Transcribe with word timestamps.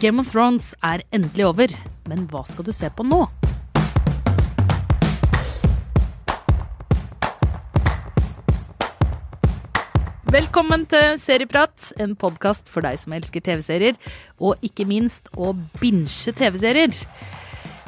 Game 0.00 0.18
of 0.18 0.30
Thrones 0.32 0.72
er 0.82 1.04
endelig 1.14 1.44
over, 1.46 1.72
men 2.10 2.24
hva 2.30 2.40
skal 2.48 2.66
du 2.66 2.72
se 2.74 2.88
på 2.90 3.04
nå? 3.06 3.20
Velkommen 10.34 10.82
til 10.90 11.14
Serieprat, 11.22 11.92
en 12.02 12.16
podkast 12.18 12.66
for 12.72 12.82
deg 12.82 12.98
som 12.98 13.14
elsker 13.14 13.44
TV-serier, 13.44 13.94
og 14.42 14.58
ikke 14.66 14.86
minst 14.88 15.30
å 15.38 15.52
binsje 15.78 16.34
TV-serier. 16.34 16.96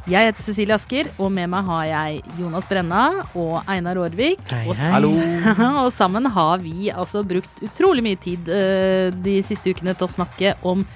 Jeg 0.07 0.29
heter 0.29 0.39
Cecilie 0.45 0.77
Asker, 0.77 1.09
og 1.19 1.33
med 1.35 1.51
meg 1.51 1.67
har 1.67 1.89
jeg 1.91 2.21
Jonas 2.39 2.69
Brenna 2.71 3.09
og 3.35 3.67
Einar 3.67 3.99
Aarvik. 3.99 4.45
Og. 4.61 4.77
Hallo. 4.79 5.11
og 5.83 5.91
sammen 5.91 6.31
har 6.31 6.63
vi 6.63 6.93
altså 6.95 7.25
brukt 7.27 7.65
utrolig 7.67 8.07
mye 8.07 8.23
tid 8.23 8.47
uh, 8.47 9.11
de 9.11 9.41
siste 9.43 9.75
ukene 9.75 9.97
til 9.99 10.07
å 10.07 10.15
snakke 10.15 10.55
om 10.63 10.87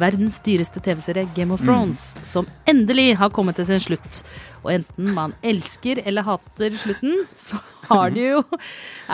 verdens 0.00 0.40
dyreste 0.44 0.80
TV-serie, 0.84 1.28
Game 1.36 1.54
of 1.54 1.62
Thrones, 1.64 2.14
som 2.26 2.46
endelig 2.68 3.14
har 3.20 3.30
kommet 3.34 3.56
til 3.60 3.66
sin 3.68 3.80
slutt. 3.82 4.22
Og 4.66 4.72
enten 4.74 5.12
man 5.14 5.32
elsker 5.46 6.00
eller 6.02 6.24
hater 6.26 6.74
slutten, 6.80 7.20
så 7.38 7.58
har 7.86 8.10
det 8.10 8.24
jo, 8.32 8.40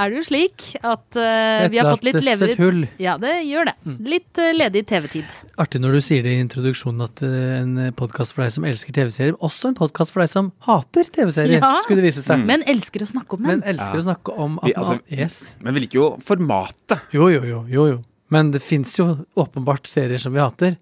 er 0.00 0.08
det 0.12 0.16
jo 0.16 0.24
slik 0.24 0.64
at 0.80 1.18
uh, 1.18 1.66
vi 1.68 1.76
har 1.76 1.90
fått 1.90 2.06
litt 2.06 2.20
et 2.24 2.54
hull. 2.56 2.86
Ja, 3.02 3.18
det 3.20 3.34
gjør 3.44 3.68
det. 3.68 3.74
Litt 4.08 4.40
uh, 4.40 4.48
ledig 4.56 4.86
TV-tid. 4.88 5.34
Artig 5.60 5.82
når 5.84 5.98
du 5.98 6.00
sier 6.06 6.24
det 6.24 6.32
i 6.38 6.40
introduksjonen 6.40 7.04
at 7.04 7.20
uh, 7.26 7.34
en 7.58 7.74
podkast 7.98 8.32
for 8.32 8.46
deg 8.46 8.54
som 8.56 8.64
elsker 8.68 8.96
TV-serier, 8.96 9.36
også 9.44 9.72
en 9.72 9.76
podkast 9.76 10.14
for 10.14 10.24
deg 10.24 10.32
som 10.32 10.48
hater 10.68 11.10
TV-serier, 11.12 11.60
Ja. 11.60 11.74
skulle 11.84 12.00
det 12.00 12.08
vise 12.08 12.24
seg. 12.24 12.46
Men 12.48 12.64
elsker 12.64 13.04
å 13.04 13.10
snakke 13.12 13.36
om 13.36 13.44
den. 13.44 13.60
Men 13.60 13.66
elsker 13.74 14.00
å 14.00 14.06
snakke 14.08 14.38
om 14.46 14.56
at 14.62 14.70
Vi- 14.70 14.74
altså- 14.80 15.00
Yes. 15.12 15.56
Men 15.60 15.74
vi 15.74 15.80
liker 15.84 15.98
jo 16.00 16.08
formatet. 16.24 17.02
Jo, 17.12 17.28
jo, 17.28 17.44
jo, 17.44 17.66
jo, 17.68 17.86
jo. 17.92 18.00
Men 18.32 18.52
det 18.54 18.62
fins 18.64 18.94
jo 19.00 19.10
åpenbart 19.38 19.88
serier 19.90 20.20
som 20.20 20.34
vi 20.34 20.42
hater. 20.42 20.78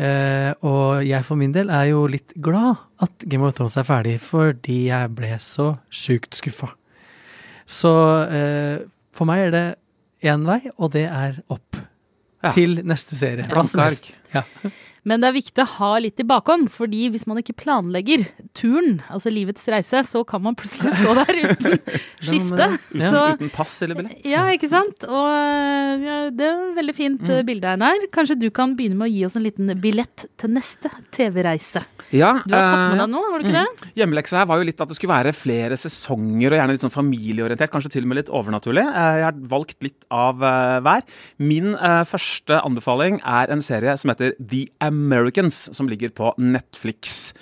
Eh, 0.00 0.50
og 0.64 1.02
jeg 1.04 1.24
for 1.26 1.36
min 1.36 1.52
del 1.52 1.70
er 1.70 1.90
jo 1.90 2.06
litt 2.10 2.32
glad 2.40 2.80
at 3.04 3.26
Game 3.28 3.44
of 3.44 3.54
Thrones 3.58 3.76
er 3.78 3.86
ferdig, 3.86 4.16
fordi 4.24 4.86
jeg 4.88 5.12
ble 5.16 5.34
så 5.44 5.74
sjukt 5.92 6.38
skuffa. 6.38 6.72
Så 7.68 7.92
eh, 8.26 8.84
for 9.14 9.28
meg 9.28 9.48
er 9.48 9.54
det 9.54 9.66
én 10.32 10.46
vei, 10.48 10.60
og 10.78 10.94
det 10.96 11.06
er 11.10 11.42
opp. 11.52 11.78
Ja. 12.42 12.50
Til 12.50 12.80
neste 12.82 13.14
serie. 13.14 13.46
Blanke 13.50 13.84
helst. 13.84 14.08
Ja. 14.34 14.42
Men 15.04 15.18
det 15.22 15.28
er 15.32 15.34
viktig 15.34 15.62
å 15.64 15.70
ha 15.80 15.88
litt 15.98 16.20
i 16.22 16.24
bakhånd, 16.28 16.68
fordi 16.70 17.08
hvis 17.10 17.24
man 17.26 17.40
ikke 17.40 17.56
planlegger 17.58 18.22
turen, 18.54 19.00
altså 19.10 19.32
livets 19.34 19.64
reise, 19.72 20.04
så 20.06 20.20
kan 20.28 20.42
man 20.44 20.54
plutselig 20.54 20.92
stå 20.94 21.14
der 21.18 21.40
uten 21.42 21.74
skifte. 22.28 22.68
Ja. 22.94 23.10
Så 23.10 23.22
Uten 23.34 23.50
pass 23.50 23.74
eller 23.82 23.98
billett. 23.98 24.20
ja, 24.30 24.44
ikke 24.54 24.70
sant? 24.70 25.02
Og 25.08 26.04
ja, 26.06 26.18
det 26.30 26.46
er 26.46 26.60
et 26.68 26.76
veldig 26.78 26.94
fint 26.94 27.22
Mm. 27.22 27.30
eh, 27.34 27.42
bilde, 27.46 27.66
Einar. 27.74 27.98
Kanskje 28.14 28.38
du 28.40 28.46
kan 28.54 28.76
begynne 28.78 28.96
med 28.98 29.10
å 29.10 29.12
gi 29.12 29.24
oss 29.26 29.34
en 29.38 29.42
liten 29.44 29.68
billett 29.82 30.24
til 30.40 30.50
neste 30.54 30.90
TV-reise. 31.14 31.82
Ja, 32.12 32.32
Du 32.46 32.54
har 32.54 32.62
tatt 32.62 32.92
med 32.92 33.00
eh, 33.00 33.02
deg 33.02 33.10
noe, 33.12 33.26
har 33.32 33.42
du 33.42 33.48
ikke 33.48 33.58
det? 33.64 33.90
Hjemmeleksa 33.98 34.38
her 34.42 34.46
var 34.50 34.58
jo 34.62 34.66
litt 34.68 34.80
at 34.84 34.88
det 34.90 34.96
skulle 34.98 35.14
være 35.16 35.34
flere 35.36 35.76
sesonger, 35.80 36.52
og 36.54 36.58
gjerne 36.60 36.76
litt 36.76 36.84
sånn 36.86 36.94
familieorientert, 36.94 37.72
kanskje 37.74 37.92
til 37.96 38.06
og 38.06 38.12
med 38.12 38.20
litt 38.22 38.30
overnaturlig. 38.32 38.86
Eh, 38.86 39.18
Jeg 39.22 39.26
har 39.26 39.42
valgt 39.50 39.78
litt 39.82 40.06
av 40.14 40.42
eh, 40.46 40.78
hver. 40.86 41.02
Min 41.42 41.74
eh, 41.74 42.02
første 42.08 42.62
anbefaling 42.62 43.20
er 43.24 43.50
en 43.54 43.62
serie 43.64 43.96
som 43.98 44.12
heter 44.14 44.34
The 44.38 44.64
Americans, 44.92 45.64
som 45.74 45.88
ligger 45.90 46.12
på 46.14 46.34
Netflix. 46.38 47.32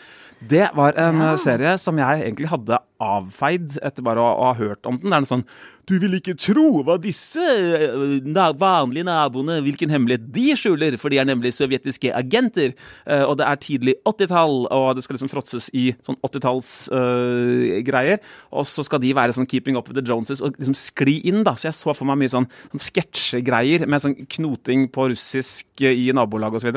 Det 0.41 0.70
var 0.75 0.97
en 0.97 1.19
Ja. 1.20 1.34
serie 1.37 1.75
som 1.79 1.98
jeg 2.01 2.23
egentlig 2.25 2.48
hadde 2.48 2.79
avfeid 3.05 3.75
etter 3.84 4.03
bare 4.06 4.23
å, 4.23 4.31
å 4.41 4.45
ha 4.51 4.55
hørt 4.56 4.87
om 4.89 4.97
den. 5.03 5.11
Det 5.11 5.17
er 5.19 5.25
noe 5.27 5.34
sånn 5.34 5.45
Du 5.91 5.97
vil 5.99 6.15
ikke 6.21 6.37
tro 6.39 6.83
hva 6.87 6.95
disse 7.03 7.43
eh, 7.43 8.21
vanlige 8.61 9.05
naboene 9.09 9.61
Hvilken 9.65 9.91
hemmelighet 9.91 10.29
de 10.31 10.55
skjuler, 10.59 10.95
for 11.01 11.11
de 11.11 11.19
er 11.19 11.27
nemlig 11.27 11.51
sovjetiske 11.57 12.13
agenter. 12.15 12.71
Eh, 13.07 13.25
og 13.25 13.39
det 13.41 13.47
er 13.49 13.57
tidlig 13.65 13.95
80-tall, 14.07 14.57
og 14.71 14.97
det 14.97 15.03
skal 15.05 15.15
liksom 15.17 15.33
fråtses 15.33 15.67
i 15.75 15.95
sånn 16.06 16.19
80-tallsgreier. 16.27 18.19
og 18.55 18.65
så 18.71 18.83
skal 18.87 19.00
de 19.03 19.17
være 19.17 19.33
sånn 19.34 19.49
Keeping 19.50 19.77
Up 19.79 19.89
With 19.91 19.99
The 19.99 20.06
Joneses 20.06 20.43
og 20.45 20.55
liksom 20.59 20.77
skli 20.79 21.17
inn, 21.31 21.43
da. 21.47 21.55
Så 21.59 21.69
jeg 21.69 21.79
så 21.81 21.91
for 21.97 22.06
meg 22.09 22.17
mye 22.23 22.33
sånn, 22.33 22.49
sånn 22.71 22.84
sketsjegreier 22.87 23.87
med 23.91 24.05
sånn 24.05 24.17
knoting 24.37 24.81
på 24.95 25.11
russisk 25.12 25.67
eh, 25.83 25.97
i 26.06 26.11
nabolaget 26.17 26.61
osv. 26.61 26.71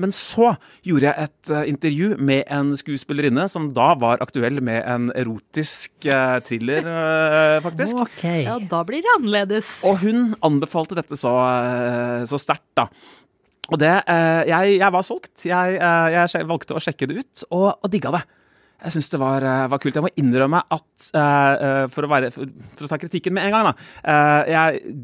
Men 0.00 0.10
så 0.14 0.54
gjorde 0.86 1.06
jeg 1.08 1.16
et 1.28 1.52
uh, 1.52 1.62
intervju 1.68 2.08
med 2.18 2.42
en 2.52 2.74
skuespillerinne 2.78 3.46
som 3.50 3.70
da 3.76 3.92
var 3.98 4.22
aktuell 4.24 4.60
med 4.64 4.82
en 4.82 5.10
erotisk 5.16 5.92
uh, 6.08 6.38
thriller, 6.46 6.86
eh, 6.86 7.58
faktisk. 7.64 8.02
Okay. 8.06 8.44
Ja, 8.46 8.55
da 8.62 8.82
blir 8.86 9.04
det 9.04 9.12
annerledes. 9.16 9.70
Og 9.88 10.00
hun 10.04 10.32
anbefalte 10.44 10.98
dette 10.98 11.18
så, 11.18 11.32
eh, 11.56 12.24
så 12.28 12.40
sterkt, 12.40 12.68
da. 12.78 12.88
Og 13.66 13.80
det 13.82 13.92
eh, 14.06 14.42
jeg, 14.46 14.76
jeg 14.78 14.94
var 14.94 15.06
solgt. 15.06 15.34
Jeg, 15.44 15.78
eh, 15.80 16.08
jeg 16.14 16.48
valgte 16.48 16.76
å 16.76 16.82
sjekke 16.82 17.08
det 17.10 17.22
ut, 17.22 17.46
og, 17.50 17.68
og 17.80 17.92
digga 17.92 18.14
det. 18.14 18.22
Jeg 18.84 18.94
syns 18.94 19.08
det 19.10 19.18
var, 19.18 19.44
var 19.72 19.80
kult. 19.80 19.96
Jeg 19.96 20.04
må 20.04 20.12
innrømme 20.20 20.60
at 20.60 21.06
for, 21.90 22.06
å 22.06 22.10
være, 22.12 22.28
for, 22.30 22.50
for 22.76 22.86
å 22.86 22.90
ta 22.90 22.98
kritikken 23.00 23.32
med 23.34 23.48
en 23.48 23.54
gang, 23.54 23.70
da 23.70 24.18
jeg, 24.52 24.98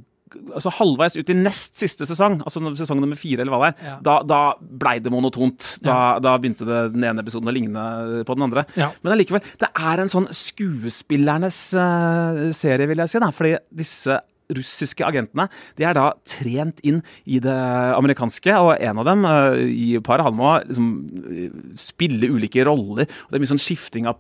altså 0.55 0.73
Halvveis 0.79 1.17
ut 1.19 1.31
i 1.33 1.37
nest 1.39 1.77
siste 1.81 2.07
sesong, 2.09 2.41
altså 2.43 2.63
sesong 2.79 3.01
nummer 3.03 3.19
fire, 3.19 3.43
eller 3.45 3.53
hva 3.55 3.61
det 3.65 3.71
er, 3.73 3.87
Ja. 3.91 3.97
da, 4.03 4.17
da 4.27 4.41
blei 4.61 4.97
det 5.03 5.13
monotont. 5.13 5.77
Da, 5.85 6.19
da 6.23 6.37
begynte 6.41 6.67
det, 6.69 6.81
den 6.95 7.05
ene 7.09 7.23
episoden 7.25 7.51
å 7.51 7.55
ligne 7.55 7.87
på 8.29 8.37
den 8.39 8.47
andre. 8.49 8.67
Ja. 8.79 8.91
Men 9.03 9.15
allikevel, 9.17 9.45
det 9.63 9.71
er 9.79 10.03
en 10.03 10.13
sånn 10.13 10.29
skuespillernes 10.33 11.63
uh, 11.79 12.51
serie, 12.57 12.89
vil 12.91 13.03
jeg 13.03 13.13
si. 13.13 13.21
Da, 13.23 13.31
fordi 13.35 13.57
disse 13.83 14.21
russiske 14.53 15.05
agentene 15.07 15.47
de 15.79 15.87
er 15.89 15.95
da 15.97 16.11
trent 16.29 16.83
inn 16.85 16.99
i 17.25 17.39
det 17.41 17.55
amerikanske, 17.97 18.53
og 18.61 18.75
en 18.85 19.01
av 19.01 19.07
dem 19.09 19.23
eh, 19.25 19.63
i 19.71 19.87
paret, 20.05 20.27
han 20.27 20.37
må 20.37 20.51
liksom 20.67 20.89
eh, 21.31 21.55
spille 21.81 22.29
ulike 22.35 22.67
roller. 22.69 23.07
og 23.07 23.31
Det 23.33 23.39
er 23.39 23.45
mye 23.45 23.53
sånn 23.55 23.63
skifting 23.63 24.09
av 24.11 24.19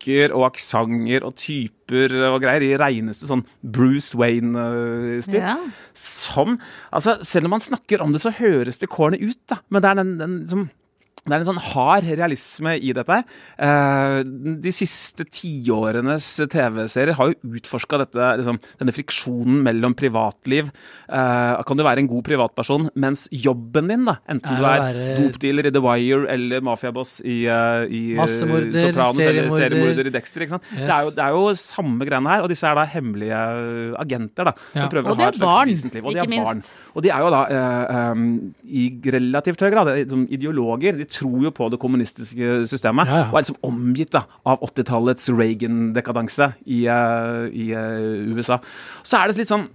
parykker 0.00 0.32
og 0.34 0.46
aksenter 0.48 1.24
og 1.24 1.34
typer 1.36 2.12
og 2.30 2.40
greier 2.42 2.62
i 2.62 2.76
reineste 2.78 3.26
sånn 3.28 3.44
Bruce 3.62 4.16
Wayne-stil. 4.16 5.40
Ja. 5.40 5.56
Som 5.94 6.58
Altså, 6.92 7.18
selv 7.22 7.46
om 7.46 7.50
man 7.50 7.60
snakker 7.60 8.00
om 8.02 8.12
det, 8.12 8.20
så 8.20 8.30
høres 8.30 8.78
det 8.78 8.88
corny 8.88 9.18
ut, 9.20 9.38
da. 9.48 9.60
Men 9.70 9.82
det 9.82 9.90
er 9.90 9.94
den, 10.00 10.18
den 10.18 10.38
liksom 10.42 10.70
det 11.26 11.34
er 11.36 11.42
en 11.42 11.48
sånn 11.50 11.60
hard 11.60 12.06
realisme 12.16 12.72
i 12.80 12.92
dette. 12.96 13.16
Eh, 13.60 14.22
de 14.64 14.72
siste 14.72 15.26
tiårenes 15.28 16.24
TV-serier 16.48 17.12
har 17.18 17.32
jo 17.34 17.56
utforska 17.58 17.98
liksom, 18.00 18.56
denne 18.80 18.94
friksjonen 18.96 19.58
mellom 19.66 19.92
privatliv. 19.98 20.70
Eh, 21.12 21.60
kan 21.68 21.76
du 21.76 21.84
være 21.84 22.00
en 22.00 22.08
god 22.08 22.24
privatperson, 22.24 22.88
mens 22.96 23.26
jobben 23.30 23.90
din, 23.92 24.06
da, 24.08 24.16
enten 24.32 24.56
du 24.56 24.64
er 24.64 24.80
være- 24.86 25.16
dopdealer 25.20 25.66
i 25.68 25.74
The 25.76 25.82
Wire 25.84 26.26
eller 26.32 26.60
mafiaboss 26.64 27.20
i, 27.20 27.44
eh, 27.46 27.84
i 27.92 28.02
Massemorder, 28.16 28.72
Sopranos 28.88 29.18
eller 29.20 29.50
seriemorder. 29.50 30.06
i 30.06 30.10
Dexter. 30.16 30.40
ikke 30.46 30.56
sant? 30.56 30.64
Yes. 30.72 30.80
Det, 30.80 30.90
er 30.96 31.02
jo, 31.04 31.10
det 31.10 31.24
er 31.26 31.36
jo 31.36 31.54
samme 31.54 32.06
greiene 32.08 32.28
her, 32.32 32.42
og 32.42 32.48
disse 32.48 32.64
er 32.64 32.74
da 32.80 32.86
hemmelige 32.86 33.42
agenter 34.00 34.44
da, 34.50 34.54
Ja. 34.74 34.80
som 34.80 34.88
prøver 34.90 35.12
å 35.12 35.16
ha 35.16 35.28
et 35.28 35.34
slags 35.36 35.54
barn, 35.54 35.68
decent 35.68 35.94
liv. 35.94 36.04
Og 36.06 36.14
de 36.14 36.18
er 36.20 36.44
barn. 36.44 36.62
Og 36.96 37.02
de 37.02 37.10
er 37.10 37.18
jo 37.20 37.30
da 37.30 37.44
eh, 37.50 38.10
um, 38.12 38.54
i 38.64 38.88
relativt 39.04 39.60
høy 39.60 39.70
grad 39.70 40.10
som 40.10 40.26
ideologer. 40.26 40.96
De 40.96 41.04
tror 41.20 41.44
jo 41.46 41.52
på 41.54 41.68
det 41.72 41.80
kommunistiske 41.82 42.62
systemet. 42.70 43.10
Ja, 43.10 43.24
ja. 43.24 43.26
Og 43.30 43.38
er 43.38 43.44
liksom 43.44 43.60
omgitt 43.66 44.14
da, 44.16 44.24
av 44.48 44.62
80-tallets 44.70 45.30
Reagan-dekadanse 45.32 46.52
i, 46.66 46.86
eh, 46.90 47.44
i 47.52 47.70
eh, 47.76 48.32
USA. 48.32 48.60
Så 49.02 49.20
er 49.20 49.30
det 49.30 49.42
litt 49.42 49.52
sånn 49.52 49.68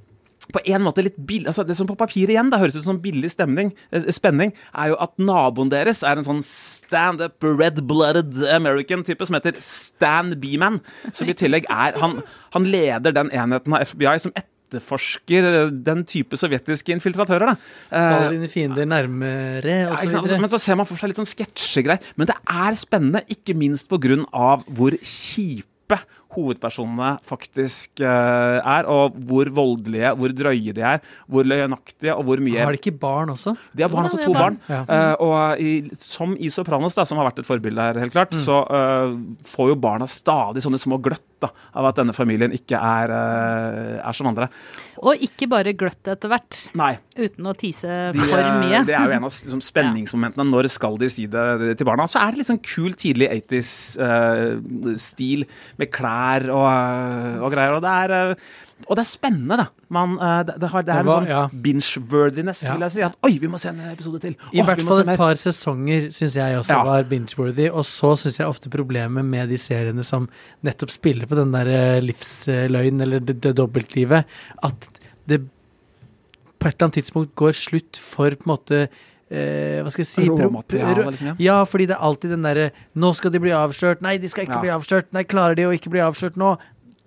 på 0.53 0.61
en 0.69 0.84
måte 0.85 1.01
litt 1.01 1.16
billig, 1.17 1.47
altså 1.50 1.63
Det 1.66 1.73
som 1.78 1.88
på 1.89 1.95
papiret 1.97 2.35
igjen 2.35 2.51
da 2.53 2.59
høres 2.61 2.75
ut 2.78 2.85
som 2.85 3.00
billig 3.01 3.31
stemning, 3.34 3.72
eh, 3.91 4.05
spenning, 4.13 4.53
er 4.78 4.91
jo 4.91 4.97
at 5.01 5.16
naboen 5.17 5.72
deres 5.73 6.03
er 6.03 6.19
en 6.19 6.28
sånn 6.28 6.44
stand-up, 6.45 7.41
red-blooded 7.41 8.44
American-type 8.53 9.25
som 9.25 9.39
heter 9.39 9.57
Stan 9.59 10.35
Beeman. 10.39 10.81
Som 11.11 11.29
i 11.29 11.34
tillegg 11.34 11.66
er 11.69 11.97
Han, 12.00 12.22
han 12.53 12.66
leder 12.66 13.11
den 13.11 13.31
enheten 13.31 13.73
av 13.73 13.81
FBI 13.81 14.19
som 14.19 14.31
etterforsker 14.65 15.49
eh, 15.49 15.69
den 15.85 16.03
type 16.07 16.37
sovjetiske 16.39 16.95
infiltratører. 16.95 17.53
da. 17.53 17.55
Eh, 17.91 18.31
dine 18.35 18.49
fiender 18.51 18.90
nærmere, 18.90 19.78
og 19.91 19.99
så 19.99 20.09
videre. 20.09 20.41
Men 20.41 20.51
så 20.51 20.61
ser 20.61 20.79
man 20.79 20.90
for 20.90 20.99
seg 20.99 21.11
litt 21.11 21.22
sånn 21.22 21.29
sketsjegreier. 21.29 22.03
Men 22.17 22.31
det 22.31 22.37
er 22.49 22.78
spennende, 22.79 23.23
ikke 23.31 23.57
minst 23.57 23.90
på 23.91 24.01
grunn 24.01 24.28
av 24.34 24.66
hvor 24.75 24.97
kjipe 25.01 26.01
hovedpersonene 26.35 27.13
faktisk 27.23 28.01
uh, 28.03 28.59
er, 28.59 28.87
og 28.91 29.16
hvor 29.28 29.47
voldelige, 29.55 30.11
hvor 30.19 30.34
drøye 30.35 30.73
de 30.75 30.84
er, 30.84 31.03
hvor 31.31 31.47
løgnaktige, 31.47 32.16
og 32.16 32.25
hvor 32.28 32.41
mye 32.43 32.66
Har 32.66 32.75
de 32.75 32.81
ikke 32.81 32.95
barn 32.99 33.31
også? 33.31 33.55
De 33.72 33.85
har 33.85 33.91
barn, 33.93 34.09
altså 34.09 34.19
to 34.19 34.34
barn. 34.34 34.57
barn. 34.67 34.90
Ja. 34.90 35.13
Uh, 35.13 35.25
og 35.28 35.61
i, 35.61 35.72
som 36.01 36.35
i 36.35 36.51
Sopranos, 36.51 36.97
da, 36.97 37.05
som 37.07 37.22
har 37.22 37.29
vært 37.29 37.43
et 37.43 37.47
forbilde 37.47 37.87
her, 37.87 38.01
helt 38.03 38.16
klart, 38.16 38.35
så 38.35 38.63
uh, 38.67 39.16
får 39.47 39.72
jo 39.72 39.79
barna 39.79 40.09
stadig 40.11 40.66
sånne 40.66 40.81
små 40.81 40.99
gløtt 41.05 41.23
da, 41.45 41.49
av 41.79 41.89
at 41.91 42.01
denne 42.01 42.13
familien 42.17 42.51
ikke 42.55 42.77
er, 42.79 43.13
eh, 43.15 44.01
er 44.01 44.13
som 44.17 44.27
andre. 44.31 44.49
Og 45.05 45.13
ikke 45.27 45.47
bare 45.51 45.73
gløtt 45.77 46.07
etter 46.11 46.29
hvert, 46.31 46.69
Nei. 46.77 46.93
uten 47.17 47.45
å 47.49 47.53
tise 47.57 47.87
De, 48.15 48.19
for 48.25 48.39
eh, 48.41 48.59
mye. 48.61 48.83
Det 48.87 48.95
er 48.97 49.05
jo 49.05 49.15
en 49.17 49.27
av 49.27 49.31
liksom, 49.31 49.61
spenningsmomentene. 49.71 50.45
Når 50.49 50.65
skal 50.73 50.95
de 51.01 51.07
si 51.11 51.25
det 51.31 51.45
til 51.79 51.87
barna? 51.87 52.07
Så 52.09 52.19
er 52.21 52.27
det 52.31 52.39
litt 52.41 52.51
sånn 52.51 52.63
kul 52.65 52.91
tidlig 52.99 53.27
80s-stil 53.45 55.39
med 55.81 55.87
klær 55.93 56.41
og, 56.53 56.67
og 57.45 57.49
greier. 57.53 57.73
Og 57.77 57.83
det 57.85 57.93
er, 58.05 58.09
øh, 58.19 58.35
og 58.89 58.97
det 58.97 59.05
er 59.05 59.07
spennende, 59.07 59.55
da. 59.57 59.66
Man, 59.95 60.17
øh, 60.19 60.41
det, 60.45 60.55
det, 60.61 60.69
har, 60.69 60.81
det 60.83 60.93
er 60.93 60.99
en 61.05 61.09
sånn 61.09 61.27
ja. 61.29 61.41
binge-worthiness, 61.63 62.63
Ja. 62.66 62.73
vil 62.75 62.83
jeg 62.85 62.91
si. 62.91 63.01
At 63.07 63.16
oi, 63.23 63.31
vi 63.39 63.47
må 63.47 63.57
se 63.61 63.69
en 63.72 63.79
episode 63.93 64.19
til. 64.19 64.35
I 64.51 64.61
hvert 64.67 64.81
fall 64.83 65.01
et 65.05 65.17
par 65.22 65.39
sesonger 65.39 66.09
syns 66.11 66.35
jeg 66.35 66.57
også 66.59 66.75
Ja. 66.75 66.83
var 66.83 67.07
binge-worthy. 67.09 67.69
Og 67.72 67.85
så 67.87 68.11
syns 68.19 68.37
jeg 68.39 68.47
ofte 68.51 68.69
problemet 68.69 69.23
med 69.25 69.49
de 69.49 69.57
seriene 69.57 70.03
som 70.03 70.27
nettopp 70.61 70.91
spiller 70.91 71.25
på 71.25 71.39
den 71.39 71.55
der 71.55 71.72
eh, 71.72 72.01
livsløgn, 72.03 73.01
eller 73.01 73.19
det, 73.23 73.39
det 73.41 73.55
dobbeltlivet, 73.55 74.25
at 74.63 74.89
det 75.25 75.41
på 76.59 76.67
et 76.67 76.75
eller 76.75 76.87
annet 76.89 76.99
tidspunkt 76.99 77.35
går 77.37 77.53
slutt 77.57 77.97
for 78.01 78.29
på 78.35 78.43
en 78.47 78.51
måte 78.57 78.78
eh, 79.29 79.81
Hva 79.85 79.91
skal 79.93 80.03
jeg 80.03 80.09
si 80.11 80.28
Råmateriale, 80.29 81.07
liksom, 81.13 81.28
ja. 81.28 81.35
Ja, 81.39 81.57
fordi 81.63 81.87
det 81.91 81.95
er 81.97 82.05
alltid 82.07 82.31
den 82.35 82.45
derre 82.45 82.71
Nå 82.95 83.11
skal 83.17 83.31
de 83.31 83.39
bli 83.43 83.51
avslørt. 83.55 84.01
Nei, 84.05 84.17
de 84.21 84.28
skal 84.31 84.45
ikke 84.47 84.57
Ja. 84.59 84.61
bli 84.63 84.73
avslørt. 84.73 85.11
Nei, 85.13 85.23
klarer 85.23 85.55
de 85.55 85.63
å 85.69 85.73
ikke 85.75 85.91
bli 85.93 86.01
avslørt 86.01 86.35
nå? 86.37 86.57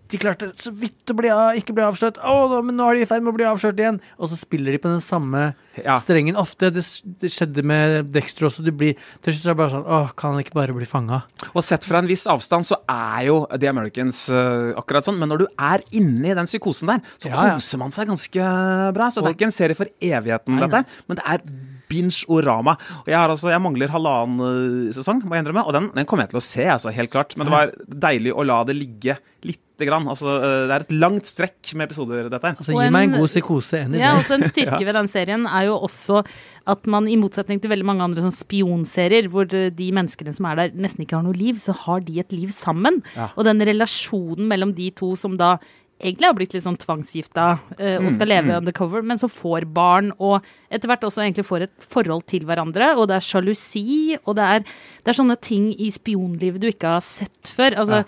De 0.08 0.16
klarte 0.16 0.46
så 0.56 0.70
vidt 0.72 1.10
å 1.12 1.14
bli 1.18 1.28
av, 1.28 1.52
ikke 1.58 1.74
bli 1.76 1.84
avslørt. 1.84 2.16
Å, 2.24 2.34
nå- 2.48 2.62
men 2.64 2.78
nå 2.80 2.86
er 2.88 2.94
de 2.96 3.02
i 3.04 3.08
ferd 3.10 3.20
med 3.26 3.34
å 3.34 3.36
bli 3.36 3.44
avslørt 3.44 3.76
igjen. 3.82 3.98
Og 4.16 4.30
så 4.30 4.38
spiller 4.40 4.72
de 4.72 4.78
på 4.80 4.88
den 4.88 5.02
samme 5.04 5.54
Ja. 5.78 5.98
strengen. 6.00 6.34
Ofte. 6.40 6.70
Det, 6.72 6.82
det 7.20 7.28
skjedde 7.30 7.62
med 7.62 8.08
Dexter 8.10 8.46
også. 8.48 8.64
Du 8.64 8.72
blir, 8.72 8.96
til 9.22 9.34
slutt 9.36 9.44
så 9.44 9.50
er 9.50 9.54
det 9.54 9.60
bare 9.60 9.74
sånn 9.76 9.84
Åh, 9.86 10.08
kan 10.16 10.32
han 10.32 10.40
ikke 10.42 10.56
bare 10.56 10.72
bli 10.74 10.88
fanga? 10.88 11.20
Og 11.52 11.62
sett 11.62 11.84
fra 11.84 12.00
en 12.00 12.08
viss 12.08 12.24
avstand 12.26 12.64
så 12.66 12.80
er 12.88 13.26
jo 13.28 13.36
The 13.52 13.68
Americans 13.68 14.24
uh, 14.32 14.72
akkurat 14.80 15.04
sånn, 15.06 15.18
men 15.20 15.28
når 15.28 15.44
du 15.44 15.46
er 15.60 15.84
inne 15.92 16.32
i 16.32 16.34
den 16.40 16.48
psykosen 16.48 16.88
der, 16.94 17.04
så 17.20 17.28
Ja, 17.30 17.44
koser 17.54 17.78
man 17.84 17.92
seg 17.94 18.08
ganske 18.08 18.48
bra. 18.96 19.10
Så 19.12 19.20
det 19.22 19.30
er 19.34 19.36
ikke 19.36 19.50
en 19.52 19.54
serie 19.60 19.76
for 19.78 19.92
evigheten, 20.00 20.58
dette 20.64 20.80
her, 20.82 21.02
men 21.06 21.20
det 21.20 21.26
er 21.36 21.44
binge-orama. 21.88 22.76
Og 23.04 23.08
jeg, 23.10 23.18
har 23.18 23.30
altså, 23.32 23.50
jeg 23.52 23.62
mangler 23.64 23.88
halvannen 23.94 24.40
øh, 24.44 24.92
sesong, 24.96 25.22
må 25.24 25.34
jeg 25.36 25.44
innrømme, 25.46 25.64
og 25.66 25.72
den, 25.76 25.90
den 25.96 26.06
kommer 26.08 26.26
jeg 26.26 26.34
til 26.34 26.40
å 26.42 26.44
se, 26.48 26.66
altså, 26.68 26.92
helt 26.94 27.10
klart. 27.14 27.36
Men 27.36 27.48
det 27.48 27.54
var 27.56 27.72
deilig 28.08 28.34
å 28.36 28.44
la 28.46 28.62
det 28.68 28.76
ligge 28.78 29.18
litt. 29.46 29.62
grann. 29.78 30.08
Altså, 30.10 30.26
øh, 30.42 30.64
det 30.66 30.74
er 30.74 30.82
et 30.82 30.88
langt 30.98 31.28
strekk 31.30 31.68
med 31.78 31.86
episoder, 31.86 32.26
dette 32.32 32.42
her. 32.48 32.56
Altså, 32.58 32.72
gi 32.74 32.88
meg 32.90 33.04
en- 33.06 33.12
en 33.14 33.20
god 33.20 33.28
psykose 33.30 33.78
any 33.84 34.00
Ja, 34.00 34.08
day. 34.10 34.22
også 34.24 34.34
En 34.34 34.42
styrke 34.42 34.80
ved 34.88 34.94
den 34.98 35.06
serien 35.12 35.46
er 35.46 35.68
jo 35.68 35.76
også 35.86 36.24
at 36.66 36.86
man 36.90 37.06
i 37.06 37.14
motsetning 37.14 37.60
til 37.62 37.70
veldig 37.70 37.86
mange 37.86 38.02
andre 38.02 38.24
sånn 38.24 38.34
spionserier, 38.34 39.28
hvor 39.30 39.46
de 39.46 39.86
menneskene 39.94 40.34
som 40.34 40.46
er 40.50 40.56
der 40.56 40.74
nesten 40.74 41.04
ikke 41.06 41.14
har 41.20 41.22
noe 41.22 41.38
liv, 41.38 41.60
så 41.62 41.72
har 41.86 42.00
de 42.02 42.18
et 42.18 42.32
liv 42.34 42.50
sammen. 42.50 43.04
Ja. 43.14 43.28
Og 43.38 43.46
den 43.46 43.62
relasjonen 43.62 44.48
mellom 44.50 44.74
de 44.74 44.90
to 44.98 45.14
som 45.14 45.36
da 45.38 45.60
egentlig 45.98 46.28
har 46.28 46.36
blitt 46.38 46.54
litt 46.54 46.64
sånn 46.64 46.78
tvangsgifta 46.78 47.48
eh, 47.78 47.98
og 47.98 48.10
skal 48.14 48.30
leve 48.30 48.56
undercover, 48.60 49.02
men 49.06 49.18
så 49.20 49.30
får 49.30 49.66
barn 49.74 50.12
og 50.22 50.46
etter 50.70 50.90
hvert 50.90 51.06
også 51.08 51.24
egentlig 51.24 51.46
får 51.48 51.66
et 51.66 51.86
forhold 51.90 52.26
til 52.30 52.44
hverandre. 52.48 52.92
Og 53.00 53.08
det 53.10 53.18
er 53.18 53.24
sjalusi, 53.24 54.18
og 54.24 54.36
det 54.38 54.48
er, 54.56 54.66
det 55.02 55.12
er 55.12 55.18
sånne 55.18 55.38
ting 55.42 55.70
i 55.74 55.90
spionlivet 55.94 56.62
du 56.62 56.68
ikke 56.70 56.98
har 56.98 57.04
sett 57.04 57.50
før. 57.54 57.78
Altså, 57.82 58.02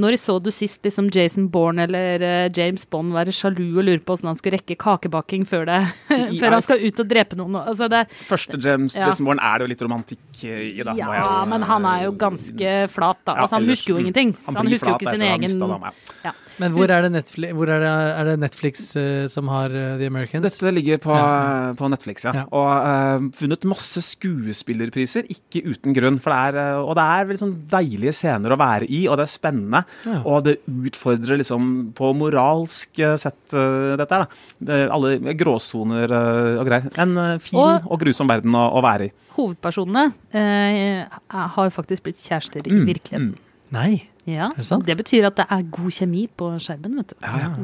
Når 0.00 0.16
så 0.22 0.36
du 0.38 0.50
sist 0.54 0.84
liksom 0.86 1.08
Jason 1.14 1.48
Bourne 1.50 1.82
eller 1.88 2.22
eh, 2.22 2.50
James 2.54 2.84
Bond 2.86 3.14
være 3.14 3.32
sjalu 3.34 3.78
og 3.78 3.86
lure 3.88 4.02
på 4.02 4.14
hvordan 4.14 4.30
han 4.30 4.38
skulle 4.38 4.60
rekke 4.60 4.76
kakebaking 4.78 5.46
før, 5.48 5.64
det, 5.66 5.80
før 6.40 6.58
han 6.58 6.66
skal 6.66 6.84
ut 6.84 7.02
og 7.02 7.10
drepe 7.10 7.38
noen? 7.40 7.58
Altså, 7.64 7.88
det, 7.90 8.04
Første 8.28 8.60
James 8.60 8.98
Ja. 9.00 9.08
Jason 9.08 9.26
Bourne 9.26 9.42
er 9.42 9.58
det 9.58 9.66
jo 9.66 9.72
litt 9.72 9.82
romantikk 9.86 10.44
i, 10.44 10.82
da. 10.82 10.92
jeg 10.92 11.00
ja, 11.00 11.24
jo- 11.24 11.48
men 11.48 11.64
han 11.66 11.88
er 11.88 12.04
jo 12.04 12.14
ganske 12.20 12.76
flat, 12.92 13.22
da. 13.24 13.38
Ja, 13.38 13.46
Altså, 13.46 13.56
han 13.56 13.70
husker 13.70 13.94
jo 13.94 13.98
mm. 13.98 14.04
ingenting. 14.04 14.36
Han 14.46 14.60
han 14.60 14.72
husker 14.74 14.92
jo 14.92 14.98
ikke 14.98 15.14
sin 15.14 15.26
egen 15.26 15.90
ja. 16.26 16.34
Men 16.60 16.74
hvor 16.76 16.90
er 16.92 17.02
det 17.06 17.10
Netflix, 17.14 17.54
hvor 17.56 17.70
er 17.72 17.80
det, 17.80 17.90
er 18.20 18.28
det 18.28 18.34
Netflix 18.42 18.84
uh, 19.00 19.24
som 19.32 19.48
har 19.48 19.72
uh, 19.72 19.96
The 20.00 20.06
Americans? 20.12 20.44
Dette 20.44 20.72
ligger 20.76 21.00
på, 21.02 21.14
Ja. 21.16 21.72
på 21.78 21.88
Netflix, 21.90 22.26
ja. 22.28 22.34
Ja. 22.42 22.44
Og 22.52 22.68
uh, 22.68 23.30
funnet 23.40 23.64
masse 23.70 24.02
skuespillerpriser, 24.04 25.26
ikke 25.32 25.62
uten 25.72 25.96
grunn. 25.96 26.18
For 26.22 26.30
det 26.34 26.40
er, 26.50 26.58
eh, 26.74 26.80
og 26.84 26.94
det 26.98 27.04
er 27.06 27.40
sånn 27.40 27.54
deilige 27.70 28.12
scener 28.16 28.52
å 28.54 28.58
være 28.60 28.88
i, 28.92 29.02
og 29.08 29.16
det 29.20 29.26
er 29.26 29.32
spennende. 29.32 29.82
Ja. 30.06 30.20
Og 30.28 30.44
det 30.46 30.58
utfordrer 30.68 31.40
liksom 31.40 31.92
på 31.98 32.12
moralsk 32.18 32.98
eh, 33.02 33.16
sett, 33.20 33.40
eh, 33.56 33.96
dette 34.00 34.16
her, 34.18 34.26
da. 34.26 34.48
Det, 34.70 34.80
alle 34.92 35.34
gråsoner 35.40 36.10
eh, 36.12 36.60
og 36.60 36.66
greier. 36.68 36.90
En 37.00 37.16
eh, 37.18 37.36
fin 37.42 37.58
Og- 37.60 37.86
og, 37.90 37.98
grusom 38.04 38.28
verden 38.30 38.54
å, 38.54 38.66
å 38.76 38.82
være 38.84 39.08
i. 39.08 39.12
Hovedpersonene 39.36 40.08
eh, 40.36 41.20
har 41.30 41.70
faktisk 41.72 42.04
blitt 42.08 42.20
kjærester 42.20 42.66
i 42.66 42.70
Mm, 42.74 42.84
virkeligheten. 42.86 43.30
mm. 43.34 43.46
Nei. 43.74 44.02
Ja, 44.28 44.50
Er 44.52 44.60
det 44.60 44.66
sant? 44.68 44.86
det 44.86 44.96
betyr 45.00 45.26
at 45.30 45.36
det 45.40 45.46
er 45.50 45.62
god 45.72 45.90
kjemi 45.96 46.26
på 46.38 46.52
skjermen, 46.62 46.98
vet 47.00 47.14
du. 47.14 47.16
Ja, 47.22 47.38
ja. 47.48 47.54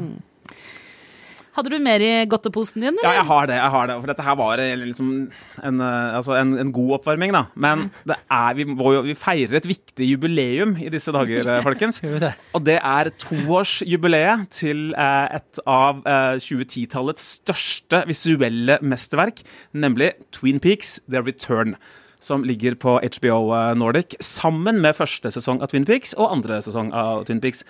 Hadde 1.57 1.71
du 1.73 1.79
mer 1.81 2.03
i 2.05 2.09
godteposen 2.29 2.83
din, 2.83 2.97
Ja, 3.01 3.15
jeg 3.15 3.25
har 3.25 3.47
det. 3.49 3.55
jeg 3.57 3.71
har 3.73 3.87
det, 3.89 3.93
For 3.97 4.07
dette 4.11 4.21
her 4.27 4.35
var 4.37 4.59
eh, 4.61 4.75
liksom 4.77 5.07
en, 5.65 5.79
eh, 5.81 6.15
altså 6.19 6.35
en, 6.37 6.51
en 6.61 6.71
god 6.71 6.91
oppvarming, 6.99 7.31
da. 7.33 7.45
Men 7.55 7.87
det 8.05 8.13
er, 8.29 8.53
vi, 8.59 8.67
jo, 8.77 9.01
vi 9.07 9.15
feirer 9.17 9.57
et 9.57 9.65
viktig 9.65 10.05
jubileum 10.11 10.75
i 10.77 10.91
disse 10.93 11.09
dager, 11.15 11.49
eh, 11.55 11.63
folkens. 11.65 11.97
Og 12.53 12.61
det 12.67 12.77
er 12.77 13.09
toårsjubileet 13.25 14.45
til 14.53 14.93
et 15.01 15.63
av 15.65 16.03
eh, 16.05 16.37
2010-tallets 16.45 17.25
største 17.41 18.03
visuelle 18.05 18.77
mesterverk, 18.85 19.41
nemlig 19.73 20.11
Twin 20.37 20.61
Peaks 20.61 20.99
The 21.09 21.25
Return. 21.25 21.73
Som 22.19 22.41
ligger 22.47 22.73
på 22.81 22.95
HBO 23.03 23.51
eh, 23.53 23.73
Nordic, 23.77 24.15
sammen 24.25 24.79
med 24.81 24.95
første 24.97 25.29
sesong 25.35 25.61
av 25.61 25.69
Twin 25.69 25.85
Peaks 25.85 26.15
og 26.17 26.31
andre 26.33 26.57
sesong 26.65 26.89
av 26.97 27.27
Twin 27.27 27.41
Peaks. 27.43 27.61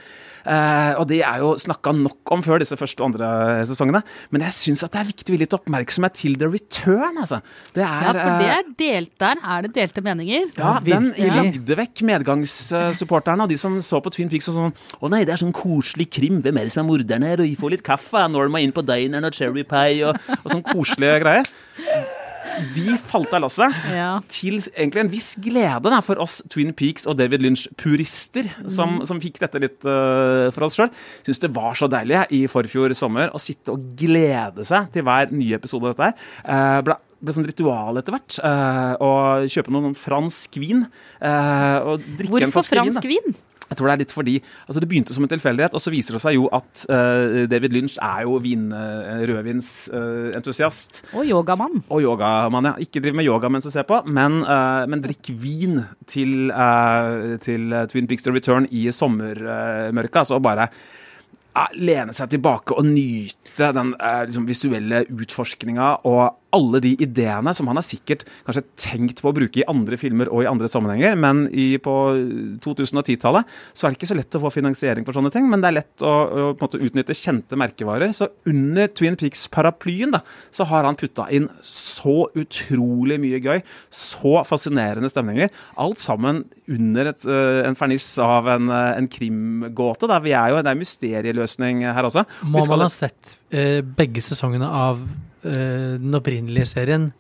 Eh, 0.48 0.94
og 0.96 1.10
det 1.10 1.20
er 1.28 1.42
jo 1.44 1.50
snakka 1.60 1.92
nok 1.98 2.32
om 2.32 2.44
før 2.46 2.62
disse 2.64 2.78
første 2.80 3.04
og 3.04 3.10
andre 3.10 3.66
sesongene, 3.68 4.00
men 4.32 4.46
jeg 4.48 4.56
syns 4.56 4.86
det 4.86 5.02
er 5.02 5.10
viktig 5.10 5.34
å 5.34 5.36
gi 5.36 5.42
litt 5.42 5.56
oppmerksomhet 5.58 6.16
til 6.16 6.38
The 6.40 6.48
Return, 6.54 7.20
altså. 7.20 7.42
Det 7.76 7.84
er, 7.84 8.06
Ja, 8.08 8.14
for 8.16 8.40
det 8.40 8.48
eh, 8.48 8.54
er 8.56 8.70
delt 8.80 9.14
der. 9.20 9.42
Er 9.44 9.66
det 9.68 9.74
delte 9.76 10.04
meninger? 10.06 10.48
ja, 10.56 10.78
den 10.86 11.10
lagde 11.36 11.78
vekk 11.82 12.06
medgangssupporterne 12.08 13.44
og 13.44 13.52
de 13.52 13.58
som 13.60 13.76
så 13.84 14.00
på 14.04 14.14
Twin 14.16 14.32
Peaks 14.32 14.48
og 14.54 14.56
sånn 14.62 14.76
Å 15.04 15.12
nei, 15.12 15.24
det 15.28 15.36
er 15.36 15.42
sånn 15.44 15.56
koselig 15.56 16.08
krim. 16.16 16.40
Hvem 16.46 16.62
er 16.62 16.70
det 16.70 16.74
som 16.76 16.86
er 16.86 16.88
morderen 16.88 17.28
her? 17.28 17.42
Og 17.44 17.50
vi 17.50 17.58
får 17.60 17.76
litt 17.76 17.86
kaffe. 17.86 18.24
Norma 18.32 18.62
inn 18.64 18.74
på 18.76 18.86
dineren 18.88 19.28
og 19.28 19.36
cherry 19.36 19.68
pie 19.68 20.08
og, 20.08 20.16
og 20.40 20.48
sånn 20.54 20.64
koselige 20.72 21.20
greier. 21.26 21.52
De 22.76 22.98
falt 23.10 23.34
av 23.38 23.44
lasset. 23.46 23.74
Ja. 23.94 24.10
Til 24.32 24.60
egentlig 24.74 25.04
en 25.04 25.12
viss 25.12 25.32
glede 25.42 25.92
da, 25.94 26.02
for 26.06 26.22
oss 26.24 26.40
Twin 26.52 26.74
Peaks 26.78 27.08
og 27.10 27.18
David 27.20 27.44
Lynch-purister, 27.46 28.50
som, 28.72 29.02
som 29.08 29.22
fikk 29.24 29.42
dette 29.44 29.62
litt 29.64 29.88
uh, 29.88 30.48
for 30.56 30.68
oss 30.68 30.78
sjøl. 30.80 30.92
Syns 31.28 31.44
det 31.44 31.52
var 31.56 31.78
så 31.78 31.90
deilig 31.92 32.26
i 32.36 32.44
forfjor 32.52 32.96
sommer 32.98 33.34
å 33.36 33.42
sitte 33.42 33.76
og 33.76 33.92
glede 33.98 34.66
seg 34.68 34.92
til 34.94 35.06
hver 35.08 35.34
nye 35.34 35.60
episode 35.60 35.90
av 35.90 35.96
dette 35.96 36.10
her. 36.10 36.32
Uh, 36.46 36.80
ble 36.88 37.02
ble 37.18 37.34
sånn 37.34 37.48
ritual 37.48 37.98
etter 37.98 38.14
hvert. 38.14 38.38
Uh, 38.46 38.94
å 39.02 39.12
kjøpe 39.50 39.74
noen 39.74 39.96
fransk 39.98 40.60
vin. 40.62 40.86
Uh, 41.18 41.94
og 41.94 42.04
drikke 42.20 42.44
en 42.46 42.54
Hvorfor 42.54 42.78
fransk 42.78 43.08
vin. 43.10 43.34
da. 43.34 43.57
Jeg 43.68 43.78
tror 43.78 43.90
det 43.90 43.94
er 43.94 44.02
litt 44.04 44.16
fordi 44.16 44.36
altså 44.68 44.80
Det 44.80 44.90
begynte 44.90 45.16
som 45.16 45.26
en 45.26 45.32
tilfeldighet, 45.32 45.76
og 45.76 45.84
så 45.84 45.92
viser 45.94 46.16
det 46.16 46.24
seg 46.24 46.38
jo 46.38 46.48
at 46.56 46.86
uh, 46.90 47.46
David 47.52 47.76
Lynch 47.76 47.98
er 48.04 48.24
jo 48.28 48.38
vin, 48.44 48.70
uh, 48.72 49.24
rødvinsentusiast. 49.28 51.04
Og 51.14 51.28
yogamann. 51.28 51.82
Og 51.90 52.04
yogamann, 52.06 52.72
ja. 52.72 52.76
Ikke 52.84 53.02
driv 53.04 53.18
med 53.18 53.28
yoga 53.28 53.50
mens 53.52 53.68
du 53.68 53.72
ser 53.74 53.88
på, 53.88 54.00
men, 54.06 54.42
eh, 54.44 54.84
men 54.90 55.04
drikk 55.04 55.32
vin 55.42 55.82
til, 56.10 56.52
eh, 56.52 57.38
til 57.44 57.74
eh, 57.74 57.88
Twin 57.92 58.08
Peaks 58.08 58.24
The 58.24 58.34
Return 58.36 58.68
i 58.72 58.88
sommermørket. 58.92 60.22
altså 60.24 60.40
bare 60.40 60.70
lene 61.82 62.14
seg 62.14 62.30
tilbake 62.30 62.76
og 62.78 62.86
nyte 62.86 63.72
den 63.74 63.94
eh, 63.98 64.24
liksom, 64.28 64.46
visuelle 64.50 65.06
utforskninga 65.10 65.96
og 66.06 66.47
alle 66.56 66.80
de 66.84 66.94
ideene 67.04 67.52
som 67.56 67.68
han 67.70 67.80
har 67.80 67.86
sikkert 67.86 68.24
kanskje 68.48 68.64
tenkt 68.80 69.22
på 69.24 69.32
å 69.32 69.36
bruke 69.36 69.62
i 69.62 69.66
andre 69.70 70.00
filmer 70.00 70.30
og 70.32 70.44
i 70.44 70.50
andre 70.50 70.70
sammenhenger, 70.72 71.18
men 71.20 71.46
i, 71.52 71.70
på 71.84 71.96
2010-tallet 72.64 73.48
så 73.74 73.88
er 73.88 73.94
det 73.94 74.00
ikke 74.00 74.10
så 74.12 74.18
lett 74.18 74.38
å 74.38 74.44
få 74.44 74.52
finansiering 74.56 75.08
for 75.08 75.18
sånne 75.18 75.32
ting, 75.34 75.48
men 75.52 75.64
det 75.64 75.72
er 75.72 75.78
lett 75.80 76.06
å, 76.06 76.14
å 76.14 76.48
måte 76.60 76.82
utnytte 76.82 77.16
kjente 77.18 77.60
merkevarer. 77.60 78.14
Så 78.16 78.30
under 78.50 78.90
Twin 78.92 79.18
Peaks-paraplyen 79.20 80.16
da, 80.16 80.24
så 80.54 80.68
har 80.72 80.88
han 80.88 81.00
putta 81.00 81.28
inn 81.34 81.50
så 81.66 82.30
utrolig 82.38 83.20
mye 83.22 83.42
gøy, 83.44 83.64
så 83.92 84.42
fascinerende 84.48 85.12
stemninger. 85.12 85.52
Alt 85.82 86.04
sammen 86.04 86.46
under 86.72 87.12
et, 87.12 87.28
eh, 87.28 87.62
en 87.68 87.78
ferniss 87.80 88.10
av 88.24 88.48
en, 88.52 88.70
eh, 88.72 88.98
en 88.98 89.08
krimgåte. 89.12 90.08
Da. 90.10 90.20
Vi 90.24 90.36
er 90.36 90.52
jo, 90.52 90.62
det 90.62 90.74
er 90.74 90.82
mysterieløsning 90.82 91.84
her 91.88 92.08
også. 92.08 92.26
Må 92.44 92.66
man 92.68 92.86
ha 92.86 92.92
sett 92.92 93.38
eh, 93.52 93.82
begge 93.82 94.24
sesongene 94.24 94.68
av 94.68 95.02
den 95.54 96.16
opprinnelige 96.20 96.68
serien 96.76 97.12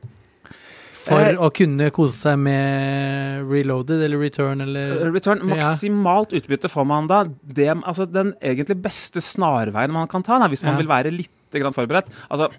for 1.08 1.20
Eh, 1.24 1.38
å 1.40 1.48
kunne 1.56 1.86
kose 1.96 2.18
seg 2.20 2.40
med 2.44 3.46
Reloaded 3.48 4.02
eller 4.04 4.20
Return 4.20 4.60
eller 4.66 5.06
Return, 5.14 5.40
Ja. 5.48 5.56
Maksimalt 5.56 6.34
utbytte 6.36 6.68
får 6.68 6.86
man 6.86 7.08
da. 7.08 7.22
Det, 7.48 7.70
altså, 7.88 8.06
den 8.12 8.34
egentlig 8.44 8.76
beste 8.84 9.22
snarveien 9.24 9.90
man 9.96 10.08
kan 10.12 10.22
ta, 10.24 10.38
da, 10.40 10.50
hvis 10.52 10.64
man 10.68 10.74
Ja. 10.76 10.82
vil 10.82 10.88
være 10.92 11.12
litt 11.16 11.32
grann 11.54 11.74
forberedt. 11.74 12.12
Altså, 12.30 12.50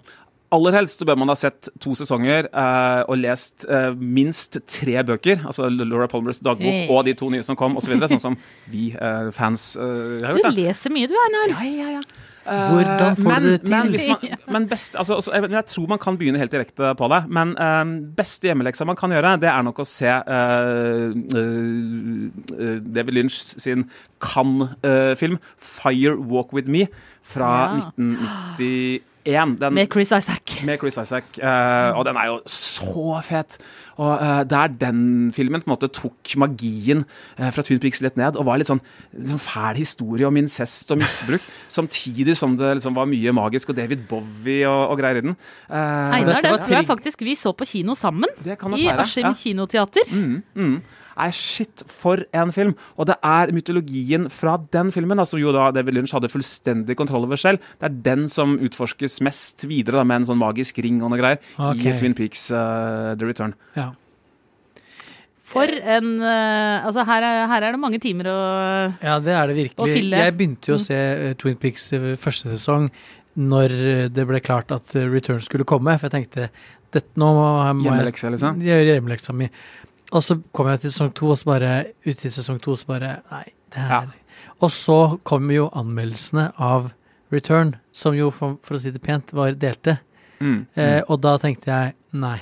Aller 0.51 0.71
helst 0.71 0.97
så 0.99 1.05
bør 1.05 1.15
man 1.21 1.27
ha 1.29 1.35
sett 1.35 1.69
to 1.79 1.91
sesonger 1.93 2.47
eh, 2.51 3.03
og 3.07 3.19
lest 3.21 3.67
eh, 3.69 3.91
minst 3.93 4.57
tre 4.65 4.95
bøker. 5.05 5.43
Altså 5.45 5.69
Laura 5.69 6.07
Palmers 6.07 6.39
dagbok 6.39 6.65
Hey. 6.65 6.87
og 6.89 7.05
de 7.05 7.13
to 7.13 7.29
nye 7.29 7.43
som 7.45 7.55
kom, 7.55 7.77
osv. 7.77 7.93
Sånn 8.01 8.19
som 8.19 8.35
vi 8.67 8.87
eh, 8.99 9.29
fans 9.29 9.75
eh, 9.77 10.25
har 10.25 10.33
gjort. 10.33 10.49
Du 10.55 10.57
leser 10.63 10.89
mye 10.89 11.05
du, 11.07 11.13
Einar. 11.13 11.53
Ja, 11.53 11.69
ja, 11.69 11.89
ja. 11.99 12.01
Hvordan 12.45 13.15
får 13.19 13.27
men, 13.29 13.43
du 13.43 13.49
det 13.49 13.61
til? 13.61 13.69
Men, 13.73 13.89
hvis 13.93 14.05
man, 14.07 14.37
men 14.55 14.67
best, 14.69 14.95
altså, 14.95 15.15
altså, 15.19 15.33
jeg, 15.35 15.51
jeg 15.51 15.65
tror 15.73 15.87
man 15.91 16.01
kan 16.01 16.17
begynne 16.17 16.39
helt 16.41 16.51
direkte 16.51 16.93
på 16.97 17.09
det. 17.11 17.21
Men 17.29 17.53
eh, 17.57 17.83
beste 18.17 18.49
hjemmeleksa 18.49 18.87
man 18.89 18.99
kan 18.99 19.13
gjøre, 19.13 19.35
det 19.41 19.51
er 19.51 19.65
nok 19.67 19.83
å 19.83 19.87
se 19.87 20.09
uh, 20.09 21.11
David 22.95 23.13
Lynch 23.17 23.37
sin 23.59 23.89
Cannes-film 24.23 25.37
'Fire 25.57 26.15
Walk 26.17 26.53
With 26.55 26.69
Me' 26.71 26.87
fra 27.23 27.49
Ja. 27.49 27.91
1991. 27.97 29.08
Den, 29.25 29.73
Med 29.73 29.87
Chris 29.91 30.11
Isaac. 30.11 30.63
med 30.65 30.79
Chris 30.79 30.97
Isaac. 30.97 31.23
Uh, 31.37 31.97
og 31.97 32.05
den 32.07 32.15
er 32.15 32.25
jo 32.29 32.39
så 32.47 33.19
fet. 33.23 33.57
Og 33.97 34.13
uh, 34.15 34.43
der 34.49 34.67
den 34.67 35.33
filmen 35.35 35.61
på 35.61 35.67
en 35.67 35.73
måte 35.73 35.89
tok 35.91 36.35
magien 36.39 37.03
uh, 37.39 37.49
fra 37.51 37.61
Twin 37.61 37.79
Peaks 37.79 38.01
litt 38.01 38.17
ned, 38.17 38.39
og 38.39 38.47
var 38.47 38.61
litt 38.61 38.69
sånn, 38.71 38.81
litt 39.13 39.33
sånn 39.33 39.43
fæl 39.43 39.79
historie 39.81 40.27
om 40.27 40.39
incest 40.39 40.91
og 40.95 41.01
misbruk, 41.01 41.43
samtidig 41.79 42.37
som 42.39 42.55
det 42.59 42.77
liksom 42.79 42.95
var 42.95 43.09
mye 43.11 43.33
magisk, 43.35 43.73
og 43.73 43.79
David 43.81 44.07
Bowie 44.09 44.63
og, 44.69 44.93
og 44.93 45.01
greier 45.01 45.19
i 45.19 45.25
den. 45.27 45.35
Eh, 45.67 46.15
Einar, 46.19 46.39
den 46.45 46.61
tror 46.63 46.77
jeg 46.79 46.87
faktisk 46.87 47.27
vi 47.27 47.35
så 47.39 47.53
på 47.53 47.67
kino 47.67 47.97
sammen. 47.99 48.31
Det 48.39 48.57
kan 48.61 48.73
I 48.77 48.87
Askim 48.95 49.27
ja. 49.27 49.35
kinoteater. 49.35 50.15
Mm, 50.15 50.39
mm. 50.55 50.79
Nei, 51.19 51.29
shit, 51.35 51.83
for 51.91 52.21
en 52.31 52.51
film. 52.55 52.73
Og 52.95 53.09
det 53.09 53.17
er 53.27 53.51
mytologien 53.55 54.29
fra 54.31 54.55
den 54.71 54.89
filmen, 54.95 55.19
da, 55.19 55.25
som 55.27 55.39
jo 55.41 55.51
da 55.55 55.69
David 55.75 55.97
Lynch 55.97 56.13
hadde 56.15 56.31
fullstendig 56.31 56.95
kontroll 56.99 57.27
over 57.27 57.39
selv. 57.39 57.59
Det 57.79 57.89
er 57.89 57.97
den 58.09 58.27
som 58.31 58.55
utforskes 58.63 59.19
mest 59.27 59.67
videre, 59.67 59.99
da, 59.99 60.05
med 60.07 60.21
en 60.23 60.29
sånn 60.31 60.39
magisk 60.39 60.79
ring 60.85 61.01
og 61.03 61.11
noe 61.11 61.19
greier, 61.19 61.41
okay. 61.57 61.91
i 61.91 61.97
Twin 61.99 62.15
Peaks 62.15 62.47
uh, 62.55 63.15
The 63.19 63.27
Return. 63.27 63.57
Ja. 63.75 63.91
For 65.49 65.65
en 65.65 66.19
uh, 66.21 66.85
Altså, 66.85 67.03
her 67.09 67.25
er, 67.25 67.39
her 67.49 67.63
er 67.65 67.73
det 67.73 67.81
mange 67.81 67.99
timer 68.01 68.29
å 68.29 68.39
Ja, 69.01 69.15
det 69.23 69.33
er 69.33 69.49
det 69.49 69.55
virkelig. 69.57 70.11
Jeg 70.13 70.35
begynte 70.37 70.69
jo 70.71 70.77
Mm. 70.77 70.81
å 70.81 70.83
se 70.85 70.99
eh, 70.99 71.33
Twin 71.41 71.57
Peaks 71.57 71.89
første 72.21 72.53
sesong 72.53 72.91
når 73.39 73.73
det 74.13 74.25
ble 74.27 74.39
klart 74.43 74.71
at 74.75 74.89
Return 74.95 75.39
skulle 75.39 75.63
komme, 75.67 75.93
for 75.97 76.09
jeg 76.09 76.15
tenkte 76.17 76.49
dette, 76.91 77.13
nå 77.15 77.29
må, 77.37 77.45
må 77.77 77.85
jeg 77.85 77.91
Hjemmelekse, 77.93 78.31
liksom? 78.33 78.57
Gjøre 78.65 78.95
hjemmeleksa 78.97 79.35
mi. 79.37 79.47
Og 80.11 80.23
så 80.25 80.39
kom 80.55 80.67
jeg 80.71 80.81
til 80.81 80.89
sesong 80.93 81.11
to, 81.13 81.29
og 81.29 81.37
så 81.37 81.45
bare 81.51 81.73
ut 82.07 82.25
i 82.25 82.31
sesong 82.33 82.59
to, 82.63 82.75
så 82.75 82.87
bare 82.89 83.11
Nei, 83.31 83.43
det 83.75 83.83
her 83.89 84.07
Og 84.61 84.71
så 84.73 84.95
kom 85.23 85.49
jo 85.53 85.67
anmeldelsene 85.77 86.47
av 86.57 86.91
Return, 87.31 87.75
som 87.93 88.15
jo, 88.17 88.31
for, 88.33 88.55
for 88.65 88.73
å 88.75 88.79
si 88.81 88.89
det 88.89 89.03
pent, 89.05 89.29
var 89.37 89.51
delte. 89.53 89.99
Mm, 90.41 90.47
mm. 90.49 90.63
Eh, 90.81 91.01
og 91.07 91.19
da 91.21 91.35
tenkte 91.37 91.69
jeg 91.69 91.93
nei. 92.17 92.39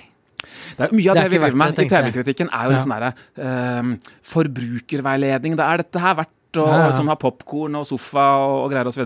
Det 0.77 0.85
er 0.87 0.93
mye 0.95 1.09
av 1.11 1.17
Det 1.17 1.23
det, 1.25 1.31
vi 1.33 1.37
driver 1.41 1.57
med 1.59 1.79
i. 1.83 1.87
TV-kritikken, 1.91 2.49
er 2.55 2.69
jo 2.69 2.71
Ja. 2.71 2.77
en 2.77 2.83
sånn 2.85 2.93
derre 2.95 3.11
eh, 3.35 3.91
forbrukerveiledning. 4.31 5.57
Det 5.59 5.65
er 5.65 5.83
dette 5.83 5.99
her 5.99 6.15
verdt 6.21 6.33
og 6.57 6.69
Ja, 6.71 6.77
ja. 6.87 6.91
sånn, 6.95 7.09
ha 7.11 7.17
popkorn 7.19 7.75
og 7.75 7.85
sofa 7.85 8.23
og, 8.47 8.55
og 8.63 8.71
greier 8.71 8.87
osv. 8.87 9.03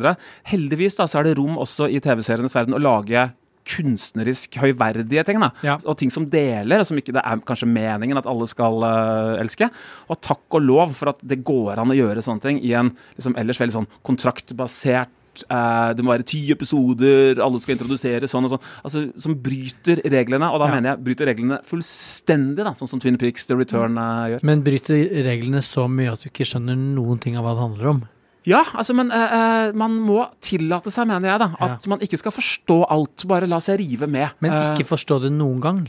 Heldigvis 0.47 0.95
da, 0.99 1.07
så 1.09 1.19
er 1.19 1.23
det 1.31 1.37
rom 1.39 1.57
også 1.59 1.89
i 1.89 1.99
TV-serienes 2.03 2.53
verden 2.55 2.77
å 2.77 2.79
lage 2.83 3.25
kunstnerisk 3.71 4.57
høyverdige 4.61 5.23
ting. 5.27 5.41
Ja. 5.65 5.77
Og 5.85 5.97
ting 5.99 6.11
som 6.13 6.27
deler, 6.31 6.81
og 6.83 6.89
som 6.89 6.99
ikke 6.99 7.15
det 7.15 7.23
er 7.23 7.41
kanskje 7.47 7.69
meningen 7.71 8.19
at 8.19 8.27
alle 8.29 8.47
skal 8.51 8.83
uh, 8.83 9.39
elske. 9.41 9.69
Og 10.11 10.19
takk 10.23 10.59
og 10.59 10.65
lov 10.67 10.93
for 10.99 11.13
at 11.13 11.23
det 11.23 11.41
går 11.47 11.81
an 11.81 11.93
å 11.93 11.97
gjøre 11.97 12.23
sånne 12.25 12.43
ting 12.43 12.61
i 12.61 12.75
en 12.77 12.93
liksom, 13.15 13.37
ellers 13.39 13.61
veldig 13.61 13.77
sånn 13.79 13.89
kontraktbasert 14.07 15.17
uh, 15.47 15.91
det 15.95 16.03
må 16.03 16.11
være 16.13 16.27
ti 16.27 16.41
episoder, 16.53 17.39
alle 17.43 17.61
skal 17.63 17.77
introdusere 17.77 18.29
sånn 18.29 18.47
og 18.47 18.55
sånn. 18.55 18.65
Altså, 18.83 19.03
Som 19.21 19.37
bryter 19.43 20.01
reglene, 20.11 20.49
og 20.51 20.59
da 20.59 20.67
Ja. 20.67 20.75
mener 20.75 20.89
jeg 20.91 21.03
bryter 21.05 21.29
reglene 21.31 21.61
fullstendig, 21.67 22.63
da, 22.63 22.73
sånn 22.77 22.89
som 22.89 22.99
Twin 22.99 23.17
Peaks 23.17 23.47
The 23.47 23.55
Return 23.55 23.97
uh, 23.97 24.27
gjør. 24.35 24.43
Men 24.43 24.63
bryter 24.63 25.07
reglene 25.25 25.61
så 25.63 25.87
mye 25.89 26.13
at 26.13 26.23
du 26.23 26.29
ikke 26.29 26.47
skjønner 26.47 26.75
noen 26.75 27.19
ting 27.19 27.37
av 27.37 27.45
hva 27.47 27.55
det 27.55 27.65
handler 27.67 27.93
om? 27.95 28.01
Ja, 28.49 28.63
altså, 28.73 28.95
men 28.97 29.11
eh, 29.13 29.71
man 29.77 29.99
må 30.01 30.23
tillate 30.41 30.89
seg, 30.93 31.05
mener 31.07 31.29
jeg, 31.29 31.39
da, 31.43 31.49
at 31.61 31.85
man 31.91 32.01
ikke 32.01 32.17
skal 32.17 32.33
forstå 32.33 32.79
alt. 32.89 33.25
Bare 33.29 33.45
la 33.49 33.59
seg 33.61 33.77
rive 33.83 34.07
med. 34.09 34.33
Men 34.41 34.51
Eh, 34.55 34.71
ikke 34.73 34.87
forstå 34.95 35.19
det 35.27 35.31
noen 35.35 35.59
gang? 35.61 35.81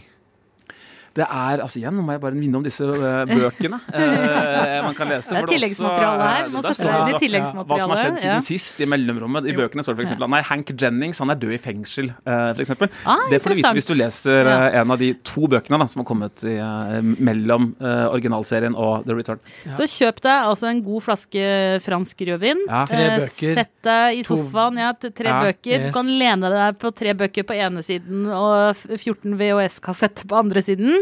Det 1.14 1.24
er, 1.26 1.60
altså 1.60 1.78
igjen, 1.80 1.94
nå 1.98 2.02
må 2.06 2.14
jeg 2.16 2.22
bare 2.22 2.36
minne 2.38 2.56
om 2.56 2.64
disse 2.64 2.86
øh, 2.86 3.26
bøkene 3.28 3.78
øh, 3.92 4.76
man 4.86 4.94
kan 4.96 5.10
lese. 5.12 5.34
Det 5.34 5.42
er 5.42 5.50
tilleggsmateriale 5.50 6.28
her. 6.28 6.46
Man 6.52 6.62
der 6.64 6.76
står 6.78 6.92
det 7.20 7.32
altså 7.42 7.64
Hva 7.68 7.78
som 7.82 7.90
har 7.92 8.00
skjedd 8.02 8.18
siden 8.22 8.32
Ja. 8.32 8.38
sist 8.46 8.80
i 8.80 8.88
mellomrommet 8.88 9.48
i 9.50 9.54
bøkene. 9.56 9.84
står 9.84 9.92
det 9.96 10.00
for 10.02 10.06
eksempel, 10.08 10.30
Nei, 10.32 10.40
Hank 10.48 10.72
Jennings 10.80 11.18
han 11.22 11.30
er 11.34 11.40
død 11.42 11.52
i 11.52 11.60
fengsel, 11.60 12.12
øh, 12.26 12.62
for. 12.76 12.88
Ah, 13.06 13.26
det 13.30 13.42
får 13.42 13.50
du 13.50 13.58
vite 13.60 13.74
hvis 13.76 13.90
du 13.90 13.94
leser 13.98 14.48
Ja. 14.48 14.80
en 14.82 14.90
av 14.90 14.98
de 14.98 15.12
to 15.24 15.46
bøkene 15.48 15.78
da, 15.78 15.86
som 15.86 16.00
har 16.00 16.08
kommet 16.08 16.44
i, 16.48 16.56
mellom 17.22 17.74
originalserien 17.82 18.74
og 18.78 19.04
The 19.06 19.14
Return. 19.18 19.40
Så 19.76 19.86
kjøp 19.90 20.20
deg 20.24 20.48
altså 20.48 20.70
en 20.70 20.82
god 20.84 21.02
flaske 21.02 21.44
fransk 21.84 22.24
rødvin. 22.28 22.64
Ja. 22.68 22.84
Tre 22.88 23.02
Eh, 23.02 23.18
bøker. 23.18 23.54
Sett 23.58 23.72
deg 23.82 24.18
i 24.20 24.22
sofaen. 24.26 24.78
Ja, 24.78 24.92
tre 24.94 25.28
Ja, 25.28 25.40
bøker. 25.42 25.80
Du 25.82 25.86
yes. 25.88 25.94
kan 25.94 26.06
lene 26.06 26.50
deg 26.52 26.78
på 26.78 26.90
tre 26.94 27.12
bøker 27.18 27.42
på 27.48 27.54
ene 27.56 27.82
siden 27.82 28.26
og 28.30 28.76
14 28.76 29.36
VHS-kassetter 29.38 30.26
på 30.28 30.38
andre 30.38 30.62
siden. 30.62 31.01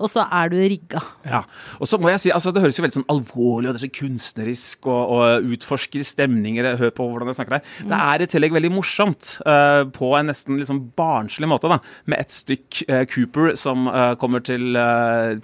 Og 0.00 0.10
så 0.10 0.24
er 0.24 0.50
du 0.50 0.56
rigga. 0.58 1.02
Ja. 1.28 1.42
Og 1.78 1.88
så 1.90 1.98
må 2.00 2.10
jeg 2.12 2.22
si, 2.22 2.32
altså 2.34 2.52
Det 2.54 2.62
høres 2.64 2.78
jo 2.78 2.84
veldig 2.84 2.98
sånn 3.00 3.10
alvorlig 3.12 3.70
og 3.70 3.76
det 3.76 3.80
er 3.82 3.86
så 3.86 3.92
kunstnerisk 4.00 4.88
og, 4.90 5.14
og 5.16 5.50
utforsker 5.54 6.04
stemninger. 6.06 6.70
Hør 6.80 6.94
på 6.96 7.08
hvordan 7.10 7.30
jeg 7.30 7.40
snakker 7.40 7.58
der. 7.58 7.74
Det 7.90 8.00
er 8.00 8.24
i 8.24 8.30
tillegg 8.30 8.56
veldig 8.56 8.72
morsomt 8.72 9.34
uh, 9.44 9.84
på 9.92 10.12
en 10.18 10.30
nesten 10.30 10.60
liksom 10.60 10.82
barnslig 10.98 11.50
måte. 11.50 11.70
da, 11.70 11.80
Med 12.10 12.22
et 12.22 12.34
stykk 12.34 12.82
uh, 12.88 13.02
Cooper 13.10 13.54
som 13.60 13.90
uh, 13.90 14.14
kommer 14.20 14.44
til, 14.44 14.78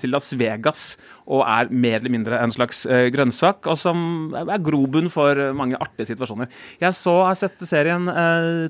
til 0.00 0.12
Las 0.14 0.32
Vegas 0.38 0.94
og 1.26 1.42
er 1.42 1.70
mer 1.74 1.98
eller 1.98 2.12
mindre 2.14 2.38
en 2.38 2.52
slags 2.54 2.84
grønnsak, 2.86 3.66
og 3.66 3.74
som 3.80 4.30
er 4.38 4.60
grobunn 4.62 5.08
for 5.10 5.34
mange 5.58 5.74
artige 5.82 6.12
situasjoner. 6.12 6.46
Jeg 6.78 6.94
så 6.94 7.16
har 7.26 7.34
sett 7.34 7.64
serien 7.66 8.06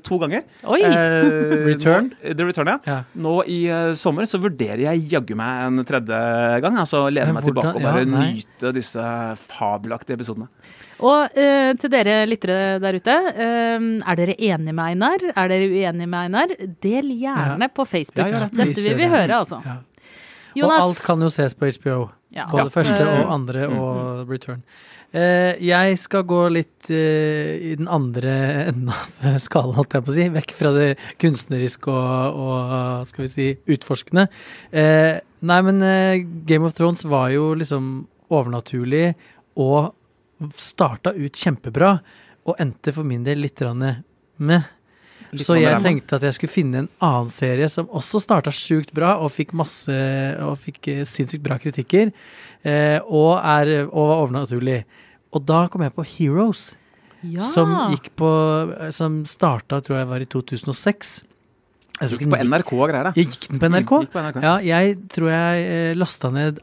to 0.01 0.17
ganger. 0.23 0.41
Oi! 0.65 0.79
Return? 1.67 2.09
Nå, 2.15 2.33
The 2.33 2.47
Return, 2.47 2.71
ja. 2.73 2.79
Ja. 2.89 2.97
Nå 3.13 3.35
i 3.45 3.59
sommer 3.99 4.25
så 4.25 4.41
vurderer 4.41 4.87
jeg 4.87 5.05
jaggu 5.13 5.37
meg 5.37 5.67
en 5.67 5.76
tredje 5.85 6.17
gang. 6.63 6.79
Altså 6.81 7.03
lene 7.13 7.35
meg 7.35 7.45
tilbake 7.45 7.75
og 7.75 7.83
bare 7.85 8.03
ja, 8.05 8.09
nyte 8.09 8.71
disse 8.75 9.05
fabelaktige 9.51 10.17
episodene. 10.17 10.49
Og 11.05 11.37
eh, 11.37 11.73
til 11.77 11.91
dere 11.93 12.23
lyttere 12.25 12.79
der 12.81 12.97
ute, 12.97 13.17
eh, 13.35 13.87
er 14.01 14.17
dere 14.17 14.37
enige 14.37 14.73
med 14.73 14.83
Einar? 14.87 15.27
Er 15.35 15.51
dere 15.53 15.69
uenige 15.69 16.09
med 16.09 16.19
Einar? 16.23 16.55
Del 16.83 17.13
gjerne 17.19 17.69
på 17.69 17.85
Facebook. 17.85 18.25
Ja, 18.25 18.47
ja, 18.47 18.49
Dette 18.63 18.81
vil 18.81 18.95
vi 18.97 19.03
det. 19.05 19.11
høre, 19.13 19.43
altså. 19.43 19.61
Ja. 19.65 19.77
Og 20.65 20.73
alt 20.73 21.03
kan 21.05 21.21
jo 21.21 21.29
ses 21.29 21.53
på 21.53 21.69
HBO. 21.69 22.07
Ja, 22.33 22.47
Både 22.51 22.71
første 22.73 23.03
eh, 23.03 23.19
og 23.21 23.33
andre 23.33 23.67
og 23.69 24.29
Return. 24.31 24.63
Eh, 25.15 25.55
jeg 25.63 25.95
skal 26.01 26.25
gå 26.27 26.41
litt 26.51 26.89
eh, 26.91 27.53
i 27.71 27.75
den 27.79 27.87
andre 27.87 28.33
enden 28.67 28.91
av 28.91 29.37
skalaen, 29.45 29.77
holdt 29.77 29.95
jeg 29.95 30.03
på 30.03 30.11
å 30.11 30.17
si. 30.17 30.25
Vekk 30.35 30.53
fra 30.57 30.73
det 30.75 30.89
kunstneriske 31.21 31.93
og, 31.93 32.41
og 32.43 33.07
skal 33.07 33.23
vi 33.23 33.31
si 33.31 33.47
utforskende. 33.77 34.27
Eh, 34.75 35.21
nei, 35.41 35.59
men 35.65 35.81
eh, 35.85 36.23
Game 36.47 36.65
of 36.65 36.75
Thrones 36.77 37.03
var 37.05 37.29
jo 37.33 37.51
liksom 37.57 38.07
overnaturlig 38.33 39.11
og 39.57 39.93
starta 40.53 41.13
ut 41.17 41.37
kjempebra, 41.37 41.97
og 42.47 42.59
endte 42.61 42.93
for 42.95 43.07
min 43.07 43.23
del 43.25 43.41
litt 43.43 43.59
med. 44.37 44.67
Litt 45.31 45.43
Så 45.43 45.57
jeg 45.59 45.81
tenkte 45.83 46.15
at 46.15 46.23
jeg 46.23 46.37
skulle 46.37 46.53
finne 46.53 46.83
en 46.83 46.89
annen 47.03 47.31
serie 47.33 47.67
som 47.67 47.89
også 47.91 48.21
starta 48.23 48.53
sjukt 48.55 48.93
bra 48.95 49.17
og 49.19 49.33
fikk 49.33 49.51
masse 49.57 49.91
og 50.45 50.55
fikk 50.61 50.87
eh, 50.93 51.03
sinnssykt 51.03 51.43
bra 51.43 51.57
kritikker, 51.59 52.13
eh, 52.63 52.99
og, 53.03 53.33
er, 53.43 53.87
og 53.89 54.07
var 54.13 54.21
overnaturlig. 54.23 54.81
Og 55.35 55.43
da 55.43 55.65
kom 55.67 55.83
jeg 55.83 55.95
på 55.97 56.05
Heroes, 56.15 56.75
Ja. 57.25 57.41
som 57.41 57.71
gikk 57.91 58.11
på 58.15 58.27
Som 58.93 59.25
starta, 59.25 59.81
tror 59.81 59.97
jeg 59.97 60.07
var 60.07 60.21
i 60.21 60.25
2006. 60.29 61.23
Jeg 61.97 62.11
Gikk 62.13 62.27
på 62.29 62.37
NRK 62.45 62.71
og 62.77 62.89
greier, 62.91 63.07
da. 63.07 63.11
gikk, 63.17 63.47
den 63.49 63.59
på 63.61 63.69
NRK? 63.73 63.91
Mm, 63.91 64.03
gikk 64.05 64.11
på 64.13 64.21
NRK. 64.21 64.35
Ja, 64.45 64.55
jeg 64.61 64.97
tror 65.09 65.29
jeg 65.33 65.63
eh, 65.65 65.93
lasta 65.97 66.29
ned 66.29 66.59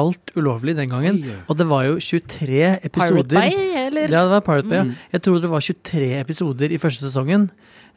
alt 0.00 0.32
ulovlig 0.40 0.72
den 0.78 0.88
gangen. 0.88 1.18
Og 1.52 1.58
det 1.60 1.66
var 1.68 1.84
jo 1.84 1.98
23 2.00 2.62
episoder. 2.88 3.28
Pirate. 3.28 3.34
Bay, 3.36 3.74
eller? 3.86 4.08
Ja, 4.08 4.22
det 4.24 4.32
var 4.32 4.40
Pirate 4.46 4.68
Bay, 4.70 4.80
Mm. 4.80 4.94
ja. 4.94 5.10
Jeg 5.12 5.22
tror 5.26 5.40
det 5.42 5.50
var 5.52 5.60
23 5.60 6.08
episoder 6.20 6.72
i 6.72 6.78
første 6.80 7.04
sesongen. 7.10 7.50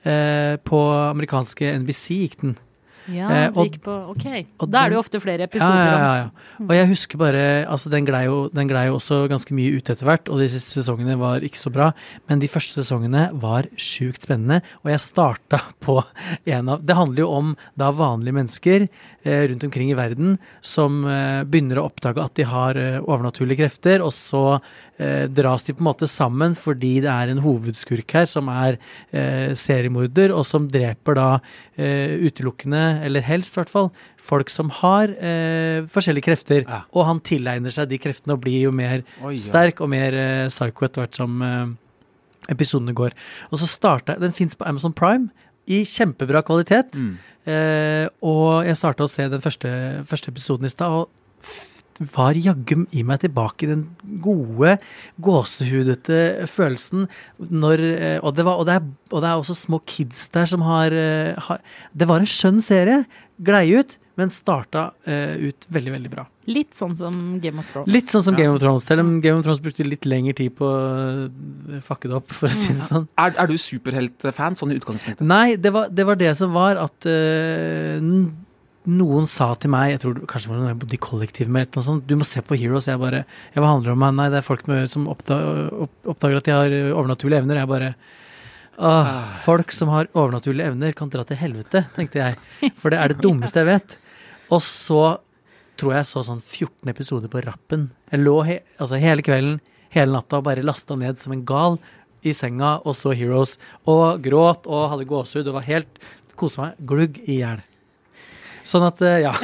Eh, 0.04 0.58
på 0.68 0.80
amerikanske 1.14 1.72
NBC 1.80 2.20
gikk 2.28 2.42
den. 2.42 2.58
Ja, 3.12 3.30
Eh, 3.30 3.52
og- 3.56 3.80
på, 3.84 3.94
ok. 4.14 4.46
og 4.60 4.70
Da 4.72 4.86
er 4.86 4.90
det 4.90 4.96
jo 4.96 5.02
ofte 5.04 5.20
flere 5.20 5.44
episoder 5.44 5.76
ja, 5.76 5.86
ja, 5.86 6.00
ja, 6.00 6.16
ja. 6.24 6.30
Og 6.64 6.74
jeg 6.76 6.88
husker 6.88 7.18
bare 7.18 7.66
Altså, 7.68 7.90
den 7.90 8.06
glei 8.06 8.26
jo, 8.26 8.50
jo 8.54 8.96
også 8.96 9.28
ganske 9.30 9.52
mye 9.54 9.76
ut 9.78 9.90
etter 9.90 10.06
hvert, 10.06 10.30
og 10.30 10.40
de 10.40 10.48
siste 10.48 10.80
sesongene 10.82 11.18
var 11.20 11.40
ikke 11.42 11.60
så 11.60 11.72
bra. 11.72 11.92
Men 12.30 12.40
de 12.40 12.48
første 12.48 12.82
sesongene 12.84 13.32
var 13.34 13.64
sjukt 13.76 14.24
spennende, 14.24 14.62
og 14.84 14.92
jeg 14.92 15.00
starta 15.00 15.62
på 15.82 16.04
en 16.46 16.70
av 16.70 16.86
Det 16.86 16.96
handler 16.96 17.20
jo 17.24 17.30
om 17.30 17.58
da 17.78 17.92
vanlige 17.92 18.34
mennesker 18.34 18.88
eh, 19.26 19.48
rundt 19.50 19.64
omkring 19.64 19.92
i 19.92 19.98
verden 19.98 20.38
som 20.62 21.04
eh, 21.06 21.44
begynner 21.44 21.80
å 21.82 21.90
oppdage 21.90 22.24
at 22.24 22.36
de 22.36 22.44
har 22.48 22.78
eh, 22.78 23.00
overnaturlige 23.02 23.64
krefter, 23.64 24.04
og 24.04 24.14
så 24.14 24.60
eh, 25.04 25.26
dras 25.28 25.66
de 25.68 25.76
på 25.76 25.84
en 25.84 25.90
måte 25.90 26.08
sammen 26.10 26.56
fordi 26.58 26.96
det 27.04 27.12
er 27.12 27.34
en 27.34 27.42
hovedskurk 27.44 28.16
her 28.16 28.30
som 28.30 28.50
er 28.54 28.80
eh, 29.12 29.52
seriemorder, 29.58 30.34
og 30.36 30.48
som 30.48 30.70
dreper 30.72 31.20
da 31.20 31.28
eh, 31.76 32.16
utelukkende, 32.24 32.84
eller 33.04 33.26
helst 33.28 33.58
i 33.58 33.62
hvert 33.62 33.74
fall, 33.74 33.92
folk 34.24 34.52
som 34.54 34.72
har 34.80 35.12
eh, 35.20 35.84
forskjellige 35.92 36.30
krefter. 36.30 36.64
Ja. 36.64 36.84
Og 36.96 37.08
han 37.10 37.22
tilegner 37.26 37.74
seg 37.74 37.92
de 37.92 38.00
kreftene 38.02 38.38
og 38.38 38.44
blir 38.46 38.70
jo 38.70 38.74
mer 38.76 39.02
Oi, 39.22 39.36
ja. 39.36 39.44
sterk 39.50 39.84
og 39.84 39.92
mer 39.94 40.16
eh, 40.18 40.52
psycho 40.54 40.88
etter 40.88 41.04
hvert 41.04 41.20
som, 41.20 41.42
eh, 41.44 41.74
episodene 42.54 42.96
går. 42.96 43.16
Og 43.52 43.62
så 43.62 43.70
starta 43.70 44.18
Den 44.20 44.36
fins 44.36 44.56
på 44.56 44.68
Amazon 44.68 44.96
Prime 44.96 45.30
i 45.68 45.84
kjempebra 45.88 46.44
kvalitet. 46.44 46.96
Mm. 46.96 47.14
Eh, 47.48 48.08
og 48.24 48.64
jeg 48.68 48.80
starta 48.80 49.06
å 49.06 49.12
se 49.12 49.28
den 49.32 49.44
første, 49.44 49.70
første 50.08 50.32
episoden 50.32 50.68
i 50.68 50.72
stad, 50.72 51.04
og 51.04 51.54
var 52.14 52.34
jaggu 52.40 52.86
i 52.96 53.04
meg 53.08 53.22
tilbake 53.24 53.68
den 53.70 53.84
gode, 54.24 54.78
gåsehudete 55.24 56.48
følelsen 56.52 57.08
når 57.50 57.84
eh, 57.94 58.20
og, 58.24 58.34
det 58.38 58.46
var, 58.48 58.60
og, 58.62 58.68
det 58.70 58.78
er, 58.80 58.88
og 59.12 59.24
det 59.24 59.30
er 59.32 59.42
også 59.42 59.58
små 59.58 59.82
kids 59.90 60.28
der 60.34 60.50
som 60.50 60.64
har, 60.66 60.94
eh, 60.94 61.34
har 61.50 61.62
Det 61.94 62.08
var 62.10 62.24
en 62.24 62.30
skjønn 62.30 62.62
serie. 62.66 63.04
Glei 63.44 63.66
ut, 63.80 63.98
men 64.16 64.30
starta 64.30 64.92
uh, 65.10 65.34
ut 65.42 65.66
veldig, 65.74 65.92
veldig 65.96 66.10
bra. 66.12 66.28
Litt 66.46 66.76
sånn 66.78 66.94
som 66.96 67.16
Game 67.42 67.58
of 67.64 67.66
Thrones. 67.72 67.90
Litt 67.90 68.12
sånn 68.14 68.22
som 68.28 68.36
Ja. 68.38 68.44
Game 68.44 68.54
of 68.54 68.62
Thrones, 68.62 68.86
selv 68.86 69.02
om 69.02 69.16
Game 69.24 69.40
of 69.40 69.44
Thrones 69.48 69.60
brukte 69.64 69.88
litt 69.88 70.06
lengre 70.06 70.36
tid 70.38 70.54
på 70.60 70.68
å 70.70 70.78
eh, 71.26 71.82
fucke 71.82 72.12
det 72.12 72.20
opp, 72.20 72.30
for 72.38 72.46
å 72.48 72.54
si 72.54 72.76
det 72.78 72.86
sånn. 72.86 73.08
Er, 73.18 73.34
er 73.42 73.50
du 73.50 73.58
superheltfan 73.58 74.54
sånn 74.60 74.76
i 74.76 74.78
utgangspunktet? 74.78 75.26
Nei, 75.26 75.56
det 75.58 75.74
var, 75.74 75.90
det 75.90 76.06
var 76.06 76.20
det 76.22 76.30
som 76.38 76.54
var 76.54 76.78
at 76.84 77.10
eh, 77.10 77.98
n- 77.98 78.30
noen 78.90 79.28
sa 79.30 79.54
til 79.60 79.72
meg, 79.72 79.94
jeg 79.94 80.02
tror 80.04 80.18
kanskje 80.28 80.50
det 80.50 80.52
var 80.52 80.60
noen 80.60 80.72
jeg 80.74 80.80
bodde 80.82 80.98
i 80.98 81.02
kollektiv 81.04 81.52
med, 81.52 81.68
eller 81.68 81.80
noe 81.80 81.86
sånt, 81.86 82.06
du 82.10 82.18
må 82.20 82.28
se 82.28 82.42
på 82.44 82.58
Heroes. 82.60 82.90
Jeg 82.90 83.00
bare 83.02 83.24
jeg 83.24 83.62
Hva 83.62 83.70
handler 83.70 83.92
det 83.92 83.96
om? 83.96 84.06
Nei, 84.18 84.28
det 84.34 84.40
er 84.42 84.46
folk 84.46 84.68
med, 84.68 84.92
som 84.92 85.08
oppda, 85.12 85.38
oppdager 86.12 86.40
at 86.42 86.50
de 86.50 86.56
har 86.56 86.76
eh, 86.76 86.92
overnaturlige 86.92 87.44
evner. 87.44 87.62
Jeg 87.62 87.72
bare 87.72 87.94
Åh, 88.74 89.10
folk 89.44 89.70
som 89.70 89.92
har 89.94 90.08
overnaturlige 90.18 90.72
evner, 90.72 90.96
kan 90.98 91.12
dra 91.14 91.22
til 91.30 91.38
helvete, 91.38 91.84
tenkte 91.94 92.24
jeg. 92.24 92.72
For 92.82 92.90
det 92.90 93.00
er 93.00 93.14
det 93.14 93.22
dummeste 93.26 93.62
jeg 93.62 93.70
vet. 93.70 93.98
Og 94.50 94.64
så 94.66 95.04
tror 95.78 95.94
jeg 95.94 96.02
jeg 96.02 96.10
så 96.10 96.24
sånn 96.26 96.42
14 96.42 96.90
episoder 96.90 97.32
på 97.32 97.44
rappen. 97.46 97.92
Jeg 98.12 98.24
lå 98.24 98.40
he, 98.48 98.60
altså 98.82 98.98
hele 99.02 99.26
kvelden, 99.26 99.60
hele 99.94 100.18
natta 100.18 100.42
og 100.42 100.48
bare 100.48 100.66
lasta 100.66 100.98
ned 100.98 101.22
som 101.22 101.36
en 101.36 101.46
gal 101.46 101.78
i 102.26 102.34
senga 102.34 102.80
og 102.82 102.98
så 102.98 103.14
Heroes. 103.14 103.60
Og 103.90 104.24
gråt 104.26 104.66
og 104.66 104.90
hadde 104.94 105.08
gåsehud 105.10 105.52
og 105.52 105.62
var 105.62 105.70
helt 105.70 106.04
Kosa 106.34 106.64
meg 106.64 106.88
glugg 106.90 107.20
i 107.30 107.44
hjel. 107.44 107.62
Sånn 108.64 108.84
at, 108.88 109.02
eh, 109.02 109.20
ja. 109.28 109.34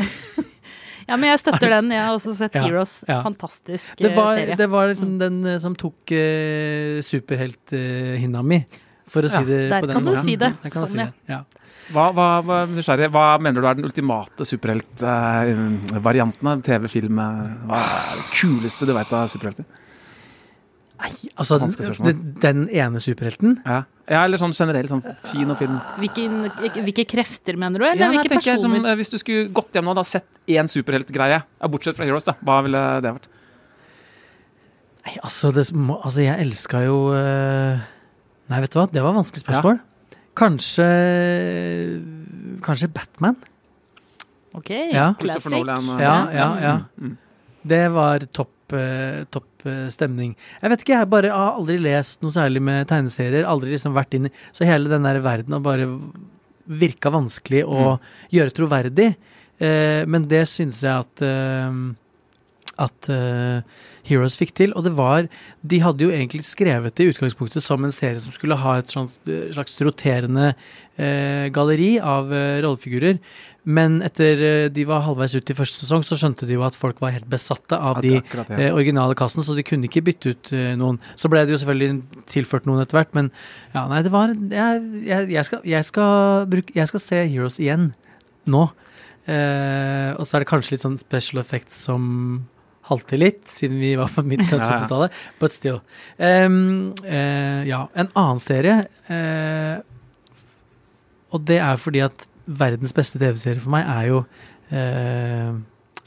Ja, 1.09 1.15
men 1.17 1.25
jeg 1.31 1.39
støtter 1.41 1.69
den. 1.73 1.87
Jeg 1.89 2.03
har 2.05 2.13
også 2.13 2.35
sett 2.37 2.53
Ja, 2.53 2.61
Heroes. 2.67 2.91
ja. 3.07 3.15
Fantastisk 3.25 3.97
Det 3.97 4.11
eh, 4.11 4.17
var, 4.17 4.35
serie. 4.37 4.55
det 4.59 4.67
var 4.69 4.87
liksom 4.91 5.15
den 5.17 5.39
eh, 5.49 5.57
som 5.63 5.73
tok 5.73 6.05
uh, 6.13 7.01
superhelthinna 7.01 8.43
mi, 8.45 8.59
for 9.09 9.25
å 9.25 9.29
si 9.31 9.41
Ja, 9.41 9.45
det 9.49 9.73
på 9.81 9.89
den 9.89 10.05
måten. 10.05 10.21
si 10.27 10.35
det. 10.37 10.51
Der 10.61 10.69
kan 10.69 10.85
sånn, 10.85 10.93
du 10.93 10.95
si 10.99 11.01
det. 11.01 11.09
Ja. 11.33 11.41
Hva, 11.89 12.11
hva, 12.13 12.27
hva, 12.45 12.69
hva 13.09 13.25
mener 13.41 13.57
du 13.57 13.65
er 13.65 13.73
den 13.79 13.89
ultimate 13.89 14.45
superheltvarianten 14.45 16.45
av 16.51 16.61
TV-film? 16.61 17.17
Hva 17.17 17.79
er 17.81 18.13
det 18.19 18.27
kuleste 18.37 18.85
du 18.85 18.93
veit 18.93 19.09
av 19.17 19.25
superhelter? 19.33 19.65
Nei, 20.99 21.11
altså 21.39 21.55
den, 21.61 22.19
den 22.43 22.65
ene 22.75 22.99
superhelten 22.99 23.53
Ja. 23.63 23.77
ja, 24.09 24.23
eller 24.25 24.41
sånn 24.41 24.51
generelt, 24.51 24.89
sånn 24.91 25.03
kinofilm. 25.31 25.77
Hvilken, 26.01 26.33
hvilke 26.83 27.05
krefter 27.07 27.55
mener 27.55 27.79
du, 27.79 27.85
eller 27.87 28.01
Ja, 28.01 28.09
nei, 28.11 28.17
hvilke 28.17 28.33
tenker 28.35 28.51
jeg, 28.51 28.61
som, 28.65 28.73
personer? 28.75 28.91
eh, 28.91 28.97
hvis 28.99 29.13
du 29.13 29.17
skulle 29.21 29.45
gått 29.55 29.77
hjem 29.79 29.87
nå 29.87 29.93
og 29.95 30.05
sett 30.09 30.27
én 30.51 30.67
superheltgreie, 30.67 31.39
ja, 31.39 31.69
bortsett 31.71 31.95
fra 31.95 32.07
Heroes, 32.09 32.27
da, 32.27 32.35
hva 32.43 32.57
ville 32.65 32.81
det 33.05 33.13
vært? 33.15 33.29
Nei, 35.05 35.15
altså, 35.23 35.53
det, 35.55 35.69
altså 35.71 36.25
jeg 36.25 36.43
elska 36.43 36.83
jo 36.83 36.97
eh, 37.15 37.79
Nei, 38.49 38.59
vet 38.65 38.73
du 38.73 38.79
hva, 38.81 38.87
det 38.91 39.01
var 39.05 39.13
et 39.13 39.19
vanskelig 39.21 39.43
spørsmål. 39.45 39.79
Kanskje 40.39 40.85
Kanskje 42.65 42.89
Batman? 42.91 43.37
Ok, 44.57 44.69
Ja. 44.91 45.13
Classic. 45.19 45.53
Ja, 46.01 46.15
ja, 46.33 46.47
ja. 46.63 46.75
Mm. 46.99 47.15
Det 47.69 47.83
var 47.93 48.25
topp 48.33 48.73
eh, 48.73 49.23
topp 49.29 49.45
eh, 49.67 49.87
stemning. 49.93 50.35
Jeg 50.61 50.73
vet 50.73 50.83
ikke, 50.85 50.99
jeg 51.01 51.11
bare 51.11 51.31
har 51.33 51.57
aldri 51.59 51.79
lest 51.81 52.23
noe 52.23 52.35
særlig 52.35 52.61
med 52.63 52.87
tegneserier. 52.89 53.47
Aldri 53.47 53.73
liksom 53.73 53.97
vært 53.97 54.15
inn 54.17 54.29
i 54.29 54.33
Så 54.51 54.67
hele 54.67 54.91
den 54.91 55.07
der 55.07 55.21
verden 55.25 55.57
har 55.57 55.63
bare 55.65 55.87
virka 56.69 57.11
vanskelig 57.13 57.65
å 57.65 57.97
gjøre 58.33 58.55
troverdig. 58.55 59.09
Eh, 59.59 60.05
men 60.07 60.27
det 60.29 60.45
synes 60.47 60.83
jeg 60.85 60.93
at 60.93 61.25
eh, 61.25 61.79
at 62.79 63.09
uh, 63.11 63.59
Heroes 64.07 64.37
fikk 64.39 64.55
til. 64.57 64.73
Og 64.77 64.85
det 64.87 64.95
var 64.97 65.27
De 65.61 65.81
hadde 65.83 66.05
jo 66.05 66.13
egentlig 66.13 66.45
skrevet 66.47 66.95
det 66.95 67.05
i 67.05 67.13
utgangspunktet 67.13 67.65
som 67.65 67.83
en 67.83 67.93
serie 67.93 68.21
som 68.23 68.33
skulle 68.35 68.57
ha 68.59 68.79
et 68.79 68.91
sånt, 68.91 69.15
eh, 69.27 69.51
slags 69.53 69.77
roterende 69.85 70.53
uh, 70.53 71.45
galleri 71.53 71.97
av 71.99 72.31
uh, 72.31 72.59
rollefigurer. 72.63 73.19
Men 73.69 73.99
etter 74.01 74.69
de 74.73 74.83
var 74.87 75.03
halvveis 75.05 75.35
ut 75.35 75.51
i 75.51 75.53
første 75.53 75.83
sesong, 75.83 76.01
så 76.01 76.15
skjønte 76.17 76.47
de 76.47 76.55
jo 76.55 76.63
at 76.65 76.77
folk 76.79 77.01
var 77.03 77.11
helt 77.13 77.27
besatte 77.29 77.77
av 77.77 77.99
Ja, 77.99 78.01
de 78.01 78.13
akkurat 78.23 78.49
ja. 78.49 78.57
eh, 78.63 78.73
originale 78.73 79.17
kassen, 79.19 79.43
så 79.45 79.53
de 79.53 79.65
kunne 79.67 79.85
ikke 79.85 80.01
bytte 80.07 80.31
ut 80.31 80.51
noen. 80.79 80.97
Så 81.19 81.29
ble 81.29 81.43
det 81.45 81.53
jo 81.53 81.59
selvfølgelig 81.61 82.23
tilført 82.31 82.65
noen 82.65 82.81
etter 82.81 82.97
hvert, 82.97 83.11
men 83.13 83.29
ja, 83.75 83.83
nei, 83.91 83.99
det 84.07 84.13
var 84.15 84.31
Jeg, 84.31 84.81
jeg, 85.05 85.29
jeg, 85.35 85.45
skal, 85.45 85.61
jeg, 85.67 85.85
skal, 85.91 86.47
bruke, 86.49 86.73
jeg 86.73 86.89
skal 86.89 87.03
se 87.03 87.21
Heroes 87.29 87.59
igjen 87.61 87.91
nå. 88.49 88.69
Eh, 89.29 90.11
og 90.17 90.25
så 90.25 90.37
er 90.37 90.43
det 90.43 90.49
kanskje 90.49 90.75
litt 90.75 90.85
sånn 90.85 90.97
special 90.99 91.41
effects 91.41 91.83
som 91.85 92.05
halter 92.89 93.21
litt, 93.21 93.43
siden 93.51 93.79
vi 93.81 93.93
var 93.99 94.11
på 94.13 94.23
midten 94.25 94.49
av 94.57 94.63
Ja, 94.63 94.67
ja. 94.69 94.81
2000-tallet. 94.83 95.17
But 95.39 95.55
still. 95.55 95.79
Um, 96.17 96.59
uh, 97.05 97.61
ja, 97.69 97.85
en 97.93 98.11
annen 98.17 98.43
serie 98.43 98.81
uh, 99.09 99.81
Og 101.33 101.43
det 101.47 101.59
er 101.61 101.81
fordi 101.81 102.03
at 102.05 102.27
verdens 102.49 102.95
beste 102.97 103.21
TV-serie 103.21 103.61
for 103.61 103.73
meg 103.75 103.85
er 103.85 104.07
jo 104.09 104.23
uh, 104.73 105.59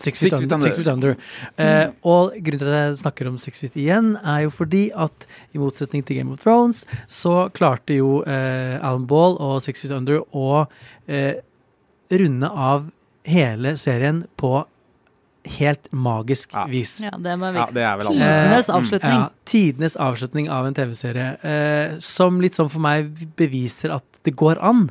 Six, 0.03 0.19
Six 0.19 0.41
Feet. 0.41 0.53
Under. 0.53 0.65
Six 0.67 0.77
Feet 0.81 0.91
Under. 0.91 1.15
Uh, 1.59 1.93
og 2.03 2.33
grunnen 2.43 2.59
til 2.59 2.71
at 2.71 2.79
jeg 2.81 2.99
snakker 3.05 3.29
om 3.31 3.39
Six 3.39 3.63
Feet 3.63 3.79
igjen, 3.79 4.17
er 4.19 4.45
jo 4.47 4.51
fordi 4.51 4.89
at 4.99 5.27
i 5.55 5.61
motsetning 5.63 6.03
til 6.07 6.19
Game 6.19 6.35
of 6.35 6.43
Thrones, 6.43 6.83
så 7.07 7.47
klarte 7.55 8.01
jo 8.01 8.23
uh, 8.27 8.83
Alan 8.83 9.07
Ball 9.07 9.39
og 9.39 9.61
Six 9.63 9.85
Feet 9.85 9.95
Under 9.95 10.25
å 10.35 10.65
uh, 10.67 11.35
runde 12.13 12.51
av 12.51 12.91
hele 13.29 13.77
serien 13.79 14.25
på 14.41 14.57
helt 15.45 15.89
magisk 15.93 16.53
Ja. 16.55 16.67
vis. 16.71 17.01
Ja, 17.01 17.11
det 17.19 17.39
var 17.41 17.53
Ja, 17.55 17.67
det 17.67 17.83
er 17.83 17.97
vel 17.99 18.07
alle. 18.07 18.19
tidenes 18.19 18.69
Mm. 18.69 18.77
avslutning. 18.77 19.11
Ja, 19.21 19.29
tidenes 19.45 19.97
avslutning 19.97 20.49
av 20.51 20.67
en 20.67 20.75
TV-serie. 20.75 21.45
Eh, 21.45 21.99
som 21.99 22.41
litt 22.41 22.55
sånn 22.55 22.71
for 22.71 22.81
meg 22.81 23.13
beviser 23.37 23.91
at 23.95 24.05
det 24.25 24.37
går 24.37 24.59
an. 24.63 24.91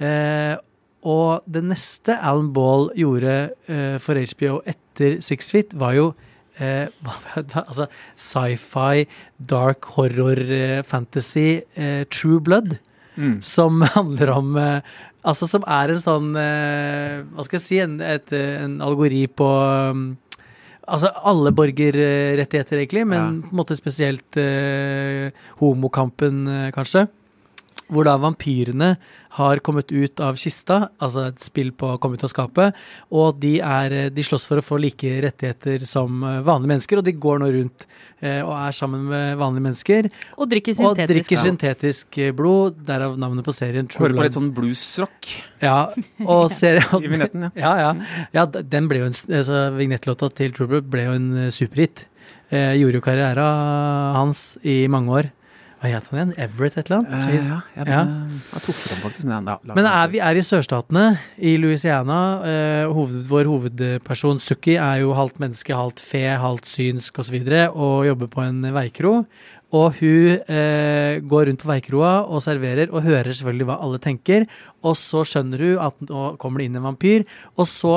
Eh, 0.00 0.56
og 1.04 1.42
det 1.48 1.62
neste 1.64 2.18
Alan 2.20 2.52
Ball 2.52 2.90
gjorde 2.96 3.50
eh, 3.68 3.98
for 3.98 4.14
HBO 4.16 4.60
etter 4.66 5.20
Six 5.22 5.50
Feet, 5.50 5.74
var 5.74 5.92
jo 5.94 6.14
eh, 6.58 6.88
altså 7.54 7.86
sci-fi, 8.16 9.06
dark 9.38 9.84
horror, 9.96 10.38
eh, 10.40 10.82
fantasy, 10.82 11.60
eh, 11.76 12.04
True 12.04 12.40
Blood 12.40 12.78
Mm. 13.16 13.38
som 13.42 13.80
handler 13.94 14.28
om 14.28 14.56
eh, 14.60 14.80
Altså 15.26 15.48
som 15.50 15.64
er 15.66 15.90
en 15.90 16.02
sånn 16.02 16.28
eh, 16.38 17.24
Hva 17.34 17.46
skal 17.46 17.58
jeg 17.58 17.64
si? 17.66 17.80
En, 17.82 17.98
et, 18.04 18.30
en 18.36 18.78
algori 18.84 19.24
på 19.26 19.48
um, 19.90 20.08
Altså 20.86 21.10
alle 21.26 21.50
borgerrettigheter, 21.50 22.78
egentlig, 22.78 23.02
men 23.10 23.40
på 23.42 23.50
en 23.50 23.58
måte 23.58 23.74
spesielt 23.74 24.36
eh, 24.38 25.34
homokampen, 25.58 26.44
eh, 26.46 26.68
kanskje. 26.70 27.08
Hvor 27.92 28.06
da 28.08 28.16
vampyrene 28.18 28.96
har 29.36 29.60
kommet 29.64 29.92
ut 29.92 30.20
av 30.24 30.38
kista, 30.40 30.88
altså 31.02 31.26
et 31.28 31.42
spill 31.44 31.70
på 31.76 31.92
å 31.92 31.98
komme 32.00 32.16
ut 32.16 32.24
av 32.24 32.32
skapet, 32.32 32.78
og 33.14 33.36
de, 33.42 33.58
er, 33.60 33.94
eh, 33.94 34.08
de 34.10 34.24
slåss 34.24 34.46
for 34.48 34.58
å 34.58 34.64
få 34.64 34.78
like 34.80 35.12
rettigheter 35.22 35.84
som 35.88 36.24
eh, 36.24 36.40
vanlige 36.46 36.72
mennesker, 36.72 37.00
og 37.00 37.06
de 37.06 37.14
går 37.20 37.42
nå 37.42 37.50
rundt 37.58 37.84
eh, 38.22 38.40
og 38.40 38.54
er 38.56 38.74
sammen 38.76 39.04
med 39.10 39.36
vanlige 39.42 39.66
mennesker, 39.68 40.10
Og 40.36 40.50
drikker 40.50 40.78
syntetisk, 40.78 41.04
og 41.04 41.12
drikker 41.12 41.42
syntetisk 41.44 42.18
eh, 42.24 42.32
blod, 42.36 42.80
derav 42.88 43.14
navnet 43.20 43.46
på 43.46 43.54
serien. 43.54 43.86
True 43.86 44.06
Hører 44.06 44.18
på 44.18 44.26
litt 44.26 44.40
sånn 44.40 44.50
bluesrock 44.56 45.30
Ja, 45.62 45.78
og 46.24 46.48
ser, 46.58 46.80
i 46.80 47.06
vignetten, 47.06 47.50
ja. 47.50 47.54
ja, 47.60 47.72
ja. 47.84 48.26
ja, 48.40 48.48
den 48.48 48.90
ble 48.90 49.04
jo 49.04 49.12
en, 49.12 49.18
altså, 49.30 49.66
Vignettlåta 49.76 50.32
til 50.34 50.56
True 50.56 50.72
Blood 50.72 50.90
ble 50.90 51.06
jo 51.10 51.16
en 51.20 51.32
superhit. 51.54 52.06
Eh, 52.48 52.76
gjorde 52.78 53.00
jo 53.00 53.02
karriera 53.02 53.46
hans 54.14 54.52
i 54.62 54.84
mange 54.90 55.10
år. 55.20 55.30
Hva 55.76 55.90
het 55.92 56.06
han 56.08 56.18
igjen? 56.18 56.30
Everett 56.40 56.78
et 56.80 56.88
eller 56.88 57.02
annet? 57.02 57.26
Uh, 57.26 57.34
ja, 57.36 57.58
jeg, 57.76 57.88
Ja. 57.90 58.04
jeg 58.54 58.62
tok 58.64 58.78
den 58.80 59.02
faktisk, 59.02 59.26
men, 59.28 59.50
ja, 59.50 59.58
Men 59.76 59.88
er 59.90 60.08
vi 60.08 60.22
er 60.24 60.38
i 60.40 60.44
sørstatene, 60.44 61.18
i 61.36 61.56
Louisiana. 61.60 62.20
Uh, 62.40 62.94
hoved, 62.96 63.26
vår 63.28 63.50
hovedperson 63.50 64.40
Sukki 64.40 64.78
er 64.80 65.02
jo 65.02 65.12
halvt 65.12 65.38
menneske, 65.42 65.76
halvt 65.76 66.00
fe, 66.00 66.24
halvt 66.40 66.66
synsk 66.70 67.18
osv. 67.18 67.20
Og, 67.20 67.28
så 67.28 67.36
videre, 67.36 67.66
og 67.74 68.06
jobber 68.08 68.32
på 68.32 68.46
en 68.46 68.62
veikro. 68.72 69.18
Og 69.74 69.98
hun 69.98 70.38
eh, 70.46 71.18
går 71.26 71.48
rundt 71.48 71.62
på 71.64 71.68
veikroa 71.68 72.12
og 72.30 72.38
serverer, 72.44 72.86
og 72.94 73.02
hører 73.02 73.34
selvfølgelig 73.34 73.66
hva 73.66 73.78
alle 73.82 73.98
tenker. 73.98 74.46
Og 74.86 74.94
så 74.96 75.24
skjønner 75.26 75.64
hun 75.64 75.80
at 75.88 76.04
nå 76.06 76.26
kommer 76.38 76.62
det 76.62 76.68
inn 76.70 76.78
en 76.78 76.86
vampyr. 76.86 77.26
Og 77.58 77.66
så 77.70 77.96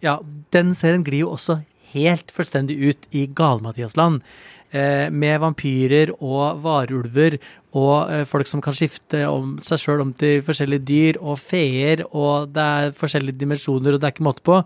Ja, 0.00 0.14
den 0.48 0.70
serien 0.72 1.02
glir 1.04 1.26
jo 1.26 1.34
også 1.34 1.58
helt 1.92 2.30
fullstendig 2.32 2.78
ut 2.80 3.02
i 3.12 3.26
Gale-Mathias-land. 3.36 4.22
Eh, 4.72 5.08
med 5.10 5.40
vampyrer 5.42 6.14
og 6.18 6.62
varulver 6.64 7.38
og 7.76 8.10
eh, 8.10 8.24
folk 8.26 8.48
som 8.50 8.62
kan 8.64 8.74
skifte 8.74 9.22
om 9.30 9.54
seg 9.62 9.82
sjøl 9.82 10.02
om 10.02 10.14
til 10.18 10.42
forskjellige 10.46 10.86
dyr, 10.88 11.20
og 11.22 11.38
feer, 11.42 12.02
og 12.10 12.50
det 12.54 12.64
er 12.64 12.96
forskjellige 12.98 13.38
dimensjoner, 13.38 13.94
og 13.94 14.02
det 14.02 14.08
er 14.08 14.14
ikke 14.16 14.26
måte 14.26 14.44
på. 14.46 14.58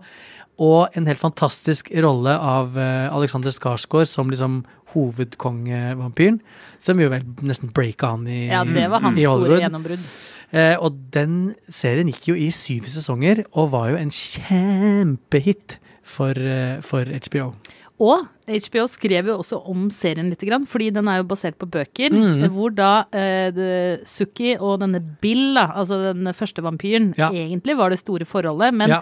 Og 0.65 0.95
en 0.95 1.09
helt 1.09 1.21
fantastisk 1.21 1.91
rolle 2.01 2.33
av 2.33 2.77
eh, 2.79 3.13
Alexander 3.13 3.53
Skarsgård 3.53 4.09
som 4.09 4.31
liksom 4.31 4.63
hovedkongevampyren, 4.95 6.39
som 6.81 7.01
jo 7.01 7.11
vel 7.11 7.25
nesten 7.45 7.73
breaka 7.75 8.13
han 8.15 8.25
i, 8.31 8.45
Ja, 8.47 8.63
det 8.65 8.87
var 8.89 9.03
hans 9.03 9.21
store 9.21 9.59
gjennombrudd. 9.61 10.09
Eh, 10.55 10.75
og 10.79 10.97
den 11.13 11.55
serien 11.69 12.09
gikk 12.09 12.31
jo 12.31 12.39
i 12.39 12.47
syv 12.55 12.87
sesonger, 12.89 13.43
og 13.53 13.73
var 13.75 13.91
jo 13.91 14.01
en 14.01 14.13
kjempehit 14.13 15.77
for, 16.05 16.37
for 16.85 17.09
HBO. 17.27 17.51
Og 18.03 18.25
HBO 18.45 18.83
skrev 18.91 19.29
jo 19.31 19.37
også 19.39 19.61
om 19.71 19.85
serien 19.93 20.27
litt, 20.29 20.41
fordi 20.67 20.89
den 20.91 21.07
er 21.07 21.21
jo 21.21 21.27
basert 21.29 21.55
på 21.61 21.69
bøker. 21.71 22.11
Mm. 22.11 22.43
Hvor 22.51 22.73
da 22.75 23.05
eh, 23.15 24.01
Sukki 24.03 24.57
og 24.59 24.81
denne 24.83 24.99
Bill, 24.99 25.53
da, 25.55 25.69
altså 25.79 26.01
den 26.11 26.27
første 26.35 26.61
vampyren, 26.65 27.13
Ja. 27.17 27.29
egentlig 27.31 27.77
var 27.77 27.89
det 27.89 27.99
store 27.99 28.25
forholdet. 28.27 28.73
Men 28.73 28.89
Ja. 28.89 29.01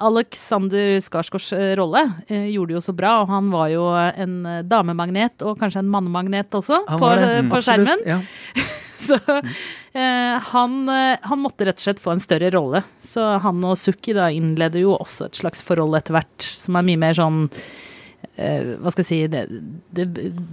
Alexander 0.00 0.96
Skarsgårds 1.04 1.52
eh, 1.52 1.74
rolle 1.76 2.00
eh, 2.26 2.48
gjorde 2.48 2.72
det 2.72 2.78
jo 2.78 2.84
så 2.88 2.94
bra, 2.96 3.20
og 3.22 3.28
han 3.28 3.50
var 3.52 3.68
jo 3.68 3.84
en 3.92 4.46
eh, 4.48 4.62
damemagnet 4.64 5.44
og 5.44 5.58
kanskje 5.60 5.82
en 5.84 5.90
mannemagnet 5.92 6.48
også 6.56 6.78
på, 6.88 7.10
mm, 7.12 7.50
på, 7.52 7.60
skjermen. 7.60 8.00
absolutt. 8.00 8.08
Ja. 8.08 8.68
Så 9.02 9.16
eh, 9.98 10.38
han, 10.54 10.74
han 10.88 11.40
måtte 11.42 11.66
rett 11.66 11.80
og 11.80 11.82
slett 11.84 12.00
få 12.00 12.12
en 12.14 12.20
større 12.22 12.52
rolle. 12.54 12.84
Så 13.02 13.20
han 13.42 13.58
og 13.66 13.74
Suki 13.76 14.14
da 14.14 14.28
innleder 14.30 14.78
jo 14.84 14.92
også 14.94 15.26
et 15.26 15.40
slags 15.40 15.60
forhold 15.66 15.98
etter 15.98 16.14
hvert, 16.14 16.46
som 16.46 16.78
er 16.78 16.86
mye 16.86 17.00
mer 17.02 17.18
sånn 17.18 17.48
Hva 18.32 18.88
skal 18.88 19.02
jeg 19.02 19.08
si 19.10 19.16
det, 19.28 19.42
det, 19.92 20.04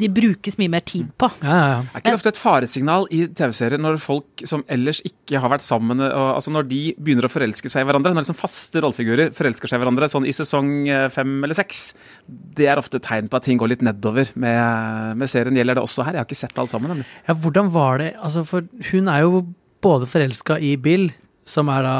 De 0.01 0.09
brukes 0.11 0.57
mye 0.59 0.71
mer 0.71 0.83
tid 0.83 1.07
på. 1.19 1.29
Ja, 1.39 1.53
ja, 1.55 1.67
ja. 1.71 1.77
Er 1.79 2.01
ikke 2.01 2.11
det 2.11 2.17
ofte 2.19 2.31
et 2.33 2.39
faresignal 2.41 3.07
i 3.15 3.21
TV-serier 3.39 3.79
når 3.79 4.01
folk 4.03 4.43
som 4.49 4.65
ellers 4.67 4.99
ikke 5.07 5.39
har 5.39 5.53
vært 5.53 5.63
sammen, 5.63 6.03
og, 6.03 6.25
altså 6.35 6.51
når 6.51 6.67
de 6.67 6.81
begynner 6.99 7.29
å 7.29 7.31
forelske 7.31 7.71
seg 7.71 7.85
i 7.85 7.87
hverandre, 7.87 8.11
når 8.11 8.25
liksom 8.25 8.39
faste 8.39 8.83
rollefigurer 8.83 9.31
forelsker 9.35 9.71
seg 9.71 9.79
i 9.79 9.83
hverandre 9.85 10.09
sånn 10.11 10.27
i 10.27 10.35
sesong 10.35 10.73
eh, 10.91 11.07
fem 11.13 11.37
eller 11.47 11.55
seks, 11.55 11.93
det 12.27 12.67
er 12.67 12.81
ofte 12.81 12.99
tegn 13.03 13.31
på 13.31 13.39
at 13.39 13.47
ting 13.47 13.61
går 13.61 13.71
litt 13.71 13.85
nedover 13.85 14.33
med, 14.35 15.15
med 15.21 15.31
serien. 15.31 15.55
Gjelder 15.55 15.79
det 15.79 15.85
også 15.85 16.03
her? 16.03 16.17
Jeg 16.17 16.25
har 16.25 16.27
ikke 16.27 16.41
sett 16.41 16.59
alt 16.59 16.73
sammen. 16.73 16.91
nemlig. 16.91 17.07
Ja, 17.29 17.37
hvordan 17.45 17.71
var 17.71 18.03
det 18.03 18.11
Altså, 18.19 18.43
for 18.43 18.67
hun 18.91 19.07
er 19.07 19.23
jo 19.23 19.45
både 19.83 20.09
forelska 20.09 20.59
i 20.59 20.73
Bill, 20.81 21.07
som 21.47 21.71
er 21.71 21.85
da 21.85 21.95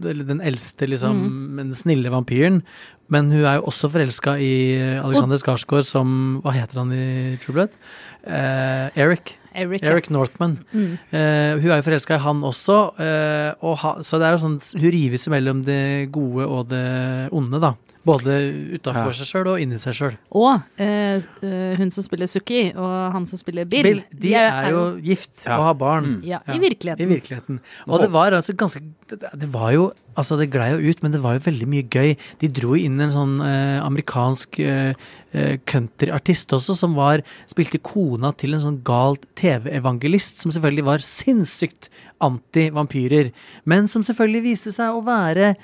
den 0.00 0.40
eldste, 0.44 0.88
liksom, 0.88 1.20
den 1.58 1.74
snille 1.76 2.10
vampyren, 2.12 2.62
men 3.10 3.30
hun 3.32 3.42
er 3.42 3.58
jo 3.58 3.66
også 3.70 3.90
forelska 3.92 4.36
i 4.38 4.52
Alexander 5.00 5.40
Skarsgård 5.40 5.86
som 5.88 6.40
Hva 6.44 6.54
heter 6.54 6.82
han 6.82 6.94
i 6.94 7.36
True 7.42 7.56
Blood? 7.58 7.76
Eh, 8.22 8.98
Eric. 9.00 9.36
Eric, 9.54 9.82
ja. 9.82 9.98
Northman. 10.14 10.58
Mm. 10.70 10.92
Eh, 11.10 11.58
hun 11.58 11.70
er 11.72 11.80
jo 11.80 11.86
forelska 11.88 12.18
i 12.18 12.22
han 12.22 12.42
også, 12.46 12.76
eh, 13.02 13.52
og 13.66 13.78
ha, 13.82 13.94
så 14.06 14.20
det 14.20 14.28
er 14.28 14.36
jo 14.36 14.42
sånn 14.44 14.58
Hun 14.76 14.92
rives 14.94 15.26
mellom 15.32 15.64
det 15.66 16.10
gode 16.14 16.46
og 16.46 16.68
det 16.70 17.30
onde, 17.34 17.58
da. 17.62 17.74
Både 18.00 18.32
utafor 18.78 19.10
Ja. 19.10 19.12
seg 19.12 19.28
sjøl 19.28 19.48
og 19.52 19.60
inni 19.60 19.76
seg 19.78 19.92
sjøl. 19.92 20.14
Og 20.32 20.62
eh, 20.80 21.20
eh, 21.44 21.76
hun 21.76 21.90
som 21.92 22.02
spiller 22.06 22.26
Suki, 22.26 22.72
og 22.74 23.12
han 23.12 23.26
som 23.28 23.36
spiller 23.38 23.66
Bill, 23.68 23.82
Bill, 23.84 24.00
de 24.22 24.32
er 24.34 24.70
jo 24.72 24.84
gift 25.04 25.44
Ja. 25.44 25.58
og 25.58 25.64
har 25.68 25.74
barn. 25.74 26.06
Mm. 26.06 26.22
ja, 26.24 26.38
Ja, 26.46 26.54
i 26.54 26.58
virkeligheten. 26.62 27.00
I 27.04 27.06
virkeligheten. 27.12 27.60
Og 27.86 28.00
det 28.00 28.10
var 28.10 28.32
altså 28.32 28.56
ganske 28.56 28.80
Det 29.10 29.20
det 29.36 29.52
var 29.52 29.72
jo 29.72 29.92
Altså, 30.16 30.36
det 30.36 30.50
glei 30.50 30.72
jo 30.72 30.90
ut, 30.90 31.02
men 31.02 31.12
det 31.12 31.20
var 31.22 31.34
jo 31.38 31.44
veldig 31.50 31.66
mye 31.70 31.84
gøy. 31.88 32.16
De 32.40 32.48
dro 32.48 32.74
inn 32.74 33.00
en 33.00 33.12
sånn 33.12 33.40
eh, 33.40 33.80
amerikansk 33.80 34.58
eh, 34.58 34.94
eh, 35.32 35.56
countryartist 35.70 36.50
også, 36.52 36.74
som 36.76 36.94
var 36.94 37.22
Spilte 37.46 37.78
kona 37.78 38.32
til 38.36 38.54
en 38.54 38.60
sånn 38.60 38.82
gal 38.82 39.16
TV-evangelist, 39.38 40.40
som 40.42 40.50
selvfølgelig 40.50 40.84
var 40.84 40.98
sinnssykt 40.98 41.88
anti-vampyrer. 42.20 43.30
Men 43.64 43.86
som 43.88 44.02
selvfølgelig 44.02 44.42
viste 44.50 44.72
seg 44.74 44.92
å 44.92 45.04
være 45.06 45.54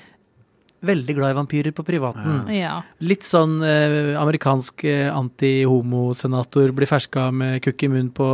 veldig 0.85 1.17
glad 1.17 1.33
i 1.33 1.39
vampyrer 1.39 1.75
på 1.77 1.85
privaten. 1.87 2.45
Ja. 2.53 2.81
Litt 3.05 3.27
sånn 3.27 3.59
eh, 3.65 4.15
amerikansk 4.21 4.85
eh, 4.87 5.09
anti-homosenator 5.13 6.75
blir 6.77 6.91
ferska 6.91 7.31
med 7.35 7.63
kukk 7.65 7.87
i 7.87 7.93
munnen 7.93 8.13
på 8.15 8.29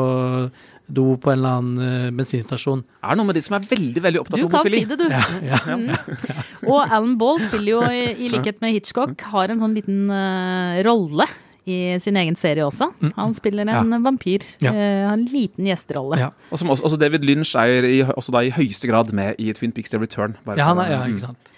do 0.93 1.15
på 1.21 1.31
en 1.33 1.39
eller 1.39 1.61
annen 1.61 1.85
eh, 1.87 2.11
bensinstasjon. 2.17 2.83
Er 3.03 3.15
det 3.15 3.21
noe 3.21 3.29
med 3.31 3.39
de 3.39 3.45
som 3.45 3.57
er 3.57 3.69
veldig 3.71 4.03
veldig 4.05 4.21
opptatt 4.23 4.43
Du 4.43 4.49
av 4.49 4.57
kan 4.59 4.75
si 4.75 4.83
det, 4.89 4.99
du. 5.01 5.07
Ja, 5.13 5.23
ja. 5.69 6.43
Og 6.67 6.83
Alan 6.83 7.17
Ball 7.21 7.41
spiller 7.45 7.71
jo, 7.77 7.81
i, 7.89 8.03
i 8.27 8.33
likhet 8.33 8.61
med 8.65 8.77
Hitchcock, 8.77 9.17
har 9.33 9.53
en 9.53 9.63
sånn 9.63 9.79
liten 9.79 10.05
eh, 10.13 10.83
rolle 10.87 11.29
i 11.65 11.79
sin 12.03 12.17
egen 12.19 12.35
serie 12.35 12.65
også. 12.67 12.89
Han 13.15 13.35
spiller 13.39 13.69
en 13.71 13.95
vampyr. 14.03 14.43
Mm. 14.59 14.67
Ja. 14.67 14.73
Uh, 14.75 15.13
en 15.13 15.25
liten 15.31 15.69
gjesterolle. 15.69 16.19
Ja. 16.19 16.31
Og 16.51 16.59
som 16.59 16.73
også, 16.75 16.89
også 16.89 16.99
David 16.99 17.27
Lynch 17.29 17.55
er 17.59 17.87
i, 17.87 18.01
også 18.03 18.35
da 18.35 18.43
i 18.43 18.51
høyeste 18.51 18.91
grad 18.91 19.13
med 19.15 19.39
i 19.39 19.53
Twin 19.55 19.75
Peaks 19.75 19.95
The 19.95 20.01
Return. 20.03 20.35
bare 20.43 20.59
ja, 20.59 20.67
han 20.73 20.83
er, 20.83 20.91
ja, 20.91 21.05
mm. 21.05 21.15
ikke 21.15 21.27
sant. 21.29 21.52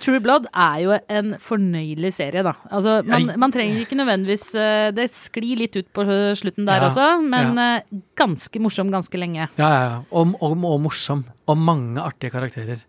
True 0.00 0.20
Blood 0.24 0.46
er 0.48 0.78
jo 0.80 0.94
en 1.12 1.34
fornøyelig 1.42 2.14
serie, 2.16 2.44
da. 2.46 2.54
Altså, 2.72 2.96
man, 3.04 3.28
man 3.40 3.52
trenger 3.52 3.82
ikke 3.82 3.98
nødvendigvis 3.98 4.46
eh, 4.56 4.88
Det 4.96 5.10
sklir 5.12 5.60
litt 5.60 5.76
ut 5.76 5.90
på 5.92 6.06
slutten 6.40 6.64
der 6.68 6.80
Ja, 6.80 6.88
også, 6.88 7.08
men 7.20 7.60
eh, 7.60 8.00
ganske 8.16 8.62
morsom 8.64 8.92
ganske 8.94 9.20
lenge. 9.20 9.50
Ja, 9.60 9.68
ja, 9.68 9.84
ja. 9.90 10.00
Og, 10.10 10.34
og, 10.40 10.56
og 10.56 10.80
morsom. 10.86 11.26
Og 11.50 11.60
mange 11.60 12.00
artige 12.00 12.32
karakterer. 12.32 12.80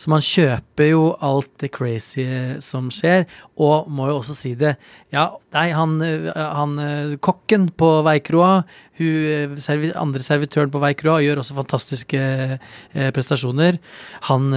Så 0.00 0.08
man 0.08 0.22
kjøper 0.24 0.86
jo 0.88 1.00
alt 1.20 1.50
det 1.60 1.68
crazy 1.76 2.24
som 2.64 2.86
skjer, 2.94 3.26
og 3.60 3.88
må 3.92 4.06
jo 4.08 4.20
også 4.22 4.36
si 4.36 4.54
det. 4.56 4.78
Ja, 5.10 5.24
nei, 5.56 5.70
han, 5.74 5.96
øh, 6.06 6.28
han 6.34 6.78
øh, 6.78 7.16
kokken 7.18 7.68
på 7.74 7.88
veikroa, 8.06 8.62
hun 9.00 9.56
øh, 9.56 9.90
andre 9.98 10.22
servitøren 10.22 10.70
på 10.70 10.78
veikroa 10.82 11.18
gjør 11.24 11.40
også 11.42 11.56
fantastiske 11.56 12.20
eh, 12.20 13.10
prestasjoner. 13.16 13.80
Han 14.28 14.52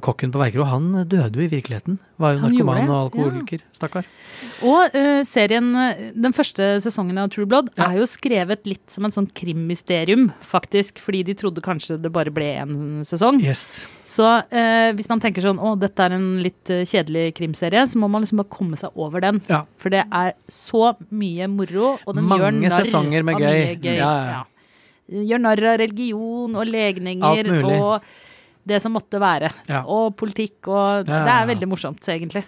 kokken 0.00 0.32
på 0.32 0.40
veikroa, 0.40 0.70
han 0.72 0.92
døde 1.10 1.34
jo 1.36 1.44
i 1.44 1.50
virkeligheten. 1.52 1.98
Var 2.20 2.36
jo 2.36 2.42
narkoman 2.44 2.88
og 2.88 2.98
alkoholiker. 3.06 3.62
Stakkar. 3.72 4.08
Og 4.64 4.92
uh, 4.92 5.20
serien, 5.24 5.70
eh, 5.80 6.00
den 6.16 6.34
første 6.36 6.74
sesongen 6.84 7.18
av 7.20 7.30
True 7.32 7.48
Blood 7.48 7.70
Ja. 7.78 7.90
er 7.90 8.00
jo 8.00 8.08
skrevet 8.08 8.66
litt 8.68 8.92
som 8.92 9.06
en 9.08 9.14
sånn 9.14 9.28
krimmysterium, 9.36 10.28
faktisk. 10.44 11.00
Fordi 11.00 11.22
de 11.30 11.36
trodde 11.38 11.64
kanskje 11.64 11.96
det 12.00 12.12
bare 12.12 12.32
ble 12.34 12.50
én 12.60 12.74
sesong. 13.08 13.40
Yes. 13.40 13.86
Så 14.04 14.26
uh, 14.26 14.90
hvis 14.96 15.08
man 15.08 15.22
tenker 15.22 15.44
sånn 15.44 15.60
å, 15.62 15.76
dette 15.80 16.02
er 16.02 16.16
en 16.16 16.40
litt 16.44 16.72
eh, 16.72 16.84
kjedelig 16.88 17.36
krimserie, 17.38 17.86
så 17.88 18.00
må 18.00 18.08
man 18.10 18.24
liksom 18.24 18.42
bare 18.42 18.52
komme 18.52 18.76
seg 18.80 18.96
over 18.98 19.22
den. 19.24 19.40
Ja. 19.48 19.62
For 19.80 19.89
det 19.90 20.04
er 20.06 20.32
så 20.50 20.94
mye 21.10 21.48
moro, 21.50 21.96
og 22.06 22.16
den 22.16 22.24
Mange 22.30 22.44
gjør 22.46 22.56
narr 22.60 22.84
sesonger 22.84 23.26
med 23.26 23.40
gøy. 23.40 23.76
gøy. 23.82 23.96
Ja, 23.98 24.10
ja. 24.24 24.38
Ja. 24.38 25.22
Gjør 25.26 25.42
narr 25.42 25.64
av 25.72 25.78
religion 25.82 26.54
og 26.54 26.66
legninger 26.70 27.50
og 27.66 28.02
det 28.70 28.78
som 28.82 28.92
måtte 28.94 29.18
være. 29.22 29.50
Og 29.86 30.14
politikk 30.16 30.68
og 30.70 31.06
Det 31.08 31.22
er 31.34 31.46
veldig 31.50 31.68
morsomt, 31.68 32.02
egentlig. 32.08 32.44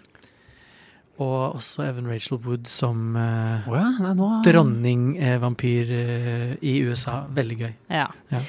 Og 1.23 1.57
også 1.61 1.85
Evan 1.87 2.09
Rachel 2.11 2.39
Wood 2.43 2.67
som 2.73 3.15
uh, 3.15 3.69
oh 3.71 3.77
ja, 3.79 3.89
nei, 4.03 4.13
nå 4.19 4.29
dronningvampyr 4.47 5.91
uh, 5.97 6.55
i 6.65 6.77
USA. 6.89 7.23
Veldig 7.37 7.59
gøy. 7.61 7.73
Ja. 7.93 8.07
Ja. 8.33 8.41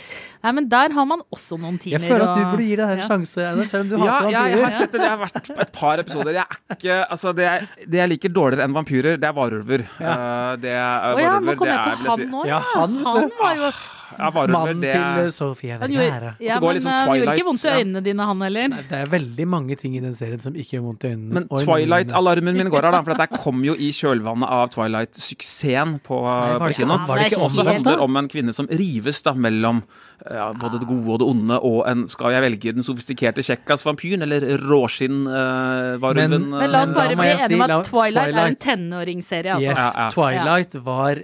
Nei, 0.43 0.51
men 0.57 0.65
der 0.67 0.91
har 0.91 1.05
man 1.07 1.21
også 1.31 1.55
noen 1.61 1.77
timer. 1.79 2.01
Jeg 2.01 2.09
føler 2.09 2.25
at 2.27 2.35
du 2.35 2.41
og- 2.43 2.49
burde 2.55 2.65
gi 2.67 2.75
det 2.75 2.87
her 2.89 2.97
en 2.97 2.99
Ja. 3.03 3.07
sjanse, 3.07 3.39
Einar, 3.47 3.65
selv 3.69 3.83
om 3.85 3.89
du 3.93 3.95
Ja, 4.05 4.11
hater 4.11 4.29
jeg, 4.33 4.51
jeg 4.57 4.63
har 4.65 4.71
sett 4.75 4.91
det. 4.91 5.01
Jeg 5.01 5.09
har 5.13 5.21
vært 5.21 5.61
et 5.67 5.71
par 5.77 5.99
episoder. 6.03 6.31
Jeg 6.33 6.43
er 6.43 6.75
ikke, 6.75 6.97
altså 7.15 7.33
det, 7.37 7.43
jeg, 7.47 7.67
det 7.87 7.97
jeg 8.01 8.09
liker 8.11 8.29
dårligere 8.35 8.65
enn 8.67 8.75
vampyrer, 8.75 9.17
det 9.21 9.29
er 9.29 9.33
varulver. 9.37 9.85
Eh, 9.99 10.55
det 10.63 10.73
er, 10.75 11.13
oh, 11.13 11.21
ja, 11.21 11.39
nå 11.39 11.55
varulver, 11.55 11.55
kom 11.61 11.67
det 11.67 11.73
jeg 11.73 11.79
er, 11.79 11.95
på 12.03 12.09
han 12.11 12.19
si- 12.19 12.31
nå, 12.33 12.43
Ja, 12.49 12.59
ja. 12.59 12.79
han, 12.81 12.97
Han 13.05 13.31
var 13.39 13.55
jo 13.61 13.69
Mannen 14.17 14.81
det 14.81 14.91
til 14.93 15.01
eh, 15.25 15.29
Sofie 15.33 15.77
Vergara. 15.79 16.35
ja, 16.39 16.59
går 16.59 16.67
men 16.67 16.75
liksom 16.77 16.91
eh, 16.91 16.97
gjorde 16.97 17.09
Twilight, 17.09 17.39
ikke 17.39 17.47
vondt 17.49 17.65
i 17.65 17.73
øynene 17.79 18.03
dine, 18.03 18.27
han 18.29 18.41
heller. 18.41 18.67
Det 18.89 18.99
er 18.99 19.05
veldig 19.13 19.47
mange 19.47 19.75
ting 19.79 19.95
i 19.97 19.99
den 20.03 20.13
serien 20.15 20.39
som 20.43 20.53
ikke 20.55 20.77
gjør 20.77 20.85
vondt 20.89 21.03
i 21.03 21.11
øynene. 21.13 21.33
Men. 21.33 21.47
Twilight-alarmen 21.49 22.57
min 22.57 22.69
går 22.69 22.83
her, 22.87 22.91
da. 22.91 23.01
For 23.03 23.13
dette 23.13 23.41
kom 23.43 23.63
jo 23.65 23.73
i 23.75 23.91
kjølvannet 23.91 24.49
av 24.49 24.69
Twilight-suksessen 24.75 25.99
på, 26.03 26.21
på 26.63 26.71
kino. 26.77 26.97
var 27.07 27.17
det 27.23 27.31
ikke 27.31 27.41
også 27.49 27.65
handler 27.67 27.99
om 28.03 28.17
en 28.17 28.27
kvinne 28.31 28.53
som 28.53 28.67
rives 28.69 29.21
da 29.23 29.33
mellom 29.33 29.83
ja, 30.31 30.53
både 30.55 30.79
det 30.79 30.87
gode 30.87 31.09
og 31.11 31.19
det 31.19 31.25
onde, 31.27 31.57
og 31.67 31.81
en 31.89 32.05
Skal 32.07 32.31
jeg 32.31 32.41
velge 32.45 32.71
den 32.77 32.83
sofistikerte 32.85 33.43
kjekkas-vampyren 33.43 34.21
eller 34.23 34.45
råskinn-varulven? 34.61 36.29
Men- 36.29 36.49
Men 36.49 36.71
la 36.71 36.83
oss 36.83 36.91
bare 36.91 37.15
bli 37.15 37.25
jeg 37.27 37.39
enige 37.49 37.63
om 37.63 37.79
at 37.81 37.85
Twilight, 37.85 38.15
er 38.15 38.29
en 38.29 38.55
Twilight- 38.55 38.59
tenåringsserie, 38.59 39.51
altså. 39.53 39.69
Yes, 39.69 39.77
Ja, 39.77 39.91
ja. 39.97 40.09
Twilight 40.11 40.75
var 40.85 41.15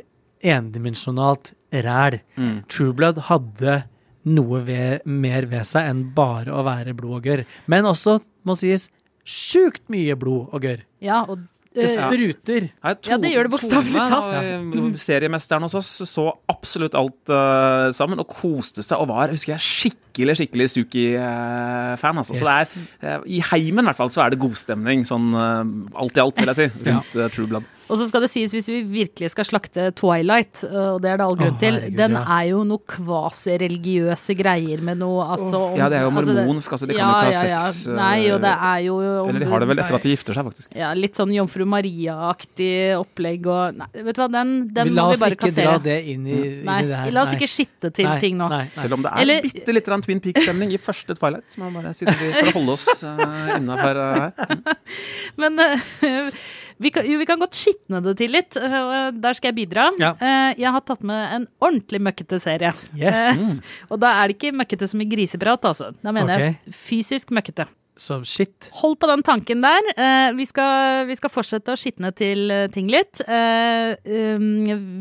endimensjonalt 0.46 1.54
ræl. 1.72 2.20
Mm. 2.40 2.62
True 2.72 2.96
Blood 2.96 3.24
hadde 3.30 3.82
noe 4.30 4.62
ved, 4.68 5.06
mer 5.06 5.48
ved 5.50 5.68
seg 5.68 5.90
enn 5.90 6.04
bare 6.16 6.54
å 6.54 6.64
være 6.68 6.96
blod 6.98 7.20
og 7.20 7.28
gørr. 7.28 7.46
Men 7.72 7.88
også, 7.90 8.20
må 8.48 8.56
sies, 8.60 8.90
sjukt 9.24 9.86
mye 9.92 10.16
blod 10.20 10.54
og 10.54 10.66
gørr. 10.66 10.84
Ja, 11.04 11.24
og 11.26 11.46
Det 11.80 11.94
spruter. 11.96 12.68
Ja. 12.84 12.96
Ja, 13.10 13.18
det 13.22 13.32
gjør 13.34 13.48
det 13.50 13.54
bokstavelig 13.56 14.06
talt. 14.12 14.36
eh, 14.44 15.00
Seriemesteren 15.00 15.66
hos 15.68 15.78
oss 15.80 15.92
så 16.10 16.28
absolutt 16.52 16.98
alt 16.98 17.32
uh, 17.32 17.90
sammen 17.96 18.20
og 18.22 18.30
koste 18.32 18.84
seg 18.86 19.00
og 19.00 19.10
var 19.12 19.34
husker 19.34 19.56
jeg, 19.56 19.64
skikkelig 19.64 20.36
skikkelig 20.40 20.70
Suki-fan. 20.74 22.18
altså. 22.18 22.36
Så 22.36 22.46
det 22.46 22.56
er, 22.56 23.16
eh, 23.16 23.20
I 23.38 23.42
heimen 23.52 23.86
i 23.86 23.90
hvert 23.92 24.00
fall 24.00 24.12
så 24.12 24.26
er 24.26 24.34
det 24.34 24.42
godstemning, 24.42 25.06
sånn 25.08 25.32
alt 25.34 26.18
i 26.18 26.24
alt, 26.24 26.40
vil 26.40 26.52
jeg 26.52 26.60
si, 26.60 26.70
rundt 26.90 27.16
eh, 27.16 27.30
True 27.36 27.48
Blood. 27.48 27.76
Og 27.90 27.98
så 27.98 28.06
skal 28.06 28.22
det 28.22 28.28
sies, 28.30 28.52
hvis 28.54 28.68
vi 28.70 28.84
virkelig 28.86 29.32
skal 29.34 29.48
slakte 29.48 29.88
Twilight, 29.98 30.62
og 30.68 31.00
det 31.02 31.10
er 31.10 31.18
det 31.18 31.26
all 31.26 31.38
grunn 31.40 31.56
oh, 31.56 31.62
til, 31.62 31.80
den 31.98 32.14
ja. 32.20 32.22
er 32.36 32.50
jo 32.52 32.60
noe 32.70 32.84
kvasireligiøse 32.86 34.36
greier 34.38 34.84
med 34.86 35.00
noe 35.02 35.26
altså 35.26 35.64
om- 35.72 35.80
Ja, 35.80 35.88
det 35.90 35.98
er 35.98 36.06
jo 36.06 36.12
altså, 36.12 36.36
mormonsk, 36.38 36.76
altså. 36.78 36.86
De 36.86 36.94
kan 36.94 37.02
jo 37.02 37.32
ikke 37.32 37.40
ha 37.40 37.48
ja, 37.48 37.56
ja. 37.56 37.64
sex. 37.66 37.88
Nei, 37.98 38.30
og 38.36 38.44
det 38.46 38.54
er 38.54 38.84
jo 38.86 39.00
om 39.00 39.32
Eller 39.32 39.42
de 39.42 39.50
har 39.50 39.64
det 39.64 39.70
vel 39.72 39.82
etter 39.82 39.98
at 39.98 40.06
de 40.06 40.14
gifter 40.14 40.38
seg, 40.38 40.52
faktisk. 40.52 40.76
Ja, 40.78 40.92
litt 40.94 41.18
sånn 41.18 41.34
Jomfru 41.34 41.66
Maria-aktig 41.70 42.74
opplegg 43.00 43.48
og 43.50 43.80
Nei, 43.80 43.88
vet 44.08 44.18
du 44.18 44.22
hva, 44.24 44.30
den, 44.34 44.54
den 44.74 44.90
Vi 44.90 44.94
må 44.94 45.02
La 45.02 45.08
vi 45.10 45.18
oss 45.18 45.24
bare 45.24 45.38
ikke 45.38 45.52
dra 45.52 45.66
kassere. 45.76 45.84
det 45.86 45.98
inn 46.14 46.28
i, 46.28 46.38
inn 46.38 46.70
i 46.74 46.86
det 46.90 47.02
her. 47.02 47.12
la 47.16 47.26
oss 47.26 47.34
Nei. 47.34 47.40
ikke 47.40 47.52
skitte 47.52 47.92
til 47.96 48.10
Nei, 48.10 48.20
ting 48.24 48.38
nå. 48.40 48.50
Nei, 48.52 48.62
nei. 48.68 48.78
Selv 48.82 49.00
om 49.00 49.06
det 49.06 49.14
er 49.14 49.24
Eller- 49.24 49.48
bitte 49.48 49.76
litt 49.76 49.90
Twin 49.90 50.24
Peaks-stemning 50.24 50.74
i 50.76 50.80
første 50.82 51.18
Twilight. 51.18 51.48
Som 51.54 51.68
er 51.68 51.76
bare 51.80 51.94
sitter 51.98 52.18
vi 52.20 52.32
for 52.40 52.52
å 52.52 52.56
holde 52.60 52.78
oss 52.78 52.88
uh, 53.04 53.58
innafor 53.58 54.02
her. 54.04 54.80
Men 55.42 55.60
uh, 55.60 56.40
vi 56.84 56.92
kan, 56.96 57.08
jo, 57.08 57.18
vi 57.20 57.28
kan 57.28 57.40
godt 57.42 57.58
skitne 57.60 58.00
det 58.04 58.16
til 58.22 58.32
litt. 58.34 58.56
der 58.56 59.36
skal 59.38 59.52
jeg 59.52 59.58
bidra. 59.58 59.90
Ja. 60.00 60.14
Eh, 60.16 60.62
jeg 60.64 60.72
har 60.72 60.84
tatt 60.88 61.04
med 61.04 61.36
en 61.36 61.48
ordentlig 61.60 62.00
møkkete 62.08 62.40
serie. 62.40 62.72
Yes. 62.96 63.20
Eh, 63.36 63.74
og 63.92 64.00
da 64.00 64.14
er 64.22 64.32
det 64.32 64.38
ikke 64.38 64.56
møkkete 64.56 64.88
som 64.88 65.04
i 65.04 65.10
griseprat, 65.10 65.68
altså. 65.68 65.92
Da 66.00 66.16
mener 66.16 66.40
okay. 66.40 66.56
jeg 66.56 66.80
fysisk 66.80 67.36
møkkete. 67.36 67.68
Så 68.00 68.22
shit. 68.24 68.70
Hold 68.80 68.96
på 69.02 69.08
den 69.10 69.22
tanken 69.28 69.60
der. 69.64 69.88
Eh, 69.92 70.30
vi, 70.38 70.46
skal, 70.48 71.04
vi 71.10 71.18
skal 71.20 71.32
fortsette 71.34 71.74
å 71.76 71.80
skitne 71.80 72.14
til 72.16 72.48
eh, 72.54 72.68
ting 72.72 72.88
litt. 72.92 73.20
Eh, 73.28 73.92
um, 74.40 74.46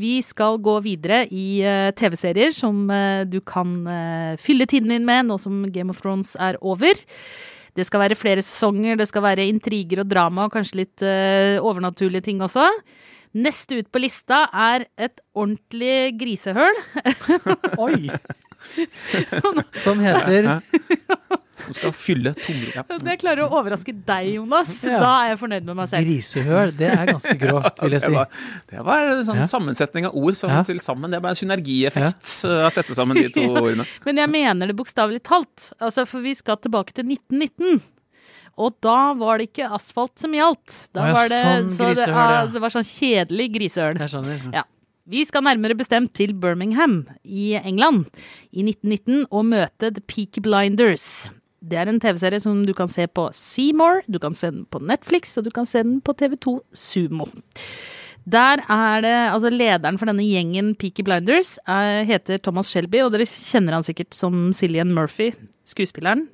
vi 0.00 0.16
skal 0.26 0.58
gå 0.62 0.74
videre 0.82 1.20
i 1.30 1.62
TV-serier 1.98 2.50
som 2.56 2.88
du 3.30 3.38
kan 3.46 3.70
fylle 4.40 4.66
tiden 4.68 4.90
din 4.90 5.06
med 5.06 5.28
nå 5.28 5.36
som 5.40 5.62
Game 5.72 5.94
of 5.94 6.00
Thrones 6.02 6.34
er 6.42 6.58
over. 6.58 6.98
Det 7.78 7.86
skal 7.86 8.02
være 8.02 8.18
flere 8.18 8.42
sesonger, 8.42 8.98
det 8.98 9.06
skal 9.10 9.22
være 9.22 9.46
intriger 9.46 10.02
og 10.02 10.10
drama 10.10 10.48
og 10.48 10.56
kanskje 10.56 10.80
litt 10.80 11.04
overnaturlige 11.62 12.26
ting 12.26 12.42
også. 12.42 12.66
Neste 13.38 13.78
ut 13.78 13.90
på 13.92 14.02
lista 14.02 14.46
er 14.50 14.88
et 14.98 15.22
ordentlig 15.36 16.16
grisehøl. 16.18 16.82
Oi! 17.84 18.08
Som 19.84 20.00
heter 20.02 20.48
Som 21.58 21.74
skal 21.74 21.92
fylle 21.92 22.32
tomrommet. 22.38 22.74
Ja. 22.76 22.82
Når 22.88 23.10
jeg 23.12 23.20
klarer 23.20 23.42
å 23.44 23.48
overraske 23.58 23.92
deg, 24.06 24.28
Jonas, 24.38 24.70
Ja. 24.86 25.00
da 25.02 25.10
er 25.24 25.32
jeg 25.32 25.40
fornøyd 25.42 25.66
med 25.66 25.76
meg 25.76 25.88
selv. 25.90 26.06
Grisehøl. 26.06 26.72
Det 26.78 26.88
er 26.94 27.10
ganske 27.10 27.34
grovt, 27.42 27.82
vil 27.82 27.96
jeg 27.96 28.00
Det 28.00 28.06
si. 28.06 28.14
var, 28.14 28.30
det 28.70 28.84
var 28.86 29.10
en 29.16 29.24
sånn 29.26 29.42
Ja. 29.42 29.48
sammensetning 29.50 30.06
av 30.08 30.16
ord 30.16 30.38
som 30.38 30.50
Ja. 30.54 30.62
til 30.62 30.78
sammen. 30.78 31.10
Det 31.10 31.18
er 31.18 31.24
bare 31.26 31.34
en 31.36 31.42
synergieffekt 31.42 32.30
uh, 32.46 32.64
å 32.68 32.72
sette 32.72 32.94
sammen 32.96 33.18
de 33.18 33.28
to 33.34 33.42
ordene. 33.62 33.86
Men 34.06 34.22
jeg 34.22 34.30
mener 34.32 34.66
det 34.70 34.76
bokstavelig 34.78 35.22
talt. 35.28 35.72
Altså, 35.80 36.06
for 36.06 36.24
vi 36.24 36.34
skal 36.38 36.56
tilbake 36.62 36.94
til 36.96 37.04
1919. 37.10 37.82
Og 38.58 38.74
da 38.82 39.12
var 39.14 39.38
det 39.38 39.50
ikke 39.52 39.68
asfalt 39.70 40.16
som 40.18 40.32
gjaldt. 40.34 40.88
Da 40.94 41.10
ja, 41.10 41.12
var 41.14 41.28
det, 41.30 41.42
sånn 41.44 41.68
så 41.70 41.90
det, 41.94 42.06
ja, 42.08 42.24
ja. 42.32 42.46
det 42.50 42.58
var 42.64 42.72
sånn 42.74 42.86
kjedelig 42.86 43.52
grisehøl. 43.54 43.98
Jeg 44.02 44.10
skjønner. 44.14 44.40
Ja. 44.56 44.64
Vi 45.08 45.22
skal 45.24 45.40
nærmere 45.40 45.72
bestemt 45.72 46.10
til 46.18 46.34
Birmingham 46.36 46.98
i 47.24 47.54
England 47.56 48.02
i 48.52 48.60
1919 48.60 49.22
og 49.32 49.46
møte 49.48 49.88
The 49.88 50.02
Peaky 50.04 50.42
Blinders. 50.44 51.30
Det 51.64 51.78
er 51.80 51.88
en 51.88 52.00
TV-serie 52.02 52.42
som 52.44 52.58
du 52.68 52.74
kan 52.76 52.90
se 52.92 53.06
på 53.08 53.24
Seymour, 53.32 54.02
du 54.04 54.18
kan 54.20 54.36
se 54.36 54.50
den 54.52 54.66
på 54.68 54.82
Netflix, 54.84 55.32
og 55.40 55.46
du 55.46 55.50
kan 55.54 55.64
se 55.64 55.80
den 55.80 56.02
på 56.04 56.12
TV2 56.12 56.58
Sumo. 56.76 57.24
Der 58.28 58.60
er 58.68 59.00
det, 59.00 59.16
altså 59.32 59.48
Lederen 59.48 59.96
for 59.96 60.12
denne 60.12 60.28
gjengen 60.28 60.74
Peaky 60.76 61.06
Blinders 61.08 61.56
er, 61.64 62.04
heter 62.04 62.36
Thomas 62.44 62.68
Shelby, 62.68 63.00
og 63.00 63.14
dere 63.16 63.24
kjenner 63.24 63.78
han 63.78 63.88
sikkert 63.88 64.12
som 64.12 64.50
Cillian 64.52 64.92
Murphy, 64.92 65.30
skuespilleren. 65.64 66.26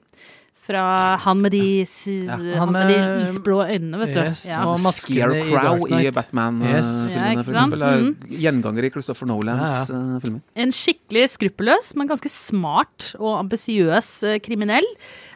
Fra 0.64 0.82
han 1.20 1.42
med 1.44 1.52
de, 1.52 1.84
han 1.84 2.44
han 2.56 2.70
med 2.72 2.88
de 2.88 2.96
isblå 3.26 3.58
øynene, 3.68 3.98
vet 4.00 4.14
du. 4.14 4.20
Yes, 4.22 4.46
Ja. 4.48 4.62
og 4.64 4.78
maskene 4.80 5.36
i 5.36 5.42
Scarecrow 5.44 5.82
i, 5.84 5.90
Knight. 5.90 6.14
Batman-filmene, 6.16 6.76
Yes. 6.78 6.92
Ja, 7.12 7.42
for 7.42 7.52
eksempel. 7.52 7.82
er 7.84 7.98
Mhm. 8.00 8.38
Gjenganger 8.40 8.84
i 8.84 8.90
Christopher 8.94 9.26
Nolans 9.28 9.90
Ja, 9.90 9.98
ja. 9.98 10.18
filmer. 10.24 10.40
En 10.56 10.72
skikkelig 10.72 11.26
skruppelløs, 11.36 11.94
men 11.96 12.08
ganske 12.08 12.30
smart 12.32 13.14
og 13.20 13.38
ambisiøs 13.44 14.08
eh, 14.24 14.38
kriminell. 14.40 14.86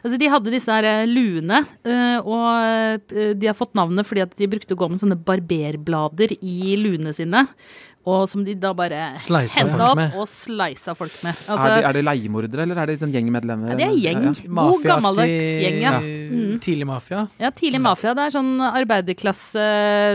Altså, 0.03 0.17
de 0.17 0.29
hadde 0.29 0.49
disse 0.51 0.71
her 0.71 0.83
eh, 0.83 1.05
luene, 1.05 1.61
eh, 1.85 2.17
og 2.25 3.05
eh, 3.13 3.33
de 3.35 3.45
har 3.45 3.53
fått 3.53 3.75
navnet 3.75 4.05
fordi 4.07 4.21
at 4.25 4.35
de 4.35 4.47
brukte 4.47 4.73
å 4.73 4.79
gå 4.79 4.89
med 4.89 4.97
sånne 4.99 5.19
barberblader 5.23 6.33
i 6.41 6.75
luene 6.79 7.13
sine. 7.13 7.45
Og 8.07 8.23
som 8.31 8.41
de 8.47 8.53
da 8.55 8.71
bare 8.73 9.11
henta 9.19 9.89
opp 9.91 9.97
med. 9.99 10.13
og 10.17 10.25
sleisa 10.31 10.93
folk 10.95 11.11
med. 11.21 11.35
er, 11.35 11.45
de, 11.45 11.51
Altså, 11.51 11.87
er 11.89 11.93
det 11.93 12.03
leiemordere, 12.07 12.63
eller 12.63 12.79
er 12.81 12.85
det 12.87 12.95
sånn 13.01 13.11
gjengmedlemmer? 13.11 13.73
ja, 13.73 13.75
det 13.75 13.85
er 13.89 13.97
gjeng. 13.99 14.23
Ja, 14.23 14.31
ja. 14.31 14.69
God 14.71 14.83
gammeldags 14.87 15.49
gjeng, 15.61 15.77
ja. 15.83 15.91
Mm. 15.99 16.59
tidlig 16.63 16.87
mafia. 16.87 17.25
Ja, 17.37 17.51
tidlig 17.51 17.81
mafia. 17.83 18.13
Det 18.15 18.23
er 18.29 18.33
sånn 18.37 18.53
arbeiderklasse 18.63 19.65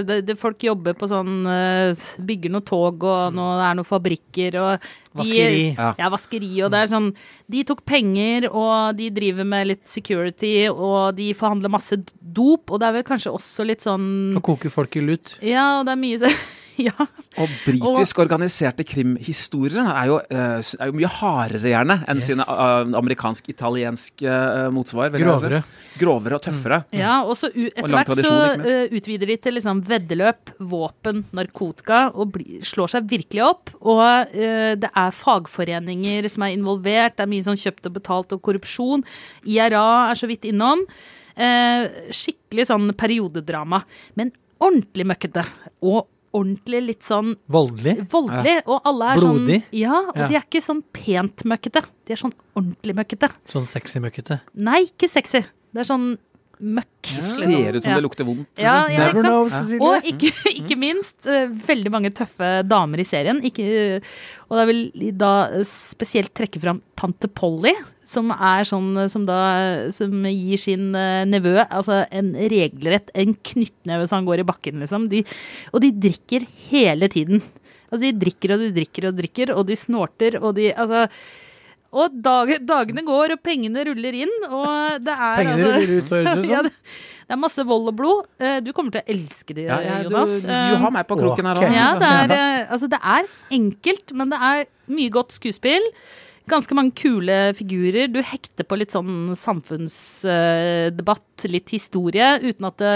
det, 0.09 0.19
det 0.27 0.39
Folk 0.41 0.65
jobber 0.65 0.97
på 0.99 1.07
sånn 1.11 1.45
eh, 1.47 1.95
Bygger 2.25 2.51
noe 2.57 2.65
tog, 2.67 3.05
og 3.05 3.37
noe, 3.37 3.55
det 3.61 3.69
er 3.69 3.79
noen 3.79 3.89
fabrikker 3.89 4.59
og 4.63 4.81
de- 4.81 5.21
Vaskeri. 5.21 5.77
Ja. 5.79 6.09
Vaskeri, 6.11 6.51
og 6.67 6.73
det 6.75 6.81
er 6.83 6.91
sånn 6.91 7.13
De 7.51 7.63
tok 7.69 7.85
penger, 7.87 8.49
og 8.51 8.97
de 8.99 9.11
driver 9.15 9.45
med 9.47 9.69
litt 9.71 9.85
security, 9.87 10.69
og 10.73 11.15
de 11.21 11.31
forhandler 11.39 11.71
masse 11.71 12.01
dop, 12.35 12.71
og 12.75 12.81
det 12.81 12.89
er 12.89 12.93
vel 12.99 13.07
kanskje 13.07 13.31
også 13.37 13.65
litt 13.69 13.85
sånn 13.85 14.35
Og 14.37 14.43
koker 14.43 14.73
folk 14.75 14.97
i 14.97 15.05
lut. 15.05 15.37
Ja, 15.45 15.79
og 15.81 15.87
det 15.87 15.93
er 15.95 16.03
mye 16.03 16.19
så 16.25 16.33
Ja. 16.85 16.95
Og 17.39 17.51
britisk 17.65 18.19
organiserte 18.23 18.85
krimhistorier 18.87 19.87
er 19.87 20.11
eh, 20.27 20.73
er 20.81 20.91
jo 20.91 20.97
mye 20.99 21.11
hardere, 21.11 21.71
gjerne, 21.71 21.97
enn 22.11 22.21
Yes. 22.21 22.27
sine 22.31 22.47
uh, 22.47 22.83
amerikansk-italienske 22.99 24.27
uh, 24.27 24.69
motsvar. 24.75 25.15
Grovere. 25.15 25.63
si. 25.63 25.99
Grovere. 26.03 26.39
Og 26.39 26.45
tøffere. 26.45 26.81
Ja, 26.95 27.21
og 27.23 27.37
så 27.39 27.51
etter 27.55 27.95
hvert 27.95 28.13
så 28.19 28.35
eh, 28.59 28.95
utvider 28.95 29.31
de 29.31 29.39
til 29.47 29.59
liksom 29.59 29.83
veddeløp, 29.87 30.55
våpen, 30.59 31.25
narkotika, 31.37 32.09
og 32.15 32.35
bli, 32.37 32.61
slår 32.67 32.97
seg 32.97 33.11
virkelig 33.11 33.45
opp. 33.47 33.75
Og 33.81 34.03
uh, 34.05 34.73
det 34.79 34.91
er 34.91 35.19
fagforeninger 35.25 36.31
som 36.33 36.47
er 36.47 36.57
involvert, 36.57 37.19
det 37.19 37.27
er 37.27 37.35
mye 37.35 37.47
sånn 37.47 37.61
kjøpt 37.61 37.91
og 37.91 37.99
betalt 38.01 38.35
og 38.35 38.43
korrupsjon. 38.47 39.05
IRA 39.47 39.87
er 40.11 40.19
så 40.19 40.31
vidt 40.31 40.49
innom. 40.51 40.87
Eh, 41.35 42.11
skikkelig 42.15 42.69
sånn 42.71 42.93
periodedrama. 42.99 43.81
Men 44.19 44.31
ordentlig 44.63 45.07
møkkete. 45.11 45.43
Og 45.83 46.07
ordentlig 46.35 46.81
litt 46.89 47.03
sånn 47.07 47.35
Voldelig. 47.49 48.09
voldelig. 48.11 48.57
Og 48.67 48.81
alle 48.91 49.13
er 49.15 49.21
Blodig. 49.23 49.61
sånn 49.63 49.79
Ja, 49.81 50.01
og 50.09 50.17
Ja. 50.17 50.29
de 50.29 50.35
er 50.37 50.41
ikke 50.45 50.63
sånn 50.63 50.83
pent 50.93 51.45
møkkete. 51.45 51.85
De 52.05 52.13
er 52.13 52.17
sånn 52.17 52.33
ordentlig 52.57 52.95
møkkete. 52.99 53.31
Sånn 53.47 53.67
sexy 53.67 54.01
møkkete. 54.01 54.41
Nei, 54.55 54.83
ikke 54.87 55.09
sexy. 55.09 55.45
Det 55.73 55.81
er 55.81 55.85
sånn 55.95 56.19
møkk. 56.61 56.91
Det 57.05 57.17
liksom. 57.21 57.51
ser 57.53 57.77
ut 57.77 57.83
som 57.85 57.91
Ja. 57.91 57.97
det 57.99 58.05
lukter 58.05 58.25
vondt. 58.29 58.49
Ja, 58.61 58.75
ja, 58.89 58.99
Never 59.09 59.21
ikke 59.21 59.51
sant? 59.51 59.73
know, 59.79 59.89
Og 59.89 60.07
ikke, 60.09 60.31
ikke 60.61 60.77
minst 60.79 61.27
eh, 61.27 61.49
veldig 61.69 61.91
mange 61.93 62.11
tøffe 62.17 62.51
damer 62.67 63.03
i 63.03 63.05
serien. 63.09 63.41
Ikke, 63.45 64.01
og 64.49 64.57
da 64.61 64.65
vil 64.71 64.81
jeg 64.95 65.17
da 65.21 65.33
spesielt 65.69 66.33
trekke 66.37 66.61
fram 66.63 66.81
tante 66.97 67.29
Polly, 67.29 67.75
som 68.05 68.31
er 68.33 68.65
sånn 68.69 69.09
som 69.09 69.25
da 69.25 69.89
Som 69.91 70.25
gir 70.29 70.59
sin 70.61 70.91
eh, 70.95 71.25
nevø 71.25 71.57
altså 71.71 72.03
en 72.13 72.35
regelrett 72.35 73.11
en 73.15 73.33
knyttneve 73.35 74.07
så 74.09 74.17
han 74.19 74.27
går 74.29 74.41
i 74.45 74.49
bakken, 74.49 74.81
liksom. 74.85 75.09
De, 75.09 75.25
og 75.73 75.81
de 75.85 75.91
drikker 76.09 76.45
hele 76.71 77.09
tiden. 77.09 77.41
Altså, 77.91 78.03
de 78.09 78.13
drikker 78.25 78.55
og 78.57 78.61
de 78.65 78.73
drikker 78.75 79.09
og 79.11 79.17
drikker, 79.21 79.55
og 79.55 79.67
de 79.69 79.77
snorter, 79.79 80.39
og 80.43 80.55
de 80.57 80.73
Altså 80.75 81.09
og 81.95 82.15
dag, 82.25 82.51
dagene 82.67 83.05
går, 83.07 83.37
og 83.37 83.43
pengene 83.47 83.85
ruller 83.89 84.17
inn, 84.25 84.33
og 84.51 85.03
det 85.05 85.15
er 85.15 85.37
Pengene 85.41 85.55
altså 85.57 85.73
ruller 85.75 85.93
ut, 85.95 86.15
høres 86.17 86.31
det 86.35 86.45
ut 86.45 86.51
ja, 86.55 86.63
det, 86.67 86.73
det 87.25 87.37
er 87.37 87.41
masse 87.41 87.65
vold 87.65 87.89
og 87.93 87.97
blod. 88.01 88.27
Eh, 88.43 88.59
Du 88.67 88.73
kommer 88.77 88.97
til 88.97 89.05
å 89.05 89.15
elske 89.15 89.57
det, 89.57 89.69
Ja, 89.71 89.79
ja, 89.85 90.01
Jonas. 90.05 90.35
du 90.43 90.51
du, 90.51 90.77
har 90.83 90.93
meg 90.99 91.09
på 91.09 91.17
kroken 91.21 91.49
her 91.49 91.63
Okay. 91.63 91.77
ja, 91.79 91.87
det 92.03 92.11
er, 92.11 92.35
eh, 92.37 92.75
altså 92.75 92.91
det 92.93 93.01
er 93.01 93.31
enkelt, 93.61 94.15
men 94.19 94.35
det 94.35 94.43
er 94.51 94.67
mye 94.93 95.15
godt 95.15 95.33
skuespill. 95.39 95.87
Ganske 96.45 96.77
mange 96.77 96.93
kule 96.93 97.55
figurer. 97.57 98.11
Du 98.13 98.19
hekter 98.21 98.67
på 98.69 98.77
litt 98.77 98.93
sånn 98.93 99.33
samfunnsdebatt, 99.33 101.47
litt 101.49 101.73
historie, 101.73 102.35
uten 102.43 102.67
at 102.69 102.83
det 102.83 102.91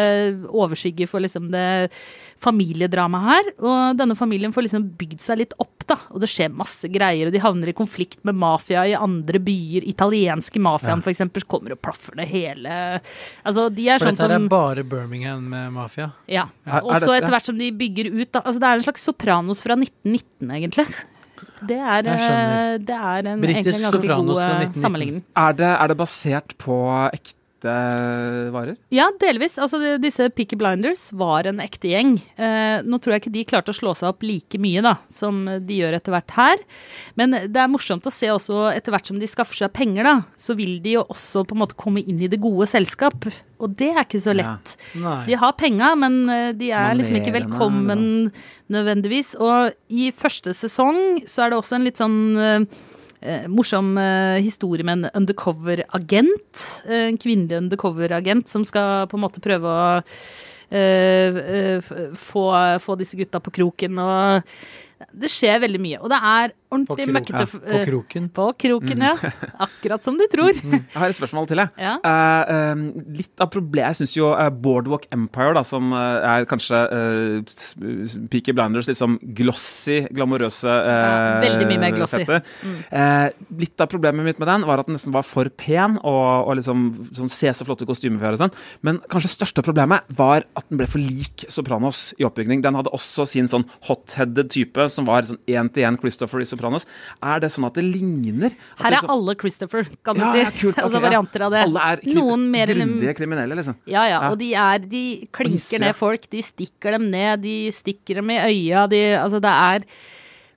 overskygger 0.53 1.09
for 1.09 1.25
liksom 1.25 1.47
det 1.55 1.89
familiedramaet 2.45 3.31
her. 3.31 3.49
Og 3.65 3.97
denne 3.99 4.15
familien 4.19 4.53
får 4.53 4.67
liksom 4.67 4.85
bygd 5.01 5.25
seg 5.25 5.41
litt 5.41 5.57
opp, 5.65 5.81
da. 5.89 5.97
Og 6.13 6.21
det 6.23 6.29
skjer 6.29 6.53
masse 6.53 6.91
greier, 6.93 7.31
og 7.31 7.35
de 7.35 7.41
havner 7.43 7.69
i 7.73 7.77
konflikt 7.77 8.21
med 8.29 8.37
mafia 8.37 8.85
i 8.85 8.93
andre 8.99 9.41
byer. 9.41 9.89
Italienske 9.89 10.61
mafiaen, 10.61 11.01
for 11.05 11.11
eksempel, 11.15 11.43
kommer 11.49 11.73
og 11.75 11.81
plaffer 11.83 12.13
det 12.21 12.29
hele 12.29 12.69
Altså, 13.49 13.71
de 13.73 13.89
er 13.89 13.97
For 13.99 14.11
sånn 14.11 14.19
dette 14.19 14.29
som 14.29 14.45
er 14.45 14.49
bare 14.53 14.85
Birmingham 14.85 15.49
med 15.49 15.73
mafia. 15.73 16.11
ja. 16.29 16.45
Og 16.85 17.01
så 17.01 17.17
etter 17.17 17.33
hvert 17.33 17.49
som 17.49 17.57
de 17.59 17.73
bygger 17.73 18.13
ut 18.13 18.29
da, 18.29 18.45
altså 18.45 18.61
Det 18.61 18.69
er 18.69 18.77
en 18.77 18.85
slags 18.85 19.05
Sopranos 19.09 19.63
fra 19.65 19.73
1919, 19.79 20.53
egentlig. 20.53 20.85
Det 21.69 21.79
er, 21.79 22.07
eh, 22.13 22.79
det 22.79 22.97
er 22.97 23.27
en, 23.33 23.45
egentlig 23.45 23.75
en 23.75 23.87
ganske 23.89 24.07
god 24.07 24.31
eh, 24.37 24.53
1919. 24.69 24.81
sammenligning. 24.83 25.25
Er 25.37 25.59
det, 25.59 25.71
er 25.73 25.93
det 25.93 25.97
basert 25.99 26.55
på 26.59 26.79
ekte 27.13 27.38
ekte 27.59 28.51
varer? 28.53 28.77
Ja, 28.91 29.09
delvis. 29.21 29.59
Altså, 29.59 29.99
disse 29.99 30.29
Peaky 30.31 30.57
Blinders 30.57 31.13
var 31.13 31.47
en 31.47 31.61
ekte 31.61 31.91
gjeng. 31.91 32.19
Eh, 32.37 32.83
nå 32.85 32.99
tror 32.99 33.15
jeg 33.15 33.23
ikke 33.23 33.35
de 33.35 33.45
klarte 33.45 33.73
å 33.73 33.77
slå 33.77 33.95
seg 33.95 34.09
opp 34.09 34.23
like 34.23 34.59
mye 34.59 34.83
da, 34.83 34.97
som 35.11 35.45
de 35.45 35.81
gjør 35.81 35.97
etter 35.99 36.15
hvert 36.15 36.31
her. 36.37 36.59
Men 37.19 37.35
det 37.49 37.59
er 37.59 37.71
morsomt 37.71 38.07
å 38.07 38.13
se 38.15 38.31
også, 38.31 38.71
etter 38.75 38.95
hvert 38.95 39.07
som 39.07 39.19
de 39.19 39.29
skaffer 39.29 39.65
seg 39.65 39.73
penger, 39.75 40.07
da, 40.07 40.17
så 40.39 40.55
vil 40.59 40.79
de 40.83 40.99
jo 40.99 41.07
også 41.09 41.45
på 41.45 41.57
en 41.57 41.63
måte 41.65 41.79
komme 41.79 42.03
inn 42.05 42.21
i 42.23 42.31
det 42.31 42.41
gode 42.43 42.69
selskap. 42.71 43.29
Og 43.59 43.75
det 43.79 43.91
er 43.95 44.05
ikke 44.05 44.23
så 44.23 44.37
lett. 44.37 44.77
Ja. 44.95 45.23
De 45.27 45.39
har 45.39 45.57
penga, 45.59 45.95
men 45.99 46.21
eh, 46.31 46.53
de 46.59 46.71
er 46.71 46.95
liksom 46.99 47.19
ikke 47.21 47.35
velkommen 47.41 48.31
nødvendigvis. 48.71 49.35
Og 49.43 49.75
i 49.91 50.13
første 50.15 50.55
sesong 50.55 51.25
så 51.27 51.47
er 51.47 51.53
det 51.53 51.59
også 51.59 51.79
en 51.79 51.89
litt 51.89 51.99
sånn 51.99 52.21
eh, 52.39 52.87
morsom 53.51 53.97
eh, 53.99 54.39
historie 54.45 54.87
med 54.87 54.99
en 54.99 55.23
undercover-agent. 55.23 56.65
Eh, 56.87 57.09
en 57.09 57.19
kvinnelig 57.19 57.59
undercover-agent 57.59 58.49
som 58.49 58.67
skal 58.67 59.09
på 59.11 59.19
en 59.19 59.25
måte 59.25 59.43
prøve 59.43 59.73
å 59.73 59.87
eh, 60.71 61.41
eh, 61.43 61.89
få, 62.15 62.45
få 62.85 62.99
disse 63.01 63.19
gutta 63.19 63.43
på 63.43 63.55
kroken. 63.59 63.99
Og 63.99 65.09
det 65.15 65.31
skjer 65.33 65.63
veldig 65.65 65.83
mye. 65.83 66.01
Og 66.03 66.13
det 66.13 66.21
er 66.31 66.55
ordentlig 66.71 67.09
møkkete 67.17 67.45
ja, 67.45 67.49
på 67.49 67.83
kroken. 67.89 68.29
På 68.35 68.49
kroken, 68.59 69.05
ja. 69.09 69.15
Akkurat 69.67 70.05
som 70.05 70.19
du 70.19 70.27
tror. 70.33 70.55
Jeg 70.59 70.85
har 70.95 71.09
et 71.09 71.19
spørsmål 71.19 71.49
til, 71.51 71.63
jeg. 71.65 71.73
Ja. 71.81 71.97
Uh, 72.05 72.73
um, 72.75 72.87
litt 73.19 73.43
av 73.43 73.51
problemet 73.53 73.95
Jeg 73.95 74.03
syns 74.03 74.15
jo 74.17 74.31
eh, 74.35 74.49
Boardwalk 74.53 75.07
Empire, 75.15 75.55
da, 75.57 75.63
som 75.67 75.93
uh, 75.95 76.19
er 76.27 76.47
kanskje 76.51 76.81
uh, 76.93 78.29
Peaky 78.31 78.55
Blinders, 78.57 78.89
litt 78.91 78.99
sånn 78.99 79.17
glossy, 79.39 80.01
glamorøse 80.15 80.69
eh, 80.69 80.99
Ja, 80.99 81.41
veldig 81.43 81.69
mye 81.71 81.81
mer 81.83 81.95
glossy. 81.97 82.25
Mm. 82.25 82.77
Eh, 83.01 83.27
litt 83.63 83.83
av 83.83 83.91
problemet 83.91 84.27
mitt 84.27 84.41
med 84.41 84.51
den 84.51 84.67
var 84.69 84.83
at 84.83 84.89
den 84.89 84.99
nesten 84.99 85.15
var 85.15 85.27
for 85.27 85.51
pen 85.61 85.99
og, 86.03 86.49
og 86.49 86.59
liksom 86.59 86.89
sånn, 87.17 87.33
se 87.33 87.53
så 87.55 87.67
flotte 87.69 87.89
kostymer 87.89 88.23
for 88.23 88.37
og 88.37 88.43
sånn. 88.43 88.55
Men 88.87 89.01
kanskje 89.11 89.33
største 89.35 89.65
problemet 89.67 90.07
var 90.19 90.47
at 90.59 90.69
den 90.69 90.81
ble 90.81 90.89
for 90.91 91.03
lik 91.03 91.47
Sopranos 91.53 92.09
i 92.19 92.27
oppbygning. 92.29 92.63
Den 92.65 92.79
hadde 92.79 92.93
også 92.97 93.27
sin 93.29 93.51
sånn 93.51 93.67
hot-headed 93.89 94.53
type, 94.55 94.89
som 94.93 95.09
var 95.09 95.29
sånn 95.29 95.41
én-til-én 95.49 96.01
Christopher 96.01 96.43
i 96.43 96.49
Sopranos. 96.49 96.58
Er 96.63 97.41
det 97.45 97.51
sånn 97.55 97.67
at 97.69 97.79
det 97.79 97.85
ligner? 97.87 98.53
At 98.77 98.83
Her 98.83 98.91
er 98.91 98.97
liksom... 98.99 99.15
alle 99.17 99.37
Christopher, 99.41 99.89
kan 100.05 100.19
du 100.19 100.25
ja, 100.25 100.33
si. 100.35 100.43
ja, 100.43 100.53
kult. 100.59 100.79
altså 100.85 101.03
varianter 101.05 101.47
av 101.47 101.57
det. 101.57 101.65
Alle 101.69 101.87
er 101.93 102.05
kri 102.05 102.19
Noen 102.19 102.47
mer 102.53 102.75
grundige 102.75 103.17
kriminelle, 103.19 103.59
liksom. 103.61 103.79
Ja, 103.87 104.05
ja, 104.09 104.19
Ja. 104.19 104.31
og 104.33 104.39
de 104.41 104.53
er 104.59 104.79
De 104.91 105.03
klinker 105.33 105.83
ned 105.83 105.95
folk, 105.95 106.29
de 106.33 106.43
stikker 106.43 106.97
dem 106.97 107.11
ned, 107.13 107.43
de 107.45 107.57
stikker 107.75 108.23
dem 108.23 108.31
i 108.35 108.41
øya, 108.43 108.89
de 108.91 109.03
Altså, 109.19 109.41
det 109.43 109.53
er 109.55 109.85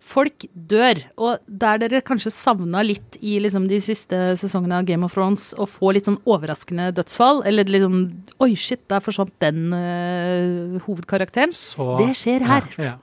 Folk 0.02 0.48
dør. 0.52 0.98
Og 1.22 1.44
der 1.46 1.78
dere 1.84 2.02
kanskje 2.02 2.32
savna 2.34 2.82
litt 2.84 3.20
i 3.22 3.36
liksom 3.44 3.68
de 3.70 3.78
siste 3.84 4.18
sesongene 4.42 4.80
av 4.82 4.88
Game 4.90 5.06
of 5.06 5.14
Thrones 5.14 5.52
å 5.62 5.68
få 5.70 5.94
litt 5.94 6.10
sånn 6.10 6.18
overraskende 6.26 6.90
dødsfall, 6.98 7.44
eller 7.48 7.70
liksom 7.70 8.00
Oi, 8.42 8.56
shit, 8.58 8.82
der 8.90 9.04
forsvant 9.06 9.34
den 9.44 9.70
uh, 9.70 10.82
hovedkarakteren. 10.88 11.54
Så, 11.54 11.94
Det 12.02 12.16
skjer 12.18 12.48
her. 12.50 12.68
Ja, 12.82 12.90
ja. 12.90 12.98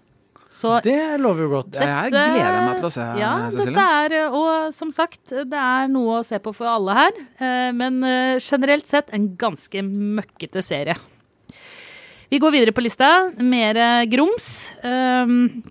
Så 0.50 0.78
Det 0.82 0.96
lover 1.20 1.44
jo 1.44 1.48
godt. 1.52 1.70
Dette, 1.74 1.84
jeg 1.84 2.12
gleder 2.14 2.62
meg 2.64 2.78
til 2.80 2.86
å 2.88 2.92
se, 2.94 3.06
ja, 3.20 3.32
Cecilie. 3.52 3.74
dette 3.74 3.84
er, 4.00 4.14
og 4.32 4.72
som 4.72 4.90
sagt, 4.94 5.20
det 5.28 5.58
er 5.60 5.90
noe 5.92 6.20
å 6.20 6.24
se 6.24 6.38
på 6.40 6.54
for 6.56 6.70
alle 6.72 6.94
her. 6.96 7.12
eh, 7.38 7.70
Men 7.76 8.02
eh, 8.02 8.38
generelt 8.40 8.88
sett 8.88 9.12
en 9.12 9.28
ganske 9.36 9.82
møkkete 9.84 10.62
serie. 10.64 10.96
Vi 12.30 12.38
går 12.40 12.52
videre 12.52 12.72
på 12.76 12.84
lista. 12.84 13.30
Mer 13.40 13.76
eh, 13.76 14.06
grums. 14.08 14.70
Um, 14.84 15.62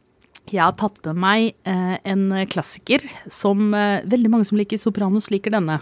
Jeg 0.48 0.62
har 0.64 0.78
tatt 0.80 1.02
med 1.10 1.18
meg 1.20 1.50
eh, 1.68 1.98
en 2.08 2.30
klassiker 2.48 3.04
som 3.30 3.74
eh, 3.76 4.06
veldig 4.08 4.30
mange 4.32 4.46
som 4.48 4.58
liker 4.58 4.80
Sopranos, 4.80 5.28
liker 5.34 5.52
denne. 5.58 5.82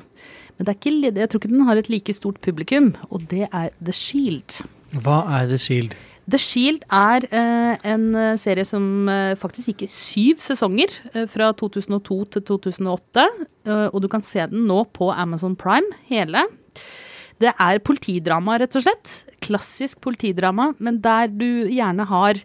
Men 0.57 0.65
det 0.65 0.71
er 0.71 0.79
ikke, 0.79 1.11
jeg 1.19 1.29
tror 1.29 1.41
ikke 1.43 1.51
den 1.51 1.67
har 1.67 1.77
et 1.77 1.89
like 1.91 2.13
stort 2.15 2.39
publikum, 2.41 2.93
og 3.11 3.27
det 3.29 3.45
er 3.51 3.69
The 3.83 3.93
Shield. 3.93 4.61
Hva 4.95 5.19
er 5.37 5.51
The 5.51 5.59
Shield? 5.59 5.93
The 6.25 6.39
Shield 6.41 6.85
er 6.89 7.27
eh, 7.29 7.75
en 7.85 8.05
eh, 8.17 8.33
serie 8.41 8.65
som 8.65 9.09
eh, 9.11 9.35
faktisk 9.37 9.69
gikk 9.71 9.85
i 9.85 9.91
syv 9.91 10.41
sesonger, 10.41 10.93
fra 11.29 11.51
2002 11.53 12.17
til 12.33 12.45
2008. 12.49 13.27
eh, 13.69 13.87
og 13.91 14.01
du 14.01 14.09
kan 14.09 14.25
se 14.25 14.41
den 14.49 14.65
nå 14.69 14.81
på 14.95 15.11
Amazon 15.13 15.53
Prime, 15.59 15.93
hele. 16.09 16.47
Det 17.41 17.51
er 17.51 17.83
politidrama, 17.83 18.57
rett 18.57 18.77
og 18.79 18.87
slett. 18.87 19.15
Klassisk 19.45 20.01
politidrama, 20.01 20.71
men 20.79 21.01
der 21.03 21.29
du 21.29 21.67
gjerne 21.69 22.07
har 22.09 22.41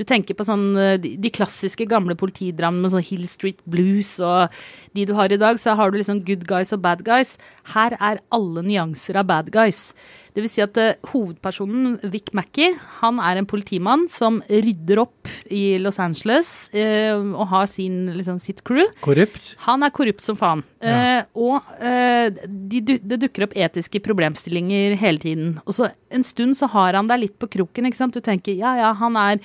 du 0.00 0.06
tenker 0.08 0.34
på 0.34 0.44
sånn, 0.48 0.72
de, 1.04 1.30
klassiske 1.36 1.84
gamle 1.86 2.16
politidramaene 2.18 2.80
med 2.80 2.94
sånn 2.94 3.04
Hill 3.04 3.26
Street 3.28 3.58
Blues 3.68 4.14
og 4.24 4.54
de 4.96 5.04
du 5.06 5.12
har 5.18 5.30
i 5.30 5.38
dag, 5.38 5.60
så 5.60 5.76
har 5.78 5.92
du 5.92 5.98
liksom 5.98 6.22
good 6.24 6.46
guys 6.48 6.72
og 6.72 6.80
bad 6.82 7.04
guys. 7.04 7.36
Her 7.74 7.94
er 8.00 8.22
alle 8.32 8.64
nyanser 8.64 9.20
av 9.20 9.28
bad 9.28 9.52
guys. 9.52 9.90
Det 10.32 10.40
vil 10.40 10.48
si 10.48 10.62
at 10.64 10.78
uh, 10.80 11.10
hovedpersonen, 11.12 11.98
Vic 12.12 12.30
Mackey, 12.36 12.72
han 13.02 13.18
er 13.20 13.40
en 13.40 13.48
politimann 13.48 14.06
som 14.08 14.40
rydder 14.48 15.02
opp 15.02 15.28
i 15.52 15.76
Los 15.82 16.00
Angeles 16.00 16.70
uh, 16.72 17.20
og 17.34 17.44
har 17.52 17.68
sin, 17.68 18.06
liksom, 18.16 18.40
sitt 18.40 18.62
crew. 18.64 18.86
Korrupt? 19.04 19.52
Han 19.66 19.84
er 19.84 19.92
korrupt 19.92 20.24
som 20.24 20.38
faen. 20.40 20.64
Ja. 20.80 21.20
Uh, 21.28 21.42
og 21.52 21.74
de, 22.72 22.80
det 22.98 23.20
dukker 23.26 23.46
opp 23.46 23.56
etiske 23.58 24.00
problemstillinger 24.04 24.96
hele 25.00 25.20
tiden. 25.22 25.52
Og 25.66 25.76
så 25.76 25.92
en 26.12 26.24
stund 26.26 26.56
så 26.58 26.70
har 26.72 26.96
han 26.96 27.10
deg 27.10 27.26
litt 27.26 27.36
på 27.40 27.50
kroken, 27.58 27.88
ikke 27.88 28.00
sant. 28.00 28.16
Du 28.16 28.24
tenker 28.24 28.56
ja 28.56 28.74
ja, 28.80 28.92
han 28.96 29.18
er 29.20 29.42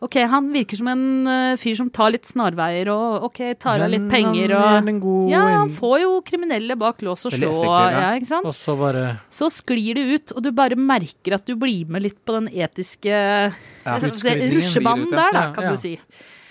Ok, 0.00 0.16
han 0.32 0.46
virker 0.48 0.78
som 0.80 0.88
en 0.88 1.02
uh, 1.28 1.56
fyr 1.60 1.74
som 1.76 1.90
tar 1.92 2.14
litt 2.14 2.24
snarveier 2.24 2.88
og 2.88 3.26
ok, 3.28 3.40
tar 3.60 3.82
av 3.84 3.90
litt 3.92 4.06
penger 4.08 4.54
og 4.56 4.88
en 4.88 5.00
god 5.02 5.32
Ja, 5.34 5.42
han 5.58 5.72
får 5.76 5.96
jo 6.00 6.14
kriminelle 6.24 6.76
bak 6.80 7.04
lås 7.04 7.26
og 7.28 7.34
slå, 7.36 7.52
ja. 7.68 8.14
ikke 8.16 8.30
sant. 8.30 8.48
Og 8.48 8.56
så 8.56 8.76
bare 8.80 9.04
Så 9.28 9.50
sklir 9.52 10.00
det 10.00 10.06
ut, 10.08 10.34
og 10.36 10.46
du 10.46 10.50
bare 10.56 10.78
merker 10.80 11.36
at 11.36 11.44
du 11.44 11.52
blir 11.60 11.90
med 11.92 12.06
litt 12.08 12.16
på 12.24 12.38
den 12.38 12.48
etiske 12.48 13.12
Ja, 13.12 13.52
ja. 13.84 13.98
der, 14.00 15.36
da, 15.36 15.46
kan 15.56 15.68
ja. 15.68 15.76
du 15.76 15.84
si. 15.84 15.98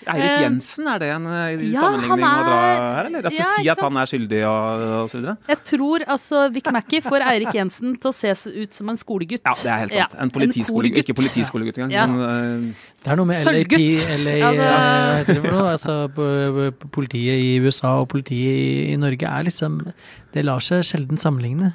Eirik 0.06 0.24
Eh, 0.30 0.42
Jensen, 0.44 0.86
er 0.88 0.98
det 1.02 1.08
en 1.12 1.26
eh, 1.26 1.64
ja, 1.72 1.80
sammenligning 1.82 2.22
er, 2.24 2.38
å 2.40 2.44
dra 2.46 2.58
er- 2.60 2.78
her, 2.80 3.06
eller? 3.10 3.22
Altså 3.28 3.38
Ja, 3.42 3.48
si 3.58 3.68
at 3.68 3.80
han 3.84 3.96
er 4.00 4.06
skyldig 4.08 4.40
og, 4.48 4.84
og 5.02 5.10
så 5.12 5.18
videre? 5.20 5.34
Jeg 5.50 5.58
tror 5.70 6.04
altså 6.16 6.44
Vic 6.54 6.70
Mackey 6.72 7.00
får 7.04 7.26
Eirik 7.30 7.52
Jensen 7.54 7.96
til 8.00 8.10
å 8.10 8.14
se 8.16 8.32
ut 8.32 8.72
som 8.72 8.88
en 8.88 8.96
skolegutt. 8.96 9.42
Ja, 9.44 9.52
det 9.60 9.66
er 9.74 9.82
helt 9.84 9.92
sant. 9.92 10.14
Ja, 10.16 10.22
En 10.24 10.30
politiskolegutt. 10.30 11.02
ikke 11.04 11.16
politiskolegutt 11.20 11.78
engang. 11.82 11.92
Ja. 11.92 12.06
Sånn, 12.06 12.16
uh, 12.16 12.88
Det 13.04 13.12
er 13.12 13.16
noe 13.16 13.26
med 13.26 13.44
LAP, 13.44 13.76
LA, 14.24 14.38
Altså- 15.20 15.42
noe? 15.44 15.68
Altså, 15.74 15.98
po- 16.14 16.72
po- 16.72 16.88
politiet 17.00 17.36
i 17.40 17.58
USA 17.60 17.98
og 18.00 18.08
politiet 18.08 18.56
i, 18.56 18.92
i 18.92 18.96
Norge 18.96 19.22
er 19.28 19.44
liksom 19.44 19.92
Det 20.32 20.44
lar 20.44 20.60
seg 20.60 20.82
sjelden 20.86 21.18
sammenligne. 21.18 21.74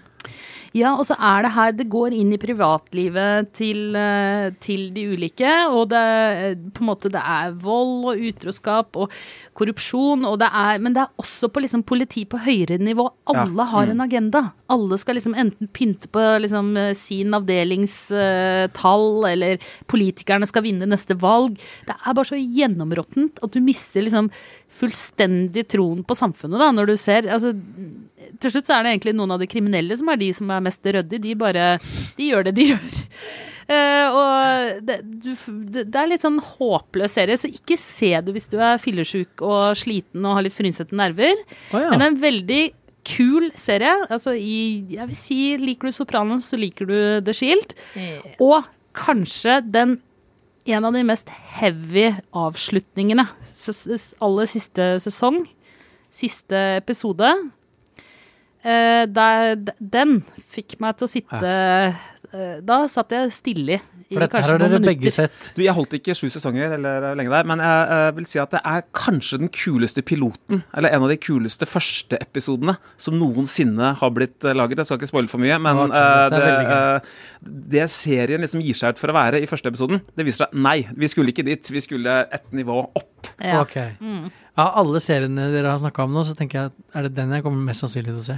Ja, 0.76 0.90
og 1.00 1.06
så 1.08 1.16
er 1.24 1.46
det 1.46 1.52
her 1.56 1.72
Det 1.72 1.86
går 1.88 2.12
inn 2.18 2.34
i 2.36 2.40
privatlivet 2.42 3.54
til, 3.56 3.96
eh, 3.96 4.50
til 4.60 4.90
de 4.92 5.06
ulike. 5.14 5.48
Og 5.72 5.88
det, 5.94 6.02
eh, 6.02 6.56
måte, 6.84 7.08
det 7.14 7.22
er 7.22 7.54
vold 7.64 8.10
og 8.12 8.20
utroskap 8.20 8.98
og 9.00 9.10
korrupsjon. 9.56 10.26
Og 10.28 10.38
det 10.40 10.50
er, 10.52 10.78
men 10.84 10.94
det 10.94 11.06
er 11.06 11.14
også 11.24 11.48
på 11.48 11.64
liksom, 11.64 11.84
politi 11.88 12.26
på 12.26 12.42
høyere 12.44 12.78
nivå. 12.78 13.08
Alle 13.26 13.56
Ja. 13.56 13.72
har 13.72 13.88
en 13.88 14.02
agenda. 14.02 14.52
Alle 14.70 14.98
skal 14.98 15.16
liksom 15.16 15.34
enten 15.36 15.70
pynte 15.72 16.08
på 16.12 16.20
liksom, 16.42 16.76
eh, 16.76 16.94
sin 16.94 17.32
avdelingstall, 17.32 19.26
eller 19.32 19.58
politikerne 19.88 20.46
skal 20.46 20.64
vinne 20.64 20.86
neste 20.86 21.16
valg. 21.18 21.58
Det 21.86 21.96
er 21.96 22.14
bare 22.14 22.26
så 22.26 22.36
gjennområttent 22.36 23.40
at 23.42 23.52
du 23.52 23.62
mister 23.62 24.02
liksom 24.02 24.30
fullstendig 24.76 25.66
troen 25.72 26.04
på 26.06 26.18
samfunnet, 26.18 26.60
da, 26.62 26.70
når 26.76 26.92
du 26.92 26.96
ser 27.00 27.28
altså, 27.32 27.54
Til 28.44 28.52
slutt 28.52 28.68
så 28.68 28.78
er 28.78 28.86
det 28.86 28.96
egentlig 28.96 29.16
noen 29.16 29.36
av 29.36 29.42
de 29.42 29.50
kriminelle 29.50 29.96
som 29.98 30.10
er 30.12 30.20
de 30.20 30.30
som 30.36 30.50
er 30.52 30.64
mest 30.66 30.84
ryddige. 30.84 31.24
De 31.24 31.36
bare 31.40 31.68
De 32.18 32.30
gjør 32.32 32.50
det 32.50 32.56
de 32.58 32.70
gjør. 32.74 33.04
Uh, 33.66 34.08
og 34.14 34.82
det, 34.86 35.00
du, 35.02 35.32
det, 35.74 35.88
det 35.90 35.98
er 35.98 36.10
litt 36.12 36.22
sånn 36.22 36.38
håpløs 36.38 37.16
serie, 37.18 37.38
så 37.42 37.50
ikke 37.50 37.80
se 37.82 38.12
det 38.22 38.36
hvis 38.36 38.52
du 38.52 38.60
er 38.62 38.82
fyllesyk 38.82 39.42
og 39.42 39.74
sliten 39.80 40.22
og 40.22 40.38
har 40.38 40.46
litt 40.46 40.54
frynsete 40.54 40.98
nerver. 40.98 41.40
Oh, 41.72 41.80
ja. 41.82 41.90
Men 41.90 41.98
det 41.98 42.06
er 42.06 42.12
en 42.12 42.26
veldig 42.28 42.64
kul 43.06 43.50
serie. 43.58 43.96
Altså 44.10 44.36
i 44.38 44.86
Jeg 44.94 45.10
vil 45.10 45.18
si 45.18 45.40
liker 45.62 45.90
du 45.90 45.96
Sopranos, 45.96 46.50
så 46.52 46.60
liker 46.62 46.90
du 46.90 46.98
The 47.26 47.34
Shield. 47.38 47.74
Og 48.44 48.66
kanskje 48.96 49.60
den 49.66 49.98
en 50.66 50.88
av 50.88 50.96
de 50.96 51.04
mest 51.06 51.30
heavy 51.30 52.08
avslutningene. 52.34 53.28
Aller 54.26 54.50
siste 54.50 54.88
sesong. 55.04 55.44
Siste 56.16 56.62
episode. 56.80 57.30
Eh, 58.66 59.04
der, 59.06 59.60
den 59.78 60.20
fikk 60.50 60.80
meg 60.82 60.98
til 60.98 61.06
å 61.06 61.12
sitte 61.12 61.52
eh, 61.52 62.06
Da 62.66 62.78
satt 62.92 63.14
jeg 63.16 63.32
stille 63.34 63.78
i 64.06 64.14
For 64.14 64.22
dette 64.22 64.32
kanskje 64.36 64.52
har 64.54 64.60
noen 64.62 64.70
dere 64.76 64.80
minutter. 64.84 64.92
begge 64.92 65.12
sett. 65.16 65.38
Du, 65.56 65.62
Jeg 65.66 65.74
holdt 65.74 65.94
ikke 65.98 66.14
sju 66.18 66.28
sesonger 66.30 66.76
eller 66.78 67.16
lenge 67.18 67.32
der, 67.34 67.48
men 67.50 67.62
jeg 67.64 67.96
eh, 67.96 68.10
vil 68.20 68.28
si 68.30 68.40
at 68.42 68.52
det 68.54 68.62
er 68.70 68.84
kanskje 68.94 69.40
den 69.42 69.50
kuleste 69.56 70.04
piloten, 70.06 70.62
eller 70.78 70.94
en 70.94 71.06
av 71.08 71.10
de 71.10 71.18
kuleste 71.18 71.66
første 71.66 72.20
episodene 72.22 72.76
som 73.02 73.18
noensinne 73.18 73.94
har 74.02 74.14
blitt 74.14 74.46
eh, 74.46 74.54
laget. 74.54 74.78
Jeg 74.84 74.92
skal 74.92 75.02
ikke 75.02 75.10
spoile 75.10 75.32
for 75.32 75.42
mye, 75.42 75.58
men 75.66 75.82
eh, 75.88 75.98
er 75.98 76.36
det, 76.36 76.54
eh, 76.78 77.12
det 77.76 77.88
serien 77.96 78.44
liksom 78.46 78.62
gir 78.62 78.78
seg 78.78 78.94
ut 78.94 79.02
for 79.02 79.10
å 79.14 79.18
være 79.18 79.42
i 79.42 79.50
første 79.50 79.72
episoden, 79.74 80.04
det 80.16 80.28
viser 80.28 80.46
seg 80.46 80.58
nei, 80.68 80.78
vi 80.94 81.10
skulle 81.12 81.34
ikke 81.34 81.48
dit. 81.50 81.72
Vi 81.74 81.82
skulle 81.82 82.20
et 82.36 82.52
nivå 82.54 82.78
opp. 82.86 83.32
Ja. 83.42 83.64
Ok. 83.64 83.80
Av 84.56 84.76
alle 84.84 85.02
seriene 85.04 85.50
dere 85.52 85.72
har 85.74 85.82
snakka 85.82 86.06
om 86.06 86.14
nå, 86.16 86.22
så 86.28 86.36
tenker 86.38 86.60
jeg 86.60 86.72
at 86.72 87.00
er 87.00 87.08
det 87.10 87.16
den 87.18 87.34
jeg 87.36 87.44
kommer 87.44 87.66
mest 87.72 87.84
sannsynlig 87.84 88.14
til 88.14 88.22
å 88.22 88.28
se. 88.30 88.38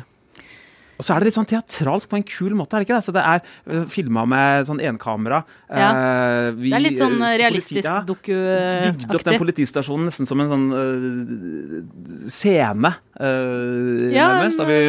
Og 0.97 1.05
så 1.05 1.13
er 1.13 1.21
det 1.21 1.27
litt 1.29 1.35
sånn 1.37 1.45
teatralsk 1.45 2.09
på 2.09 2.17
en 2.17 2.23
kul 2.25 2.55
måte, 2.57 2.73
er 2.73 2.81
det 2.81 2.87
ikke 2.87 2.97
det? 2.97 3.05
Så 3.05 3.13
det 3.13 3.21
er 3.21 3.41
uh, 3.69 3.83
filma 3.85 4.23
med 4.25 4.65
sånn 4.65 4.79
enkamera. 4.81 5.43
Ja. 5.69 5.89
Eh, 5.93 6.51
vi- 6.57 6.71
Det 6.71 6.77
er 6.79 6.83
litt 6.87 6.97
sånn 6.97 7.21
eh, 7.21 7.35
realistisk 7.37 7.85
dokuaktig. 8.07 8.97
Bygd 8.97 9.15
opp 9.19 9.23
den 9.29 9.37
politistasjonen 9.43 10.09
nesten 10.09 10.25
som 10.25 10.41
en 10.41 10.49
sånn 10.49 10.67
uh, 10.73 12.27
scene, 12.33 12.95
eh, 13.19 14.13
Ja, 14.15 14.27
nærmest. 14.39 14.57
Da 14.57 14.65
vi, 14.65 14.79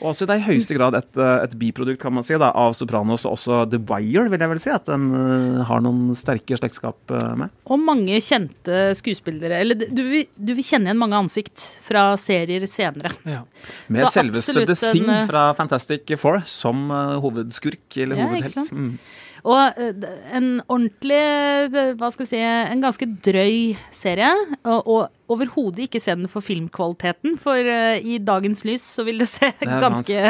og 0.00 0.12
også 0.12 0.26
det 0.28 0.36
er 0.36 0.42
i 0.42 0.46
høyeste 0.48 0.76
grad 0.76 0.96
et, 0.96 1.10
eh, 1.20 1.44
et 1.44 1.54
biprodukt 1.60 2.00
kan 2.00 2.14
man 2.16 2.24
si, 2.26 2.36
da, 2.40 2.50
av 2.56 2.74
Sopranos 2.76 3.26
og 3.28 3.36
også 3.36 3.62
The 3.70 3.80
Wire, 3.90 4.26
vil 4.32 4.40
jeg 4.40 4.52
vel 4.52 4.62
si. 4.62 4.72
At 4.72 4.88
den 4.88 5.10
uh, 5.12 5.60
har 5.68 5.82
noen 5.84 6.16
sterke 6.16 6.56
slektskap 6.56 7.12
uh, 7.12 7.34
med. 7.38 7.52
og 7.68 7.82
mange 7.84 8.20
kjente 8.24 8.82
skuespillere. 8.98 9.60
Eller 9.60 9.78
du 9.78 10.02
du 10.40 10.52
vil 10.56 10.64
kjenne 10.64 10.88
igjen 10.90 11.00
mange 11.00 11.18
ansikt 11.18 11.62
fra 11.84 12.10
serier 12.20 12.64
senere. 12.70 13.12
Ja. 13.28 13.42
Med 13.92 14.06
Så 14.06 14.14
selveste 14.20 14.64
The 14.64 14.76
Thing 14.78 15.06
en, 15.06 15.26
fra 15.28 15.50
Fantastic 15.58 16.16
Four 16.20 16.40
som 16.48 16.88
uh, 16.90 17.18
hovedskurk, 17.22 17.84
eller 18.00 18.20
Ja, 18.20 18.30
ikke 18.40 18.54
hovedhelt. 18.54 19.18
Og 19.46 19.80
eh, 19.80 20.08
en 20.36 20.48
ordentlig, 20.66 21.20
hva 22.00 22.10
skal 22.12 22.26
vi 22.26 22.30
si, 22.32 22.40
en 22.42 22.82
ganske 22.84 23.08
drøy 23.24 23.78
serie. 23.94 24.32
Og, 24.64 24.80
og 24.84 25.32
overhodet 25.36 25.86
ikke 25.86 26.02
se 26.02 26.16
den 26.16 26.30
for 26.30 26.44
filmkvaliteten, 26.44 27.38
for 27.40 27.56
eh, 27.56 28.00
i 28.02 28.20
dagens 28.22 28.64
lys 28.68 28.84
så 28.98 29.06
vil 29.08 29.22
det 29.22 29.30
se 29.30 29.52
det 29.60 29.70
ganske, 29.70 30.26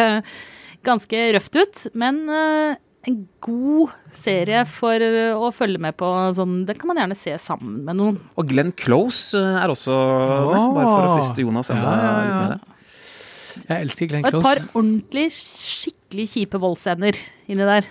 ganske 0.86 1.26
røft 1.36 1.58
ut. 1.58 1.84
Men 1.98 2.22
eh, 2.30 2.78
en 3.08 3.20
god 3.42 3.94
serie 4.12 4.62
for 4.68 5.00
å 5.00 5.48
følge 5.56 5.80
med 5.80 5.96
på. 5.98 6.08
Sånn, 6.36 6.60
det 6.68 6.76
kan 6.78 6.92
man 6.92 7.00
gjerne 7.00 7.16
se 7.18 7.36
sammen 7.40 7.78
med 7.86 7.96
noen. 7.96 8.18
Og 8.36 8.50
Glenn 8.50 8.74
Close 8.76 9.40
er 9.40 9.72
også 9.72 9.94
med, 9.96 10.66
bare 10.76 10.90
for 10.90 11.06
å 11.06 11.14
friste 11.16 11.46
Jonas 11.46 11.72
enda 11.72 11.94
Ja, 11.94 12.02
ja, 12.02 12.18
litt 12.26 12.36
med 12.36 12.52
det. 12.52 12.66
Jeg 13.60 13.86
elsker 13.86 14.10
Glenn 14.12 14.26
Close. 14.28 14.36
Og 14.36 14.44
et 14.44 14.46
par 14.50 14.78
ordentlig 14.82 15.24
skikkelig 15.34 16.28
kjipe 16.34 16.60
voldsscener 16.60 17.18
inni 17.50 17.66
der. 17.72 17.88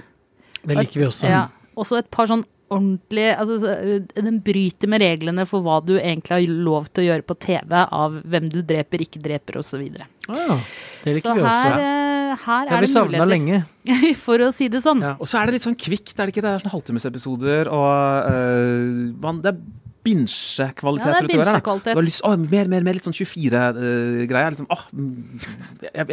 Det 0.64 0.80
liker 0.80 1.02
vi 1.02 1.08
også. 1.08 1.30
Ja. 1.30 1.48
Også 1.80 2.00
et 2.02 2.10
par 2.12 2.30
sånn 2.30 2.46
ordentlig 2.70 3.26
altså, 3.34 3.72
Den 4.16 4.40
bryter 4.46 4.90
med 4.92 5.02
reglene 5.04 5.46
for 5.50 5.66
hva 5.66 5.80
du 5.86 5.96
egentlig 5.98 6.36
har 6.36 6.62
lov 6.68 6.90
til 6.94 7.06
å 7.06 7.08
gjøre 7.10 7.26
på 7.26 7.38
TV 7.42 7.76
av 7.80 8.20
hvem 8.30 8.50
du 8.52 8.62
dreper, 8.62 9.06
ikke 9.06 9.22
dreper 9.24 9.60
osv. 9.62 9.82
Ah, 10.30 10.62
det 11.04 11.18
liker 11.18 11.32
Så 11.32 11.36
vi 11.36 11.44
også. 11.44 11.56
her, 11.56 11.80
eh, 11.80 12.46
her 12.46 12.70
Det 12.70 12.76
er 12.76 12.84
vi 12.84 12.86
det 12.86 12.94
savna 12.94 13.26
muligheter, 13.26 13.34
lenge. 13.34 14.16
for 14.28 14.46
å 14.46 14.52
si 14.54 14.70
det 14.70 14.84
sånn. 14.86 15.02
Ja. 15.06 15.16
Og 15.18 15.30
så 15.30 15.42
er 15.42 15.50
det 15.50 15.58
litt 15.58 15.68
sånn 15.68 15.80
kvikt, 15.80 16.16
er 16.18 16.30
det 16.30 16.36
ikke? 16.36 16.46
Det 16.46 16.54
er 16.54 16.66
sånn 16.66 16.76
halvtimesepisoder, 16.76 17.72
og 17.74 18.30
uh, 18.30 19.04
man, 19.26 19.42
det 19.46 19.56
er 19.56 19.62
binsjekvalitet. 20.06 21.10
Ja, 21.10 21.12
det 21.12 21.20
er 21.20 21.28
utover 21.28 21.52
her, 21.52 21.94
Du 21.94 22.00
har 22.00 22.06
lyst, 22.08 22.24
å, 22.24 22.36
mer, 22.40 22.70
mer, 22.72 22.86
mer, 22.86 22.98
litt 22.98 23.06
sånn 23.08 23.16
24-greier. 23.18 24.56
liksom, 24.56 24.70
åh, 24.72 24.86
mm, 24.94 25.40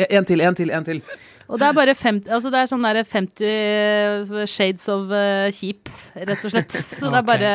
en 0.09 0.29
til, 0.29 0.43
en 0.43 0.59
til, 0.59 0.73
en 0.75 0.89
til. 0.89 1.03
Og 1.47 1.61
det 1.61 1.69
er 1.69 1.77
bare 1.77 1.95
50, 1.95 2.33
altså 2.33 2.51
det 2.53 2.61
er 2.63 2.71
sånn 2.73 2.87
der 2.89 3.03
50 3.07 4.47
shades 4.51 4.89
of 4.93 5.13
uh, 5.15 5.47
kjip, 5.55 5.91
rett 6.19 6.45
og 6.45 6.53
slett. 6.55 6.75
Så 6.99 7.13
det 7.13 7.23
er 7.23 7.27
bare 7.27 7.55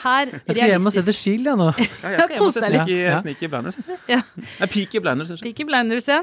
her 0.00 0.30
Jeg 0.32 0.54
skal 0.56 0.70
hjem 0.72 0.88
og 0.88 0.94
se 0.94 1.02
The 1.04 1.12
Shield, 1.12 1.48
jeg 1.50 1.58
nå. 1.60 1.66
Ja, 1.76 2.12
jeg 2.14 2.22
skal 2.24 2.34
hjem 2.34 2.46
og 2.46 2.54
se. 2.56 2.62
Sneaky, 2.64 2.96
Ja. 2.96 3.16
Sneaky 3.20 3.50
Blinders. 3.52 3.78
Ja. 4.08 4.20
Nei, 4.60 4.68
Peaky 4.72 5.02
Blinders. 5.04 5.32
Peaky 5.44 5.66
Blinders, 5.68 6.08
ja. 6.08 6.20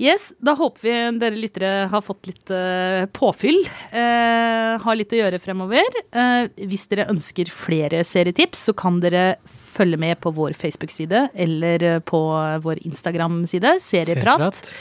Yes, 0.00 0.30
da 0.40 0.54
håper 0.56 0.86
vi 0.86 0.94
dere 1.20 1.36
lyttere 1.40 1.72
har 1.92 2.04
fått 2.04 2.30
litt 2.30 2.52
uh, 2.54 3.04
påfyll. 3.16 3.60
Uh, 3.92 4.80
har 4.80 4.96
litt 4.98 5.12
å 5.12 5.20
gjøre 5.20 5.40
fremover. 5.42 6.00
Uh, 6.16 6.48
hvis 6.70 6.86
dere 6.90 7.10
ønsker 7.12 7.52
flere 7.52 8.00
serietips, 8.08 8.70
så 8.70 8.76
kan 8.76 9.02
dere 9.04 9.34
følge 9.70 10.00
med 10.00 10.20
på 10.24 10.32
vår 10.34 10.56
Facebook-side 10.58 11.28
eller 11.44 11.82
eh, 11.86 12.00
på 12.02 12.18
vår 12.64 12.80
Instagram-side, 12.88 13.76
Serieprat. 13.80 14.58
Serieprat. 14.58 14.72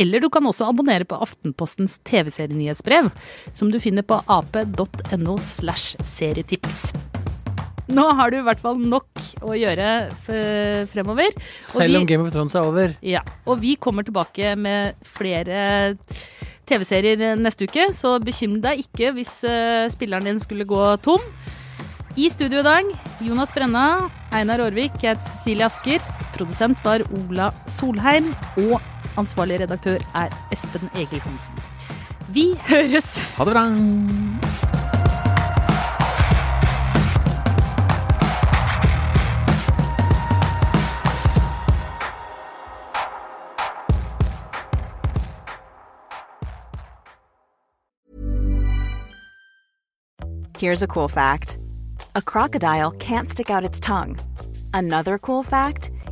Eller 0.00 0.20
du 0.20 0.28
kan 0.32 0.44
også 0.48 0.68
abonnere 0.70 1.04
på 1.08 1.18
Aftenpostens 1.20 1.98
TV-serienyhetsbrev, 2.08 3.10
som 3.52 3.70
du 3.72 3.78
finner 3.82 4.02
på 4.06 4.20
ap.no 4.26 5.38
slash 5.44 5.96
serietips. 6.04 6.92
Nå 7.92 8.04
har 8.16 8.30
du 8.32 8.38
i 8.38 8.44
hvert 8.46 8.60
fall 8.62 8.78
nok 8.80 9.08
å 9.44 9.52
gjøre 9.58 9.88
fremover. 10.88 11.34
Og 11.34 11.80
Selv 11.82 11.96
om 11.98 12.06
vi- 12.06 12.06
Game 12.14 12.24
of 12.24 12.32
Thrones 12.32 12.54
er 12.54 12.64
over. 12.64 12.94
Ja, 13.02 13.20
og 13.46 13.60
vi 13.60 13.74
kommer 13.76 14.02
tilbake 14.06 14.56
med 14.56 14.94
flere 15.04 15.96
TV-serier 16.64 17.36
neste 17.36 17.66
uke, 17.68 17.90
så 17.92 18.18
bekymre 18.22 18.62
deg 18.62 18.84
ikke 18.86 19.12
hvis 19.12 19.44
eh, 19.44 19.88
spilleren 19.92 20.24
din 20.24 20.38
skulle 20.40 20.64
gå 20.64 20.80
tom. 21.02 21.20
I 22.16 22.28
studio 22.28 22.60
i 22.60 22.62
dag, 22.62 22.84
Jonas 23.24 23.50
Brenna, 23.52 24.08
Einar 24.32 24.60
Aarvik, 24.60 24.98
jeg 25.02 25.16
heter 25.16 25.24
Cecilie 25.24 25.64
Asker. 25.66 26.00
Produsent 26.36 26.78
var 26.84 27.00
Ola 27.12 27.50
Solheim, 27.66 28.34
og 28.56 28.80
ansvarlig 29.16 29.60
redaktør 29.60 29.98
er 30.14 30.28
Espen 30.52 30.90
Egil 30.94 31.20
Hansen. 31.20 31.58
Vi 32.28 32.52
høres! 32.68 33.20
Ha 33.36 33.44
det 33.44 33.52
bra! 33.52 33.66
Here's 50.62 50.80
a 50.80 50.86
cool 50.86 51.08
fact 51.08 51.58
a 52.14 52.22
crocodile 52.22 52.92
can't 52.92 53.28
stick 53.28 53.50
out 53.50 53.64
its 53.64 53.80
tongue. 53.80 54.16
Another 54.72 55.18
cool 55.18 55.42
fact 55.42 55.90